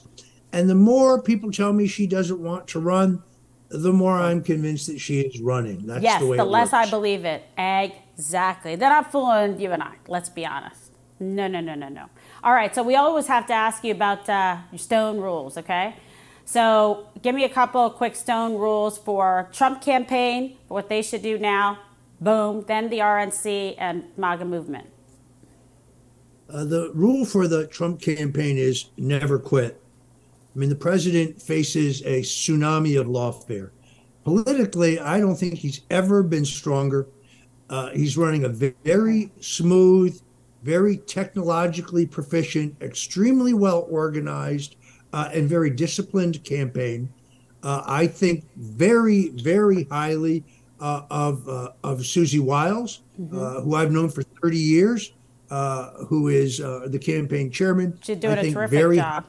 And 0.51 0.69
the 0.69 0.75
more 0.75 1.21
people 1.21 1.49
tell 1.49 1.71
me 1.71 1.87
she 1.87 2.07
doesn't 2.07 2.41
want 2.41 2.67
to 2.67 2.79
run, 2.81 3.23
the 3.69 3.93
more 3.93 4.19
I'm 4.19 4.43
convinced 4.43 4.87
that 4.87 4.99
she 4.99 5.21
is 5.21 5.39
running. 5.39 5.85
That's 5.87 6.03
yes, 6.03 6.19
the 6.19 6.27
way 6.27 6.35
the 6.35 6.43
less 6.43 6.73
works. 6.73 6.87
I 6.87 6.89
believe 6.89 7.23
it. 7.23 7.43
Exactly. 7.57 8.75
They're 8.75 8.89
not 8.89 9.13
fooling 9.13 9.57
you 9.59 9.71
and 9.71 9.81
I. 9.81 9.93
Let's 10.09 10.27
be 10.27 10.45
honest. 10.45 10.91
No, 11.19 11.47
no, 11.47 11.61
no, 11.61 11.75
no, 11.75 11.87
no. 11.87 12.09
All 12.43 12.53
right, 12.53 12.75
so 12.75 12.83
we 12.83 12.95
always 12.95 13.27
have 13.27 13.47
to 13.47 13.53
ask 13.53 13.83
you 13.83 13.91
about 13.91 14.29
uh, 14.29 14.57
your 14.71 14.79
stone 14.79 15.19
rules, 15.19 15.57
okay? 15.57 15.95
So 16.45 17.09
give 17.23 17.33
me 17.33 17.43
a 17.43 17.49
couple 17.49 17.81
of 17.81 17.95
quick 17.95 18.15
stone 18.15 18.53
rules 18.53 18.97
for 18.97 19.49
Trump 19.51 19.81
campaign, 19.81 20.57
what 20.67 20.89
they 20.89 21.01
should 21.01 21.23
do 21.23 21.39
now, 21.39 21.79
boom, 22.21 22.63
then 22.67 22.89
the 22.89 22.99
RNC 22.99 23.75
and 23.79 24.05
MAGA 24.15 24.45
movement. 24.45 24.87
Uh, 26.47 26.63
the 26.63 26.91
rule 26.93 27.25
for 27.25 27.47
the 27.47 27.65
Trump 27.67 27.99
campaign 27.99 28.57
is 28.57 28.91
never 28.97 29.39
quit. 29.39 29.81
I 30.55 30.59
mean, 30.59 30.69
the 30.69 30.75
president 30.75 31.41
faces 31.41 32.01
a 32.03 32.21
tsunami 32.21 32.99
of 32.99 33.07
lawfare. 33.07 33.71
Politically, 34.23 34.99
I 34.99 35.19
don't 35.19 35.35
think 35.35 35.55
he's 35.55 35.81
ever 35.89 36.23
been 36.23 36.45
stronger. 36.45 37.07
Uh, 37.69 37.89
he's 37.89 38.15
running 38.15 38.43
a 38.43 38.49
very 38.49 39.31
smooth, 39.41 40.21
very 40.63 40.97
technologically 40.97 42.05
proficient, 42.05 42.75
extremely 42.81 43.53
well 43.53 43.87
organized, 43.89 44.75
uh, 45.15 45.29
and 45.33 45.47
very 45.47 45.69
disciplined 45.69 46.43
campaign. 46.43 47.09
Uh, 47.63 47.81
I 47.87 48.05
think 48.05 48.45
very, 48.57 49.29
very 49.29 49.85
highly 49.85 50.43
uh, 50.81 51.03
of 51.09 51.47
uh, 51.47 51.71
of 51.83 52.05
Susie 52.05 52.39
Wiles, 52.39 53.01
mm-hmm. 53.19 53.35
Uh, 53.35 53.61
who 53.61 53.75
I've 53.75 53.91
known 53.91 54.09
for 54.09 54.23
30 54.23 54.57
years, 54.57 55.13
who 56.09 56.27
is 56.27 56.57
the 56.57 56.99
campaign 57.01 57.49
chairman. 57.49 57.97
She's 58.03 58.17
doing 58.17 58.37
I 58.37 58.41
think 58.41 58.55
a 58.55 58.59
terrific 58.59 58.77
very 58.77 58.97
job. 58.97 59.25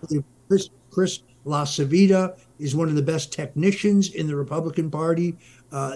Chris, 0.48 0.70
Chris 0.90 1.20
LaCivita 1.46 2.36
is 2.58 2.74
one 2.74 2.88
of 2.88 2.96
the 2.96 3.02
best 3.02 3.32
technicians 3.32 4.12
in 4.14 4.26
the 4.26 4.34
Republican 4.34 4.90
Party. 4.90 5.36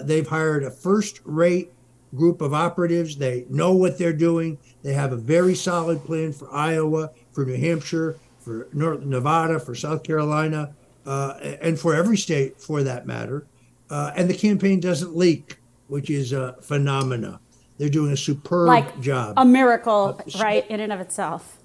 they've 0.03 0.27
hired 0.27 0.63
a 0.63 0.71
first-rate 0.71 1.73
group 2.15 2.41
of 2.41 2.53
operatives. 2.53 3.17
They 3.17 3.45
know 3.49 3.73
what 3.73 3.97
they're 3.97 4.13
doing. 4.13 4.57
They 4.83 4.93
have 4.93 5.11
a 5.11 5.17
very 5.17 5.55
solid 5.55 6.03
plan 6.05 6.31
for 6.31 6.51
Iowa, 6.53 7.11
for 7.33 7.45
New 7.45 7.57
Hampshire, 7.57 8.17
for 8.41 8.67
North 8.73 9.01
Nevada, 9.01 9.59
for 9.59 9.75
South 9.75 10.03
Carolina, 10.03 10.73
uh, 11.05 11.33
and 11.61 11.79
for 11.79 11.95
every 11.95 12.17
state 12.17 12.59
for 12.59 12.83
that 12.83 13.05
matter. 13.05 13.47
Uh, 13.89 14.11
and 14.15 14.29
the 14.29 14.33
campaign 14.33 14.79
doesn't 14.79 15.15
leak, 15.15 15.57
which 15.87 16.09
is 16.09 16.33
a 16.33 16.55
phenomena. 16.61 17.39
They're 17.77 17.89
doing 17.89 18.11
a 18.11 18.17
superb 18.17 18.67
like 18.67 18.99
job. 19.01 19.33
A 19.37 19.45
miracle, 19.45 20.19
uh, 20.19 20.39
right, 20.39 20.69
in 20.69 20.79
and 20.79 20.93
of 20.93 20.99
itself. 20.99 21.57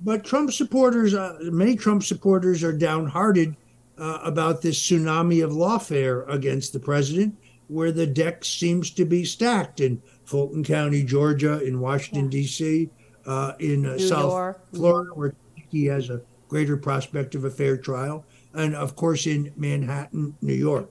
But 0.00 0.24
Trump 0.24 0.52
supporters, 0.52 1.14
uh, 1.14 1.38
many 1.40 1.76
Trump 1.76 2.02
supporters 2.02 2.62
are 2.62 2.72
downhearted 2.72 3.56
uh, 3.98 4.20
about 4.22 4.62
this 4.62 4.80
tsunami 4.80 5.42
of 5.42 5.50
lawfare 5.50 6.28
against 6.28 6.72
the 6.72 6.80
president 6.80 7.36
where 7.68 7.92
the 7.92 8.06
deck 8.06 8.44
seems 8.44 8.90
to 8.90 9.04
be 9.04 9.24
stacked 9.24 9.80
in 9.80 10.00
Fulton 10.24 10.64
County, 10.64 11.02
Georgia, 11.02 11.62
in 11.64 11.80
Washington, 11.80 12.24
yeah. 12.26 12.42
D.C., 12.42 12.90
uh, 13.26 13.52
in 13.58 13.86
uh, 13.86 13.98
South 13.98 14.30
York. 14.30 14.60
Florida, 14.72 15.10
where 15.14 15.34
he 15.74 15.86
has 15.86 16.10
a 16.10 16.22
greater 16.48 16.76
prospect 16.76 17.34
of 17.34 17.44
a 17.44 17.50
fair 17.50 17.76
trial, 17.76 18.24
and 18.52 18.74
of 18.74 18.96
course 18.96 19.26
in 19.26 19.52
Manhattan, 19.56 20.36
New 20.40 20.54
York. 20.54 20.90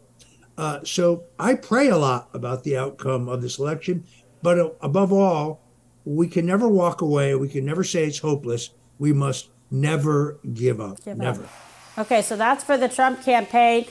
Uh, 0.57 0.79
so 0.83 1.23
I 1.39 1.55
pray 1.55 1.89
a 1.89 1.97
lot 1.97 2.29
about 2.33 2.63
the 2.63 2.77
outcome 2.77 3.27
of 3.27 3.41
this 3.41 3.57
election, 3.57 4.03
but 4.41 4.59
uh, 4.59 4.69
above 4.81 5.11
all, 5.11 5.61
we 6.05 6.27
can 6.27 6.45
never 6.45 6.67
walk 6.67 7.01
away. 7.01 7.33
We 7.35 7.49
can 7.49 7.65
never 7.65 7.83
say 7.83 8.05
it's 8.05 8.19
hopeless. 8.19 8.71
We 8.99 9.13
must 9.13 9.49
never 9.71 10.37
give 10.53 10.79
up. 10.79 11.03
Give 11.03 11.17
never. 11.17 11.43
Up. 11.43 11.49
Okay, 11.97 12.21
so 12.21 12.35
that's 12.35 12.63
for 12.63 12.77
the 12.77 12.89
Trump 12.89 13.23
campaign 13.23 13.85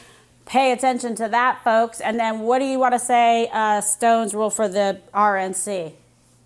pay 0.45 0.73
attention 0.73 1.15
to 1.17 1.29
that, 1.29 1.63
folks. 1.65 2.01
And 2.01 2.19
then 2.19 2.41
what 2.41 2.59
do 2.59 2.65
you 2.65 2.79
want 2.79 2.95
to 2.95 2.99
say, 2.99 3.49
uh, 3.53 3.81
Stone's 3.81 4.35
rule 4.35 4.51
for 4.51 4.69
the 4.69 5.01
RNC? 5.15 5.93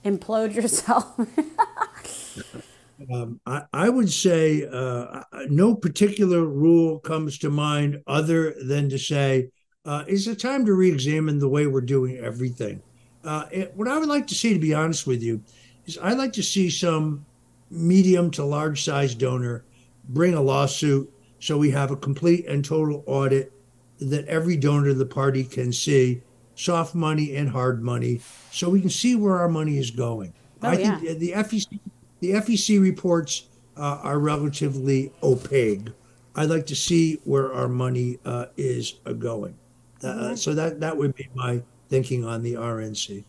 Implode 0.05 0.55
yourself. 0.55 1.19
um, 3.13 3.41
I, 3.47 3.63
I, 3.73 3.89
would 3.89 4.11
say 4.11 4.67
uh, 4.71 5.23
no 5.49 5.75
particular 5.75 6.45
rule 6.45 6.99
comes 7.01 7.39
to 7.39 7.51
mind 7.51 8.03
other 8.07 8.55
than 8.63 8.89
to 8.89 8.99
say 8.99 9.51
uh, 9.85 10.05
it's 10.09 10.27
a 10.27 10.35
time 10.35 10.65
to 10.67 10.75
re 10.75 10.91
examine 10.91 11.39
the 11.39 11.49
way 11.49 11.67
we're 11.67 11.81
doing 11.81 12.19
everything. 12.19 12.83
Uh, 13.25 13.45
it, 13.51 13.73
what 13.77 13.89
I 13.89 13.99
would 13.99 14.09
like 14.09 14.27
to 14.29 14.35
see, 14.35 14.53
to 14.53 14.59
be 14.59 14.75
honest 14.75 15.07
with 15.07 15.23
you, 15.23 15.43
is 15.87 15.99
I'd 16.03 16.19
like 16.19 16.33
to 16.35 16.43
see 16.43 16.71
some 16.71 17.25
medium 17.71 18.31
to 18.33 18.45
large 18.45 18.83
size 18.85 19.15
donor 19.15 19.65
bring 20.09 20.35
a 20.35 20.41
lawsuit 20.41 21.13
so 21.41 21.59
we 21.59 21.71
have 21.71 21.91
a 21.91 21.97
complete 21.97 22.47
and 22.47 22.65
total 22.65 23.03
audit 23.07 23.53
that 23.99 24.25
every 24.27 24.57
donor 24.57 24.91
of 24.91 24.99
the 24.99 25.07
party 25.07 25.45
can 25.45 25.73
see 25.73 26.23
soft 26.55 26.95
money 26.95 27.37
and 27.37 27.49
hard 27.51 27.83
money 27.83 28.21
so 28.51 28.71
we 28.71 28.81
can 28.81 28.91
see 28.91 29.15
where 29.15 29.37
our 29.39 29.49
money 29.49 29.79
is 29.79 29.91
going. 29.91 30.33
Oh, 30.63 30.69
I 30.69 30.75
yeah. 30.75 30.99
think 30.99 31.19
the 31.19 31.33
FEC 31.33 31.79
the 32.21 32.33
FEC 32.33 32.81
reports 32.81 33.49
uh, 33.77 34.01
are 34.03 34.19
relatively 34.19 35.13
opaque. 35.23 35.89
I'd 36.35 36.51
like 36.51 36.67
to 36.67 36.77
see 36.77 37.21
where 37.25 37.53
our 37.53 37.69
money 37.69 38.19
uh, 38.25 38.47
is 38.57 38.95
uh, 39.07 39.13
going. 39.13 39.57
Uh, 40.03 40.07
mm-hmm. 40.07 40.35
So 40.35 40.55
that 40.55 40.81
that 40.81 40.97
would 40.97 41.15
be 41.15 41.29
my 41.35 41.63
thinking 41.89 42.25
on 42.25 42.43
the 42.43 42.55
RNC. 42.55 43.25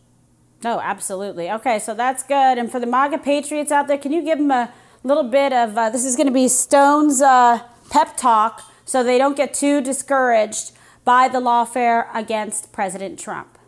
Oh, 0.64 0.80
absolutely. 0.80 1.50
Okay, 1.50 1.78
so 1.78 1.94
that's 1.94 2.22
good. 2.22 2.58
And 2.58 2.70
for 2.70 2.80
the 2.80 2.86
MAGA 2.86 3.18
patriots 3.18 3.70
out 3.70 3.86
there, 3.86 3.98
can 3.98 4.12
you 4.12 4.22
give 4.22 4.38
them 4.38 4.50
a 4.50 4.72
little 5.04 5.22
bit 5.22 5.52
of 5.52 5.78
uh, 5.78 5.90
this 5.90 6.04
is 6.04 6.16
going 6.16 6.26
to 6.26 6.32
be 6.32 6.48
Stone's 6.48 7.22
uh, 7.22 7.62
pep 7.90 8.16
talk 8.16 8.62
so 8.84 9.04
they 9.04 9.18
don't 9.18 9.36
get 9.36 9.54
too 9.54 9.80
discouraged 9.80 10.72
by 11.04 11.28
the 11.28 11.40
lawfare 11.40 12.08
against 12.12 12.72
President 12.72 13.18
Trump? 13.18 13.58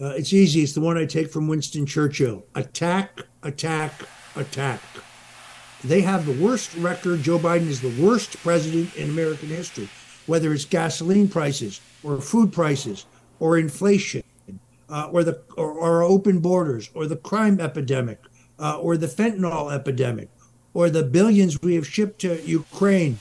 Uh, 0.00 0.06
it's 0.08 0.32
easy. 0.32 0.62
It's 0.62 0.72
the 0.72 0.80
one 0.80 0.98
I 0.98 1.06
take 1.06 1.30
from 1.30 1.46
Winston 1.46 1.86
Churchill 1.86 2.44
attack, 2.56 3.20
attack, 3.44 3.92
attack. 4.34 4.80
They 5.84 6.00
have 6.00 6.26
the 6.26 6.32
worst 6.32 6.74
record. 6.76 7.22
Joe 7.22 7.38
Biden 7.38 7.68
is 7.68 7.80
the 7.80 8.02
worst 8.02 8.36
president 8.38 8.94
in 8.96 9.10
American 9.10 9.48
history, 9.48 9.88
whether 10.26 10.52
it's 10.52 10.64
gasoline 10.64 11.28
prices 11.28 11.80
or 12.02 12.20
food 12.20 12.52
prices 12.52 13.06
or 13.38 13.58
inflation. 13.58 14.22
Uh, 14.86 15.08
or 15.12 15.24
the 15.24 15.40
or, 15.56 15.72
or, 15.72 16.02
open 16.02 16.40
borders, 16.40 16.90
or 16.94 17.06
the 17.06 17.16
crime 17.16 17.58
epidemic, 17.58 18.20
uh, 18.58 18.78
or 18.78 18.98
the 18.98 19.06
fentanyl 19.06 19.72
epidemic, 19.72 20.28
or 20.74 20.90
the 20.90 21.02
billions 21.02 21.60
we 21.62 21.74
have 21.74 21.86
shipped 21.86 22.20
to 22.20 22.38
Ukraine 22.42 23.18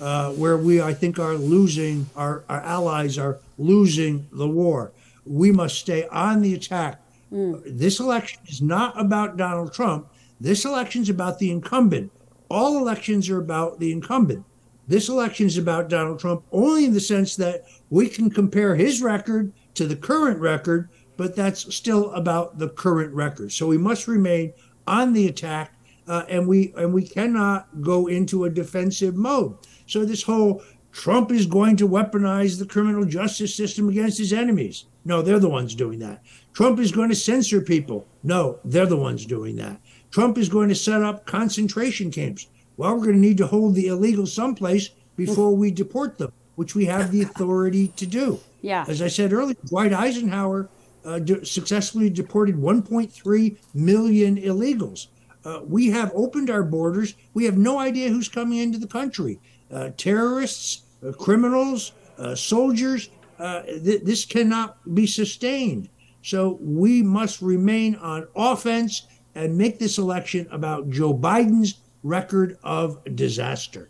uh, 0.00 0.32
where 0.32 0.56
we, 0.56 0.80
I 0.80 0.94
think, 0.94 1.18
are 1.18 1.34
losing, 1.34 2.08
our, 2.16 2.44
our 2.48 2.60
allies 2.60 3.18
are 3.18 3.38
losing 3.58 4.26
the 4.32 4.48
war. 4.48 4.92
We 5.24 5.52
must 5.52 5.78
stay 5.78 6.06
on 6.08 6.42
the 6.42 6.54
attack. 6.54 7.00
This 7.30 8.00
election 8.00 8.40
is 8.46 8.60
not 8.60 9.00
about 9.00 9.36
Donald 9.36 9.72
Trump. 9.72 10.08
This 10.40 10.64
election 10.64 11.02
is 11.02 11.08
about 11.08 11.38
the 11.38 11.50
incumbent. 11.50 12.10
All 12.48 12.78
elections 12.78 13.30
are 13.30 13.38
about 13.38 13.78
the 13.78 13.92
incumbent. 13.92 14.44
This 14.88 15.08
election 15.08 15.46
is 15.46 15.56
about 15.56 15.88
Donald 15.88 16.18
Trump 16.18 16.42
only 16.50 16.86
in 16.86 16.92
the 16.92 17.00
sense 17.00 17.36
that 17.36 17.64
we 17.90 18.08
can 18.08 18.28
compare 18.28 18.74
his 18.74 19.00
record 19.00 19.52
to 19.74 19.86
the 19.86 19.94
current 19.94 20.40
record, 20.40 20.88
but 21.16 21.36
that's 21.36 21.72
still 21.72 22.10
about 22.10 22.58
the 22.58 22.68
current 22.70 23.14
record. 23.14 23.52
So 23.52 23.68
we 23.68 23.78
must 23.78 24.08
remain 24.08 24.52
on 24.88 25.12
the 25.12 25.28
attack, 25.28 25.74
uh, 26.08 26.24
and 26.28 26.48
we 26.48 26.72
and 26.76 26.92
we 26.92 27.06
cannot 27.06 27.80
go 27.80 28.08
into 28.08 28.44
a 28.44 28.50
defensive 28.50 29.14
mode. 29.14 29.56
So 29.86 30.04
this 30.04 30.24
whole 30.24 30.62
Trump 30.90 31.30
is 31.30 31.46
going 31.46 31.76
to 31.76 31.88
weaponize 31.88 32.58
the 32.58 32.66
criminal 32.66 33.04
justice 33.04 33.54
system 33.54 33.88
against 33.88 34.18
his 34.18 34.32
enemies. 34.32 34.86
No, 35.04 35.22
they're 35.22 35.38
the 35.38 35.48
ones 35.48 35.76
doing 35.76 36.00
that. 36.00 36.22
Trump 36.52 36.78
is 36.78 36.92
going 36.92 37.08
to 37.08 37.14
censor 37.14 37.60
people. 37.60 38.06
No, 38.22 38.58
they're 38.64 38.86
the 38.86 38.96
ones 38.96 39.24
doing 39.24 39.56
that. 39.56 39.80
Trump 40.10 40.36
is 40.38 40.48
going 40.48 40.68
to 40.68 40.74
set 40.74 41.02
up 41.02 41.26
concentration 41.26 42.10
camps. 42.10 42.48
Well, 42.76 42.94
we're 42.94 43.04
going 43.04 43.14
to 43.14 43.20
need 43.20 43.38
to 43.38 43.46
hold 43.46 43.74
the 43.74 43.86
illegal 43.88 44.26
someplace 44.26 44.90
before 45.16 45.54
we 45.54 45.70
deport 45.70 46.18
them, 46.18 46.32
which 46.56 46.74
we 46.74 46.86
have 46.86 47.12
the 47.12 47.22
authority 47.22 47.88
to 47.88 48.06
do. 48.06 48.40
Yeah. 48.62 48.84
As 48.88 49.00
I 49.02 49.08
said 49.08 49.32
earlier, 49.32 49.56
Dwight 49.66 49.92
Eisenhower 49.92 50.68
uh, 51.04 51.18
de- 51.18 51.44
successfully 51.44 52.10
deported 52.10 52.56
1.3 52.56 53.56
million 53.74 54.36
illegals. 54.36 55.06
Uh, 55.44 55.60
we 55.66 55.88
have 55.90 56.10
opened 56.14 56.50
our 56.50 56.62
borders. 56.62 57.14
We 57.32 57.44
have 57.44 57.56
no 57.56 57.78
idea 57.78 58.08
who's 58.10 58.28
coming 58.28 58.58
into 58.58 58.78
the 58.78 58.86
country 58.86 59.38
uh, 59.72 59.90
terrorists, 59.96 60.82
uh, 61.06 61.12
criminals, 61.12 61.92
uh, 62.18 62.34
soldiers. 62.34 63.08
Uh, 63.38 63.62
th- 63.62 64.02
this 64.02 64.24
cannot 64.24 64.76
be 64.94 65.06
sustained. 65.06 65.88
So 66.22 66.58
we 66.60 67.02
must 67.02 67.40
remain 67.40 67.94
on 67.96 68.28
offense 68.36 69.06
and 69.34 69.56
make 69.56 69.78
this 69.78 69.98
election 69.98 70.46
about 70.50 70.90
Joe 70.90 71.14
Biden's 71.14 71.80
record 72.02 72.58
of 72.62 72.98
disaster. 73.14 73.88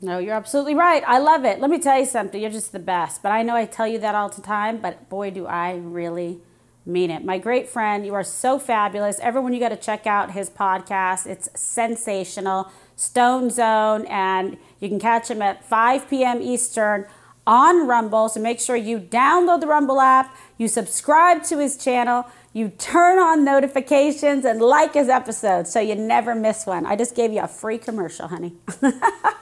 No, 0.00 0.18
you're 0.18 0.34
absolutely 0.34 0.74
right. 0.74 1.02
I 1.06 1.18
love 1.18 1.44
it. 1.44 1.60
Let 1.60 1.70
me 1.70 1.78
tell 1.78 1.98
you 1.98 2.06
something. 2.06 2.40
You're 2.40 2.50
just 2.50 2.72
the 2.72 2.78
best. 2.78 3.22
But 3.22 3.32
I 3.32 3.42
know 3.42 3.56
I 3.56 3.64
tell 3.64 3.86
you 3.86 3.98
that 3.98 4.14
all 4.14 4.28
the 4.28 4.40
time, 4.40 4.78
but 4.78 5.08
boy, 5.08 5.30
do 5.30 5.46
I 5.46 5.76
really 5.76 6.40
mean 6.86 7.10
it. 7.10 7.24
My 7.24 7.38
great 7.38 7.68
friend, 7.68 8.06
you 8.06 8.14
are 8.14 8.24
so 8.24 8.58
fabulous. 8.58 9.18
Everyone, 9.20 9.52
you 9.52 9.60
got 9.60 9.70
to 9.70 9.76
check 9.76 10.06
out 10.06 10.32
his 10.32 10.48
podcast. 10.48 11.26
It's 11.26 11.48
sensational. 11.54 12.70
Stone 12.96 13.50
Zone, 13.50 14.06
and 14.06 14.56
you 14.80 14.88
can 14.88 14.98
catch 14.98 15.30
him 15.30 15.42
at 15.42 15.64
5 15.64 16.08
p.m. 16.08 16.42
Eastern 16.42 17.06
on 17.46 17.86
Rumble. 17.86 18.28
So 18.28 18.40
make 18.40 18.60
sure 18.60 18.76
you 18.76 18.98
download 18.98 19.60
the 19.60 19.66
Rumble 19.66 20.00
app, 20.00 20.34
you 20.58 20.68
subscribe 20.68 21.44
to 21.44 21.58
his 21.58 21.76
channel, 21.76 22.26
you 22.52 22.68
turn 22.68 23.18
on 23.18 23.44
notifications, 23.44 24.44
and 24.44 24.60
like 24.60 24.94
his 24.94 25.08
episodes 25.08 25.72
so 25.72 25.80
you 25.80 25.94
never 25.94 26.34
miss 26.34 26.66
one. 26.66 26.84
I 26.84 26.96
just 26.96 27.14
gave 27.14 27.32
you 27.32 27.40
a 27.40 27.48
free 27.48 27.78
commercial, 27.78 28.28
honey. 28.28 28.54
yeah, 28.82 28.90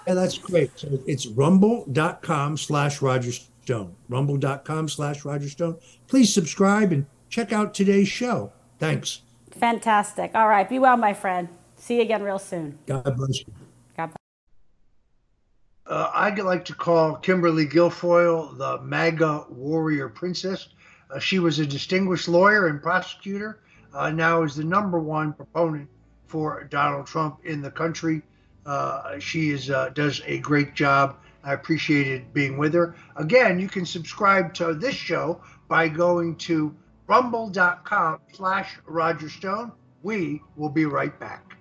that's 0.07 0.39
great. 0.39 0.71
So 0.79 0.89
it's 1.07 1.27
rumble.com 1.27 2.59
slash 2.59 3.03
Roger 3.03 3.33
Stone. 3.33 3.97
Rumble.com 4.09 4.89
slash 4.89 5.25
Roger 5.25 5.49
Stone. 5.49 5.79
Please 6.07 6.33
subscribe 6.33 6.93
and 6.93 7.07
check 7.31 7.53
out 7.53 7.75
today's 7.75 8.09
show. 8.09 8.53
Thanks. 8.79 9.23
Fantastic. 9.53 10.33
All 10.35 10.49
right. 10.49 10.69
Be 10.69 10.79
well, 10.79 10.97
my 10.97 11.15
friend. 11.15 11.49
See 11.77 11.97
you 11.97 12.03
again 12.03 12.23
real 12.23 12.39
soon. 12.39 12.79
God 12.87 13.17
bless 13.17 13.41
you. 13.41 13.53
God 13.97 14.07
bless. 14.07 14.17
Uh, 15.87 16.11
I'd 16.15 16.39
like 16.39 16.65
to 16.67 16.75
call 16.75 17.17
Kimberly 17.17 17.67
Guilfoyle 17.67 18.57
the 18.59 18.83
MAGA 18.83 19.47
warrior 19.51 20.09
princess. 20.09 20.69
Uh, 21.11 21.19
she 21.19 21.39
was 21.39 21.59
a 21.59 21.67
distinguished 21.67 22.29
lawyer 22.29 22.69
and 22.69 22.83
prosecutor. 22.83 23.61
Uh, 23.95 24.11
now 24.11 24.43
is 24.43 24.57
the 24.57 24.65
number 24.65 24.99
one 24.99 25.33
proponent 25.33 25.89
for 26.27 26.65
Donald 26.65 27.07
Trump 27.07 27.39
in 27.45 27.63
the 27.63 27.71
country. 27.71 28.23
Uh, 28.65 29.19
she 29.19 29.51
is 29.51 29.71
uh, 29.71 29.91
does 29.91 30.21
a 30.27 30.39
great 30.39 30.75
job. 30.75 31.17
I 31.45 31.53
appreciated 31.53 32.33
being 32.33 32.59
with 32.59 32.75
her. 32.75 32.97
Again, 33.15 33.61
you 33.61 33.69
can 33.69 33.87
subscribe 33.87 34.53
to 34.55 34.75
this 34.75 34.97
show 34.97 35.41
by 35.69 35.89
going 35.89 36.35
to 36.37 36.75
rumble.com 37.07 38.19
slash 38.33 38.79
Roger 38.85 39.29
Stone. 39.29 39.71
We 40.03 40.43
will 40.57 40.69
be 40.69 40.87
right 40.87 41.19
back. 41.21 41.57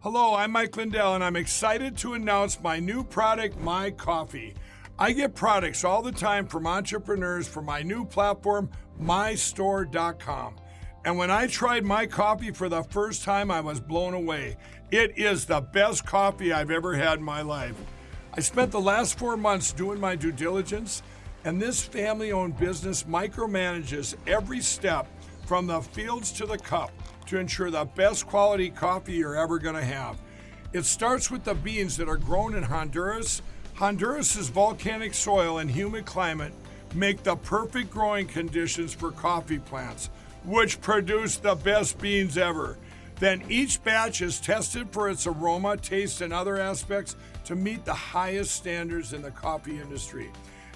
Hello, 0.00 0.34
I'm 0.34 0.52
Mike 0.52 0.76
Lindell, 0.76 1.14
and 1.14 1.22
I'm 1.22 1.36
excited 1.36 1.96
to 1.98 2.14
announce 2.14 2.60
my 2.60 2.80
new 2.80 3.04
product, 3.04 3.60
My 3.60 3.90
Coffee. 3.90 4.54
I 5.02 5.12
get 5.12 5.34
products 5.34 5.82
all 5.82 6.02
the 6.02 6.12
time 6.12 6.46
from 6.46 6.66
entrepreneurs 6.66 7.48
for 7.48 7.62
my 7.62 7.80
new 7.80 8.04
platform, 8.04 8.68
mystore.com. 9.00 10.56
And 11.06 11.16
when 11.16 11.30
I 11.30 11.46
tried 11.46 11.86
my 11.86 12.04
coffee 12.04 12.50
for 12.50 12.68
the 12.68 12.82
first 12.82 13.24
time, 13.24 13.50
I 13.50 13.62
was 13.62 13.80
blown 13.80 14.12
away. 14.12 14.58
It 14.90 15.16
is 15.16 15.46
the 15.46 15.62
best 15.62 16.04
coffee 16.04 16.52
I've 16.52 16.70
ever 16.70 16.94
had 16.94 17.18
in 17.18 17.24
my 17.24 17.40
life. 17.40 17.76
I 18.34 18.40
spent 18.40 18.72
the 18.72 18.80
last 18.80 19.18
four 19.18 19.38
months 19.38 19.72
doing 19.72 19.98
my 19.98 20.16
due 20.16 20.32
diligence, 20.32 21.02
and 21.44 21.60
this 21.60 21.82
family 21.82 22.30
owned 22.30 22.58
business 22.58 23.04
micromanages 23.04 24.16
every 24.26 24.60
step 24.60 25.08
from 25.46 25.66
the 25.66 25.80
fields 25.80 26.30
to 26.32 26.44
the 26.44 26.58
cup 26.58 26.92
to 27.24 27.38
ensure 27.38 27.70
the 27.70 27.86
best 27.86 28.26
quality 28.26 28.68
coffee 28.68 29.14
you're 29.14 29.34
ever 29.34 29.58
going 29.58 29.76
to 29.76 29.82
have. 29.82 30.20
It 30.74 30.84
starts 30.84 31.30
with 31.30 31.44
the 31.44 31.54
beans 31.54 31.96
that 31.96 32.06
are 32.06 32.18
grown 32.18 32.54
in 32.54 32.64
Honduras. 32.64 33.40
Honduras's 33.80 34.50
volcanic 34.50 35.14
soil 35.14 35.56
and 35.56 35.70
humid 35.70 36.04
climate 36.04 36.52
make 36.94 37.22
the 37.22 37.34
perfect 37.34 37.90
growing 37.90 38.26
conditions 38.26 38.92
for 38.92 39.10
coffee 39.10 39.58
plants 39.58 40.10
which 40.44 40.82
produce 40.82 41.36
the 41.36 41.54
best 41.54 41.98
beans 41.98 42.36
ever. 42.36 42.76
Then 43.20 43.42
each 43.48 43.82
batch 43.82 44.20
is 44.20 44.38
tested 44.38 44.90
for 44.90 45.08
its 45.08 45.26
aroma, 45.26 45.78
taste, 45.78 46.20
and 46.20 46.30
other 46.30 46.58
aspects 46.58 47.16
to 47.46 47.56
meet 47.56 47.86
the 47.86 47.94
highest 47.94 48.54
standards 48.54 49.14
in 49.14 49.22
the 49.22 49.30
coffee 49.30 49.80
industry. 49.80 50.30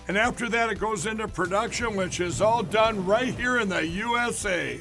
And 0.08 0.16
after 0.16 0.48
that, 0.48 0.70
it 0.70 0.80
goes 0.80 1.04
into 1.04 1.28
production, 1.28 1.96
which 1.96 2.20
is 2.20 2.40
all 2.40 2.62
done 2.62 3.04
right 3.04 3.34
here 3.34 3.58
in 3.58 3.68
the 3.68 3.86
USA. 3.86 4.80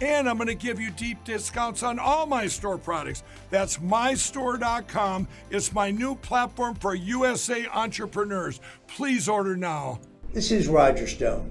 And 0.00 0.28
I'm 0.28 0.36
going 0.36 0.48
to 0.48 0.54
give 0.54 0.80
you 0.80 0.90
deep 0.90 1.22
discounts 1.24 1.82
on 1.82 1.98
all 1.98 2.24
my 2.24 2.46
store 2.46 2.78
products. 2.78 3.22
That's 3.50 3.76
mystore.com. 3.78 5.28
It's 5.50 5.74
my 5.74 5.90
new 5.90 6.14
platform 6.14 6.74
for 6.76 6.94
USA 6.94 7.66
entrepreneurs. 7.66 8.60
Please 8.86 9.28
order 9.28 9.56
now. 9.56 10.00
This 10.32 10.50
is 10.50 10.68
Roger 10.68 11.06
Stone. 11.06 11.50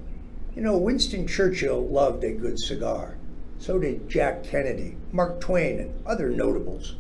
You 0.56 0.64
know, 0.64 0.78
Winston 0.78 1.28
Churchill 1.28 1.88
loved 1.88 2.24
a 2.24 2.32
good 2.32 2.58
cigar. 2.58 3.18
So 3.60 3.78
did 3.78 4.10
Jack 4.10 4.44
Kennedy, 4.44 4.98
Mark 5.12 5.40
Twain, 5.42 5.80
and 5.80 6.08
other 6.08 6.30
notables. 6.30 6.96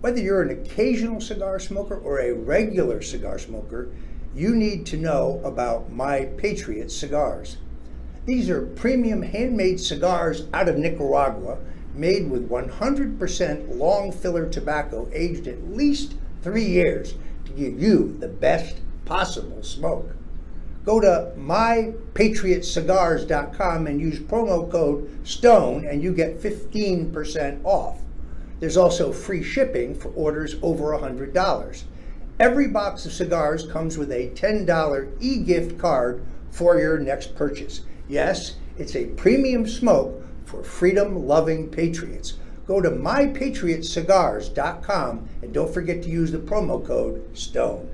Whether 0.00 0.20
you're 0.20 0.42
an 0.42 0.50
occasional 0.50 1.20
cigar 1.20 1.58
smoker 1.58 1.96
or 1.96 2.20
a 2.20 2.34
regular 2.34 3.00
cigar 3.00 3.38
smoker, 3.38 3.88
you 4.34 4.54
need 4.54 4.84
to 4.86 4.96
know 4.96 5.40
about 5.44 5.90
My 5.90 6.26
Patriot 6.36 6.90
cigars. 6.90 7.56
These 8.28 8.48
are 8.50 8.60
premium 8.60 9.22
handmade 9.22 9.80
cigars 9.80 10.44
out 10.52 10.68
of 10.68 10.76
Nicaragua, 10.76 11.56
made 11.94 12.30
with 12.30 12.50
100% 12.50 13.78
long 13.78 14.12
filler 14.12 14.46
tobacco 14.46 15.08
aged 15.14 15.48
at 15.48 15.74
least 15.74 16.12
three 16.42 16.66
years 16.66 17.14
to 17.46 17.52
give 17.52 17.82
you 17.82 18.18
the 18.20 18.28
best 18.28 18.82
possible 19.06 19.62
smoke. 19.62 20.14
Go 20.84 21.00
to 21.00 21.32
mypatriotcigars.com 21.38 23.86
and 23.86 23.98
use 23.98 24.18
promo 24.18 24.70
code 24.70 25.26
STONE 25.26 25.86
and 25.86 26.02
you 26.02 26.12
get 26.12 26.38
15% 26.38 27.64
off. 27.64 28.02
There's 28.60 28.76
also 28.76 29.10
free 29.10 29.42
shipping 29.42 29.94
for 29.94 30.10
orders 30.10 30.56
over 30.60 30.88
$100. 30.88 31.82
Every 32.38 32.68
box 32.68 33.06
of 33.06 33.12
cigars 33.12 33.66
comes 33.66 33.96
with 33.96 34.12
a 34.12 34.28
$10 34.34 35.12
e 35.18 35.38
gift 35.38 35.78
card 35.78 36.22
for 36.50 36.78
your 36.78 36.98
next 36.98 37.34
purchase. 37.34 37.80
Yes, 38.08 38.56
it's 38.78 38.96
a 38.96 39.04
premium 39.06 39.66
smoke 39.66 40.24
for 40.46 40.64
freedom 40.64 41.26
loving 41.26 41.68
patriots. 41.68 42.34
Go 42.66 42.80
to 42.80 42.90
mypatriotcigars.com 42.90 45.28
and 45.42 45.54
don't 45.54 45.72
forget 45.72 46.02
to 46.02 46.08
use 46.08 46.32
the 46.32 46.38
promo 46.38 46.84
code 46.84 47.24
STONE. 47.36 47.88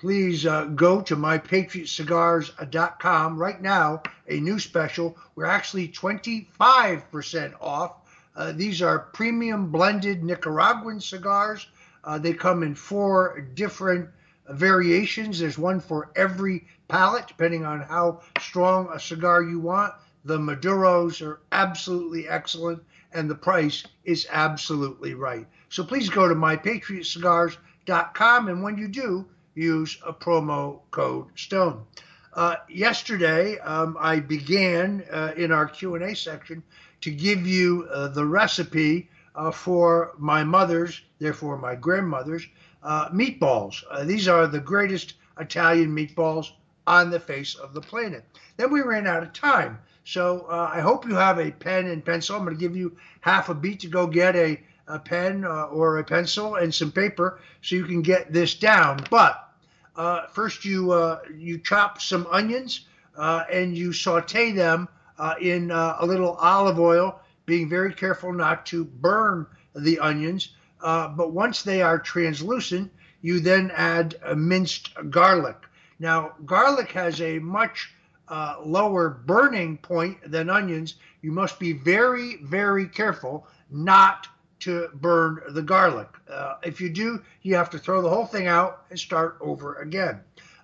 please 0.00 0.44
uh, 0.46 0.64
go 0.64 1.00
to 1.02 1.14
mypatriotcigars.com 1.14 3.38
right 3.38 3.60
now. 3.60 4.02
A 4.28 4.40
new 4.40 4.58
special. 4.58 5.14
We're 5.34 5.44
actually 5.44 5.88
25% 5.88 7.52
off. 7.60 7.96
Uh, 8.34 8.52
these 8.52 8.80
are 8.80 8.98
premium 8.98 9.70
blended 9.70 10.24
Nicaraguan 10.24 11.02
cigars. 11.02 11.66
Uh, 12.02 12.18
they 12.18 12.32
come 12.32 12.62
in 12.62 12.74
four 12.74 13.46
different 13.54 14.08
variations. 14.52 15.38
There's 15.38 15.58
one 15.58 15.80
for 15.80 16.10
every 16.16 16.66
palate, 16.88 17.28
depending 17.28 17.64
on 17.64 17.80
how 17.80 18.20
strong 18.40 18.88
a 18.92 19.00
cigar 19.00 19.42
you 19.42 19.60
want. 19.60 19.94
The 20.24 20.38
Maduros 20.38 21.24
are 21.26 21.40
absolutely 21.52 22.28
excellent, 22.28 22.82
and 23.12 23.30
the 23.30 23.34
price 23.34 23.84
is 24.04 24.26
absolutely 24.30 25.14
right. 25.14 25.46
So 25.68 25.84
please 25.84 26.08
go 26.08 26.28
to 26.28 26.34
mypatriotcigars.com, 26.34 28.48
and 28.48 28.62
when 28.62 28.76
you 28.76 28.88
do, 28.88 29.26
use 29.54 29.98
a 30.06 30.12
promo 30.12 30.80
code 30.90 31.26
STONE. 31.36 31.84
Uh, 32.32 32.56
yesterday, 32.68 33.58
um, 33.60 33.96
I 33.98 34.20
began 34.20 35.04
uh, 35.10 35.32
in 35.36 35.50
our 35.50 35.66
Q&A 35.66 36.14
section 36.14 36.62
to 37.00 37.10
give 37.10 37.46
you 37.46 37.88
uh, 37.90 38.08
the 38.08 38.24
recipe 38.24 39.08
uh, 39.34 39.50
for 39.50 40.12
my 40.18 40.44
mother's, 40.44 41.02
therefore 41.18 41.58
my 41.58 41.74
grandmother's, 41.74 42.46
uh, 42.82 43.08
meatballs. 43.10 43.82
Uh, 43.90 44.04
these 44.04 44.28
are 44.28 44.46
the 44.46 44.60
greatest 44.60 45.14
Italian 45.38 45.94
meatballs 45.94 46.52
on 46.86 47.10
the 47.10 47.20
face 47.20 47.54
of 47.54 47.74
the 47.74 47.80
planet. 47.80 48.24
Then 48.56 48.72
we 48.72 48.80
ran 48.80 49.06
out 49.06 49.22
of 49.22 49.32
time. 49.32 49.78
So 50.04 50.46
I 50.48 50.80
hope 50.80 51.06
you 51.06 51.14
have 51.14 51.38
a 51.38 51.52
pen 51.52 51.86
and 51.86 52.04
pencil. 52.04 52.34
I'm 52.34 52.44
going 52.44 52.56
to 52.56 52.60
give 52.60 52.76
you 52.76 52.96
half 53.20 53.48
a 53.48 53.54
beat 53.54 53.80
to 53.80 53.86
go 53.86 54.06
get 54.06 54.34
a 54.34 54.60
a 54.90 54.98
pen 54.98 55.44
uh, 55.44 55.64
or 55.64 55.98
a 55.98 56.04
pencil 56.04 56.56
and 56.56 56.74
some 56.74 56.92
paper 56.92 57.40
so 57.62 57.76
you 57.76 57.84
can 57.84 58.02
get 58.02 58.32
this 58.32 58.54
down. 58.54 59.04
But 59.10 59.48
uh, 59.96 60.26
first, 60.26 60.64
you 60.64 60.92
uh, 60.92 61.20
you 61.36 61.58
chop 61.58 62.00
some 62.00 62.26
onions 62.30 62.86
uh, 63.16 63.44
and 63.50 63.76
you 63.76 63.92
saute 63.92 64.52
them 64.52 64.88
uh, 65.18 65.34
in 65.40 65.70
uh, 65.70 65.96
a 66.00 66.06
little 66.06 66.34
olive 66.36 66.78
oil, 66.78 67.20
being 67.46 67.68
very 67.68 67.94
careful 67.94 68.32
not 68.32 68.66
to 68.66 68.84
burn 68.84 69.46
the 69.74 69.98
onions. 69.98 70.54
But 70.82 71.32
once 71.32 71.62
they 71.62 71.82
are 71.82 71.98
translucent, 71.98 72.90
you 73.22 73.40
then 73.40 73.70
add 73.74 74.16
minced 74.36 74.90
garlic. 75.10 75.56
Now, 75.98 76.32
garlic 76.46 76.92
has 76.92 77.20
a 77.20 77.38
much 77.38 77.92
uh, 78.30 78.56
lower 78.64 79.10
burning 79.10 79.76
point 79.78 80.18
than 80.30 80.48
onions, 80.48 80.94
you 81.20 81.32
must 81.32 81.58
be 81.58 81.72
very, 81.72 82.36
very 82.42 82.86
careful 82.86 83.46
not 83.70 84.28
to 84.60 84.88
burn 84.94 85.40
the 85.50 85.62
garlic. 85.62 86.08
Uh, 86.30 86.54
if 86.62 86.80
you 86.80 86.90
do, 86.90 87.22
you 87.42 87.56
have 87.56 87.70
to 87.70 87.78
throw 87.78 88.00
the 88.00 88.08
whole 88.08 88.26
thing 88.26 88.46
out 88.46 88.84
and 88.90 88.98
start 88.98 89.36
over 89.40 89.76
again. 89.76 90.20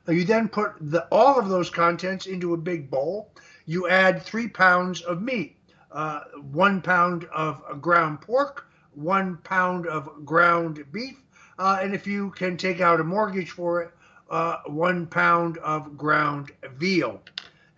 Uh, 0.08 0.12
you 0.12 0.24
then 0.24 0.48
put 0.48 0.74
the, 0.80 1.04
all 1.10 1.38
of 1.38 1.48
those 1.48 1.68
contents 1.68 2.26
into 2.26 2.54
a 2.54 2.56
big 2.56 2.88
bowl. 2.88 3.32
You 3.66 3.88
add 3.88 4.22
three 4.22 4.48
pounds 4.48 5.00
of 5.02 5.20
meat, 5.20 5.56
uh, 5.90 6.20
one 6.52 6.80
pound 6.80 7.24
of 7.34 7.80
ground 7.80 8.20
pork, 8.20 8.65
one 8.96 9.36
pound 9.44 9.86
of 9.86 10.24
ground 10.24 10.84
beef, 10.90 11.22
uh, 11.58 11.78
and 11.80 11.94
if 11.94 12.06
you 12.06 12.30
can 12.30 12.56
take 12.56 12.80
out 12.80 13.00
a 13.00 13.04
mortgage 13.04 13.50
for 13.50 13.82
it, 13.82 13.90
uh, 14.30 14.56
one 14.66 15.06
pound 15.06 15.58
of 15.58 15.96
ground 15.96 16.50
veal. 16.76 17.20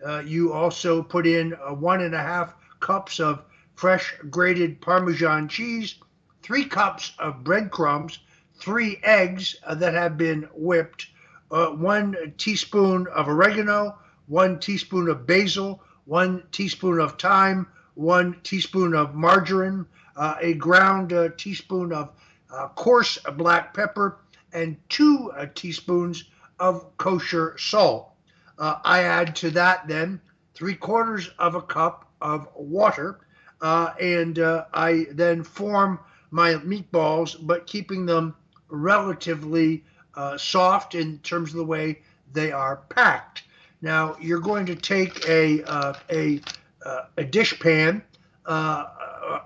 Uh, 0.05 0.19
you 0.19 0.53
also 0.53 1.03
put 1.03 1.27
in 1.27 1.51
one 1.51 2.01
and 2.01 2.15
a 2.15 2.19
half 2.19 2.55
cups 2.79 3.19
of 3.19 3.43
fresh 3.75 4.15
grated 4.29 4.81
Parmesan 4.81 5.47
cheese, 5.47 5.95
three 6.41 6.65
cups 6.65 7.13
of 7.19 7.43
breadcrumbs, 7.43 8.19
three 8.55 8.99
eggs 9.03 9.55
uh, 9.63 9.75
that 9.75 9.93
have 9.93 10.17
been 10.17 10.47
whipped, 10.53 11.07
uh, 11.51 11.67
one 11.67 12.33
teaspoon 12.37 13.07
of 13.07 13.27
oregano, 13.27 13.97
one 14.27 14.59
teaspoon 14.59 15.09
of 15.09 15.25
basil, 15.25 15.81
one 16.05 16.43
teaspoon 16.51 16.99
of 16.99 17.19
thyme, 17.19 17.67
one 17.95 18.39
teaspoon 18.43 18.93
of 18.93 19.15
marjoram, 19.15 19.87
uh, 20.19 20.35
a 20.39 20.53
ground 20.53 21.13
uh, 21.13 21.29
teaspoon 21.37 21.91
of 21.91 22.11
uh, 22.53 22.67
coarse 22.75 23.17
black 23.37 23.73
pepper, 23.73 24.19
and 24.53 24.77
two 24.89 25.31
uh, 25.35 25.47
teaspoons 25.55 26.25
of 26.59 26.95
kosher 26.97 27.55
salt. 27.57 28.11
I 28.59 29.03
add 29.03 29.35
to 29.37 29.49
that 29.51 29.87
then 29.87 30.19
three 30.53 30.75
quarters 30.75 31.29
of 31.39 31.55
a 31.55 31.61
cup 31.61 32.11
of 32.21 32.47
water, 32.55 33.21
and 33.61 34.37
I 34.37 35.07
then 35.11 35.43
form 35.43 35.99
my 36.31 36.55
meatballs, 36.55 37.37
but 37.39 37.65
keeping 37.65 38.05
them 38.05 38.35
relatively 38.69 39.83
uh, 40.15 40.37
soft 40.37 40.95
in 40.95 41.19
terms 41.19 41.51
of 41.51 41.57
the 41.57 41.63
way 41.63 42.01
they 42.33 42.51
are 42.51 42.77
packed. 42.89 43.43
Now 43.81 44.17
you're 44.19 44.39
going 44.39 44.65
to 44.65 44.75
take 44.75 45.27
a 45.27 45.63
uh, 45.63 45.93
a 46.11 46.41
uh, 46.85 47.03
a 47.17 47.23
dish 47.23 47.59
pan, 47.59 48.03
uh, 48.45 48.85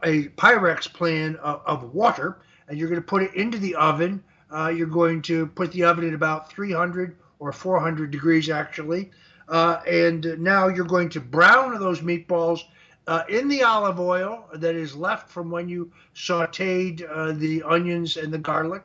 a 0.03 0.27
Pyrex 0.29 0.91
pan 0.91 1.36
of, 1.38 1.61
of, 1.65 1.93
water, 1.93 2.39
and 2.67 2.77
you're 2.77 2.89
going 2.89 3.01
to 3.01 3.07
put 3.07 3.23
it 3.23 3.34
into 3.36 3.57
the 3.57 3.75
oven. 3.75 4.23
Uh, 4.51 4.69
you're 4.69 4.88
going 4.88 5.21
to 5.23 5.47
put 5.47 5.71
the 5.71 5.84
oven 5.84 6.07
at 6.07 6.13
about 6.13 6.51
300 6.51 7.17
or 7.39 7.51
400 7.51 8.11
degrees 8.11 8.49
actually, 8.49 9.11
uh, 9.49 9.81
and 9.88 10.38
now 10.39 10.67
you're 10.67 10.86
going 10.86 11.09
to 11.09 11.19
brown 11.19 11.77
those 11.79 12.01
meatballs 12.01 12.61
uh, 13.07 13.23
in 13.27 13.47
the 13.47 13.63
olive 13.63 13.99
oil 13.99 14.45
that 14.53 14.75
is 14.75 14.95
left 14.95 15.29
from 15.29 15.51
when 15.51 15.67
you 15.67 15.91
sauteed 16.15 17.03
uh, 17.11 17.34
the 17.34 17.61
onions 17.63 18.17
and 18.17 18.34
the 18.34 18.38
garlic. 18.38 18.84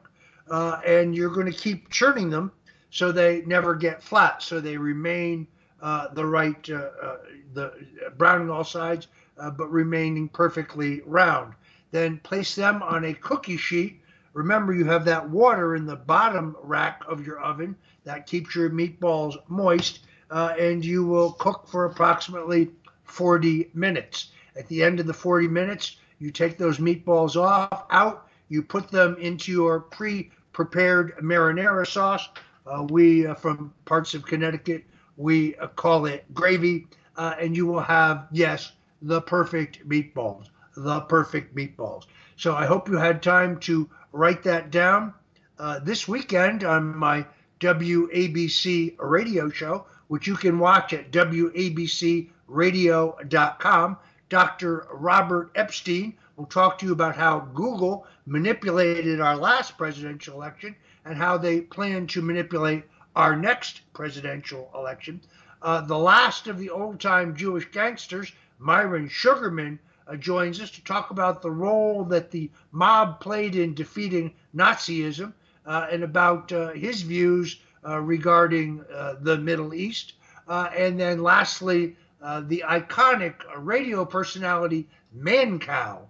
Uh, 0.50 0.80
and 0.86 1.14
you're 1.14 1.30
going 1.30 1.50
to 1.50 1.56
keep 1.56 1.90
churning 1.90 2.30
them 2.30 2.50
so 2.90 3.12
they 3.12 3.42
never 3.46 3.74
get 3.74 4.02
flat, 4.02 4.42
so 4.42 4.60
they 4.60 4.76
remain 4.76 5.46
uh, 5.80 6.08
the 6.14 6.24
right, 6.24 6.68
uh, 6.70 6.88
uh, 7.02 7.16
the 7.52 7.72
browning 8.16 8.50
all 8.50 8.64
sides, 8.64 9.08
but 9.56 9.70
remaining 9.70 10.28
perfectly 10.28 11.00
round. 11.04 11.54
Then 11.90 12.18
place 12.18 12.54
them 12.54 12.82
on 12.82 13.04
a 13.04 13.14
cookie 13.14 13.56
sheet. 13.56 14.00
Remember, 14.34 14.74
you 14.74 14.84
have 14.84 15.04
that 15.06 15.28
water 15.28 15.74
in 15.74 15.86
the 15.86 15.96
bottom 15.96 16.56
rack 16.62 17.02
of 17.08 17.26
your 17.26 17.40
oven 17.40 17.76
that 18.04 18.26
keeps 18.26 18.54
your 18.54 18.70
meatballs 18.70 19.36
moist, 19.48 20.00
and 20.30 20.84
you 20.84 21.06
will 21.06 21.32
cook 21.32 21.66
for 21.66 21.86
approximately 21.86 22.70
40 23.04 23.70
minutes. 23.74 24.30
At 24.56 24.68
the 24.68 24.82
end 24.82 25.00
of 25.00 25.06
the 25.06 25.14
40 25.14 25.48
minutes, 25.48 25.96
you 26.18 26.30
take 26.30 26.58
those 26.58 26.78
meatballs 26.78 27.36
off, 27.36 27.86
out, 27.90 28.28
you 28.48 28.62
put 28.62 28.90
them 28.90 29.16
into 29.20 29.52
your 29.52 29.80
pre 29.80 30.30
prepared 30.52 31.16
marinara 31.18 31.86
sauce. 31.86 32.28
Uh, 32.66 32.84
we, 32.90 33.26
uh, 33.26 33.34
from 33.34 33.72
parts 33.84 34.14
of 34.14 34.26
Connecticut, 34.26 34.84
we 35.16 35.54
uh, 35.56 35.68
call 35.68 36.06
it 36.06 36.24
gravy, 36.34 36.86
uh, 37.16 37.34
and 37.40 37.56
you 37.56 37.66
will 37.66 37.80
have, 37.80 38.26
yes, 38.32 38.72
the 39.02 39.20
perfect 39.20 39.88
meatballs, 39.88 40.46
the 40.76 41.00
perfect 41.00 41.54
meatballs. 41.54 42.06
So 42.36 42.54
I 42.54 42.66
hope 42.66 42.88
you 42.88 42.96
had 42.96 43.22
time 43.22 43.58
to 43.60 43.88
write 44.12 44.42
that 44.44 44.70
down. 44.70 45.14
Uh, 45.58 45.80
this 45.80 46.06
weekend 46.06 46.64
on 46.64 46.96
my 46.96 47.26
WABC 47.60 48.94
radio 48.98 49.50
show, 49.50 49.86
which 50.06 50.26
you 50.26 50.36
can 50.36 50.58
watch 50.58 50.92
at 50.92 51.10
WABCradio.com, 51.10 53.96
Dr. 54.28 54.86
Robert 54.92 55.50
Epstein 55.54 56.14
will 56.36 56.46
talk 56.46 56.78
to 56.78 56.86
you 56.86 56.92
about 56.92 57.16
how 57.16 57.40
Google 57.54 58.06
manipulated 58.26 59.20
our 59.20 59.36
last 59.36 59.76
presidential 59.76 60.34
election 60.34 60.76
and 61.04 61.16
how 61.16 61.38
they 61.38 61.62
plan 61.62 62.06
to 62.08 62.22
manipulate 62.22 62.84
our 63.16 63.36
next 63.36 63.80
presidential 63.92 64.70
election. 64.74 65.20
Uh, 65.60 65.80
the 65.80 65.98
last 65.98 66.46
of 66.46 66.58
the 66.58 66.70
old 66.70 67.00
time 67.00 67.34
Jewish 67.34 67.68
gangsters, 67.72 68.32
Myron 68.58 69.08
Sugerman, 69.08 69.78
uh, 70.08 70.16
joins 70.16 70.60
us 70.60 70.70
to 70.70 70.82
talk 70.84 71.10
about 71.10 71.42
the 71.42 71.50
role 71.50 72.04
that 72.04 72.30
the 72.30 72.50
mob 72.72 73.20
played 73.20 73.54
in 73.54 73.74
defeating 73.74 74.32
Nazism 74.56 75.32
uh, 75.66 75.86
and 75.90 76.02
about 76.02 76.50
uh, 76.50 76.70
his 76.70 77.02
views 77.02 77.60
uh, 77.86 77.98
regarding 78.00 78.82
uh, 78.92 79.16
the 79.20 79.36
Middle 79.36 79.74
East. 79.74 80.14
and 80.48 80.98
then 80.98 81.22
lastly, 81.22 81.96
the 82.20 82.64
iconic 82.66 83.34
radio 83.58 84.04
personality 84.04 84.88
Mancow, 85.16 86.00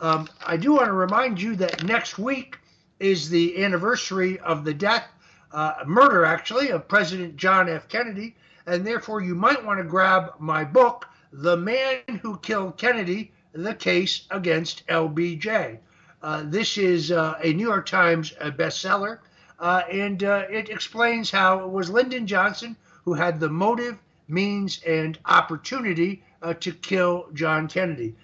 Um, 0.00 0.28
I 0.46 0.56
do 0.56 0.72
want 0.72 0.86
to 0.86 0.92
remind 0.92 1.40
you 1.40 1.56
that 1.56 1.84
next 1.84 2.18
week 2.18 2.58
is 3.00 3.28
the 3.28 3.62
anniversary 3.62 4.38
of 4.40 4.64
the 4.64 4.74
death, 4.74 5.06
uh, 5.52 5.74
murder 5.86 6.24
actually, 6.24 6.70
of 6.70 6.88
President 6.88 7.36
John 7.36 7.68
F. 7.68 7.88
Kennedy, 7.88 8.34
and 8.66 8.86
therefore 8.86 9.20
you 9.20 9.34
might 9.34 9.64
want 9.64 9.78
to 9.78 9.84
grab 9.84 10.34
my 10.38 10.64
book, 10.64 11.06
The 11.32 11.56
Man 11.56 12.20
Who 12.22 12.38
Killed 12.38 12.76
Kennedy 12.76 13.32
The 13.52 13.74
Case 13.74 14.26
Against 14.30 14.86
LBJ. 14.88 15.78
Uh, 16.22 16.42
this 16.46 16.76
is 16.76 17.12
uh, 17.12 17.38
a 17.42 17.52
New 17.52 17.68
York 17.68 17.86
Times 17.86 18.34
uh, 18.40 18.50
bestseller. 18.50 19.20
Uh, 19.58 19.80
and 19.90 20.22
uh, 20.24 20.42
it 20.50 20.68
explains 20.68 21.30
how 21.30 21.60
it 21.60 21.70
was 21.70 21.88
Lyndon 21.88 22.26
Johnson 22.26 22.76
who 23.04 23.14
had 23.14 23.40
the 23.40 23.48
motive, 23.48 23.96
means, 24.28 24.82
and 24.82 25.18
opportunity 25.24 26.22
to 26.60 26.72
kill 26.72 27.28
John 27.32 27.66
Kennedy. 27.68 28.14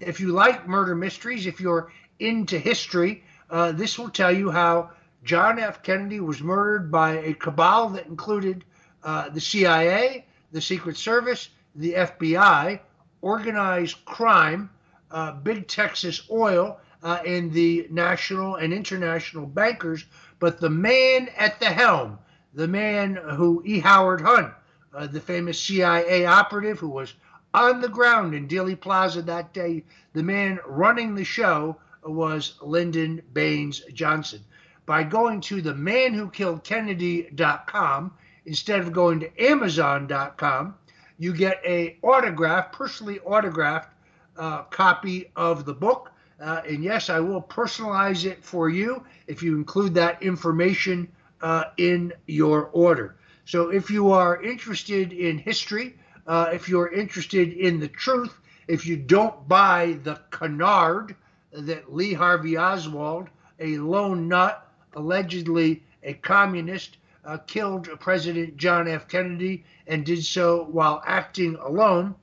If 0.00 0.20
you 0.20 0.28
like 0.28 0.68
murder 0.68 0.94
mysteries, 0.94 1.46
if 1.46 1.60
you're 1.60 1.92
into 2.18 2.58
history, 2.58 3.24
uh, 3.50 3.72
this 3.72 3.98
will 3.98 4.10
tell 4.10 4.32
you 4.32 4.50
how 4.50 4.90
John 5.24 5.58
F. 5.58 5.82
Kennedy 5.82 6.20
was 6.20 6.40
murdered 6.40 6.90
by 6.90 7.18
a 7.18 7.34
cabal 7.34 7.88
that 7.90 8.06
included 8.06 8.64
uh, 9.02 9.28
the 9.28 9.40
CIA, 9.40 10.26
the 10.52 10.60
Secret 10.60 10.96
Service, 10.96 11.48
the 11.74 11.94
FBI, 11.94 12.80
organized 13.20 14.04
crime, 14.04 14.70
uh, 15.10 15.32
Big 15.32 15.66
Texas 15.66 16.22
Oil, 16.30 16.78
uh, 17.02 17.20
and 17.26 17.52
the 17.52 17.86
national 17.90 18.56
and 18.56 18.72
international 18.72 19.46
bankers. 19.46 20.04
But 20.38 20.60
the 20.60 20.70
man 20.70 21.28
at 21.36 21.58
the 21.58 21.66
helm, 21.66 22.18
the 22.58 22.66
man 22.66 23.14
who 23.14 23.62
E. 23.64 23.78
Howard 23.78 24.20
Hunt, 24.20 24.52
uh, 24.92 25.06
the 25.06 25.20
famous 25.20 25.60
CIA 25.60 26.26
operative 26.26 26.80
who 26.80 26.88
was 26.88 27.14
on 27.54 27.80
the 27.80 27.88
ground 27.88 28.34
in 28.34 28.48
Dealey 28.48 28.78
Plaza 28.78 29.22
that 29.22 29.54
day, 29.54 29.84
the 30.12 30.24
man 30.24 30.58
running 30.66 31.14
the 31.14 31.22
show 31.22 31.76
was 32.02 32.56
Lyndon 32.60 33.22
Baines 33.32 33.82
Johnson. 33.92 34.40
by 34.86 35.04
going 35.04 35.40
to 35.42 35.62
the 35.62 35.74
man 35.76 36.12
who 36.12 36.28
killed 36.30 36.64
Kennedy.com 36.64 38.12
instead 38.44 38.80
of 38.80 38.92
going 38.92 39.20
to 39.20 39.40
Amazon.com. 39.40 40.74
You 41.16 41.32
get 41.34 41.62
a 41.64 41.96
autograph, 42.02 42.72
personally 42.72 43.20
autographed 43.20 43.94
uh, 44.36 44.62
copy 44.64 45.30
of 45.36 45.64
the 45.64 45.74
book. 45.74 46.10
Uh, 46.40 46.62
and 46.66 46.82
yes, 46.82 47.08
I 47.08 47.20
will 47.20 47.42
personalize 47.42 48.24
it 48.24 48.44
for 48.44 48.68
you 48.68 49.04
if 49.28 49.44
you 49.44 49.54
include 49.54 49.94
that 49.94 50.20
information 50.24 51.06
uh, 51.40 51.64
in 51.76 52.12
your 52.26 52.66
order. 52.66 53.16
So 53.44 53.70
if 53.70 53.90
you 53.90 54.12
are 54.12 54.42
interested 54.42 55.12
in 55.12 55.38
history, 55.38 55.96
uh, 56.26 56.50
if 56.52 56.68
you're 56.68 56.92
interested 56.92 57.52
in 57.52 57.80
the 57.80 57.88
truth, 57.88 58.38
if 58.66 58.86
you 58.86 58.96
don't 58.96 59.48
buy 59.48 59.98
the 60.02 60.20
canard 60.30 61.16
that 61.52 61.94
Lee 61.94 62.12
Harvey 62.12 62.58
Oswald, 62.58 63.28
a 63.58 63.78
lone 63.78 64.28
nut, 64.28 64.70
allegedly 64.94 65.82
a 66.02 66.14
communist, 66.14 66.98
uh, 67.24 67.38
killed 67.46 67.88
President 68.00 68.56
John 68.56 68.88
F. 68.88 69.08
Kennedy 69.08 69.64
and 69.86 70.04
did 70.04 70.24
so 70.24 70.64
while 70.64 71.02
acting 71.06 71.56
alone, 71.56 72.14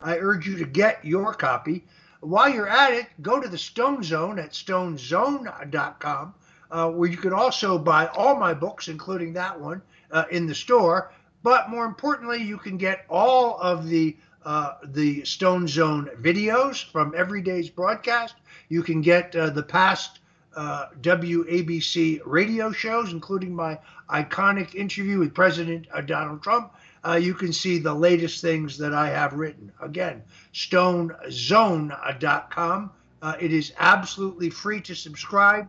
I 0.00 0.18
urge 0.18 0.46
you 0.46 0.56
to 0.58 0.64
get 0.64 1.04
your 1.04 1.34
copy. 1.34 1.84
While 2.20 2.48
you're 2.48 2.68
at 2.68 2.92
it, 2.92 3.06
go 3.22 3.40
to 3.40 3.48
the 3.48 3.58
Stone 3.58 4.02
Zone 4.02 4.38
at 4.38 4.52
stonezone.com, 4.52 6.34
uh, 6.70 6.90
where 6.90 7.08
you 7.08 7.16
can 7.16 7.32
also 7.32 7.78
buy 7.78 8.06
all 8.08 8.36
my 8.36 8.54
books, 8.54 8.88
including 8.88 9.32
that 9.34 9.58
one, 9.58 9.82
uh, 10.10 10.24
in 10.30 10.46
the 10.46 10.54
store. 10.54 11.12
But 11.42 11.70
more 11.70 11.84
importantly, 11.84 12.42
you 12.42 12.58
can 12.58 12.76
get 12.76 13.06
all 13.08 13.58
of 13.58 13.88
the 13.88 14.16
uh, 14.44 14.74
the 14.84 15.24
Stone 15.24 15.66
Zone 15.68 16.08
videos 16.20 16.84
from 16.90 17.14
every 17.16 17.42
day's 17.42 17.68
broadcast. 17.68 18.36
You 18.68 18.82
can 18.82 19.02
get 19.02 19.36
uh, 19.36 19.50
the 19.50 19.62
past 19.62 20.20
uh, 20.56 20.86
WABC 21.02 22.20
radio 22.24 22.72
shows, 22.72 23.12
including 23.12 23.54
my 23.54 23.78
iconic 24.08 24.74
interview 24.74 25.18
with 25.18 25.34
President 25.34 25.86
uh, 25.92 26.00
Donald 26.00 26.42
Trump. 26.42 26.72
You 27.18 27.32
can 27.32 27.54
see 27.54 27.78
the 27.78 27.94
latest 27.94 28.42
things 28.42 28.76
that 28.78 28.92
I 28.92 29.08
have 29.08 29.32
written. 29.32 29.72
Again, 29.80 30.22
stonezone.com. 30.52 32.90
Uh, 33.20 33.34
it 33.40 33.52
is 33.52 33.72
absolutely 33.78 34.48
free 34.50 34.80
to 34.82 34.94
subscribe. 34.94 35.68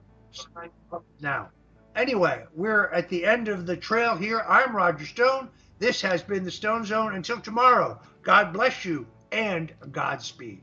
Now. 1.21 1.49
Anyway, 1.95 2.45
we're 2.55 2.87
at 2.87 3.09
the 3.09 3.25
end 3.25 3.47
of 3.47 3.65
the 3.65 3.75
trail 3.75 4.15
here. 4.15 4.45
I'm 4.47 4.75
Roger 4.75 5.05
Stone. 5.05 5.49
This 5.79 6.01
has 6.01 6.21
been 6.21 6.43
the 6.43 6.51
Stone 6.51 6.85
Zone. 6.85 7.15
Until 7.15 7.39
tomorrow, 7.39 7.99
God 8.21 8.53
bless 8.53 8.85
you 8.85 9.07
and 9.31 9.73
Godspeed. 9.91 10.61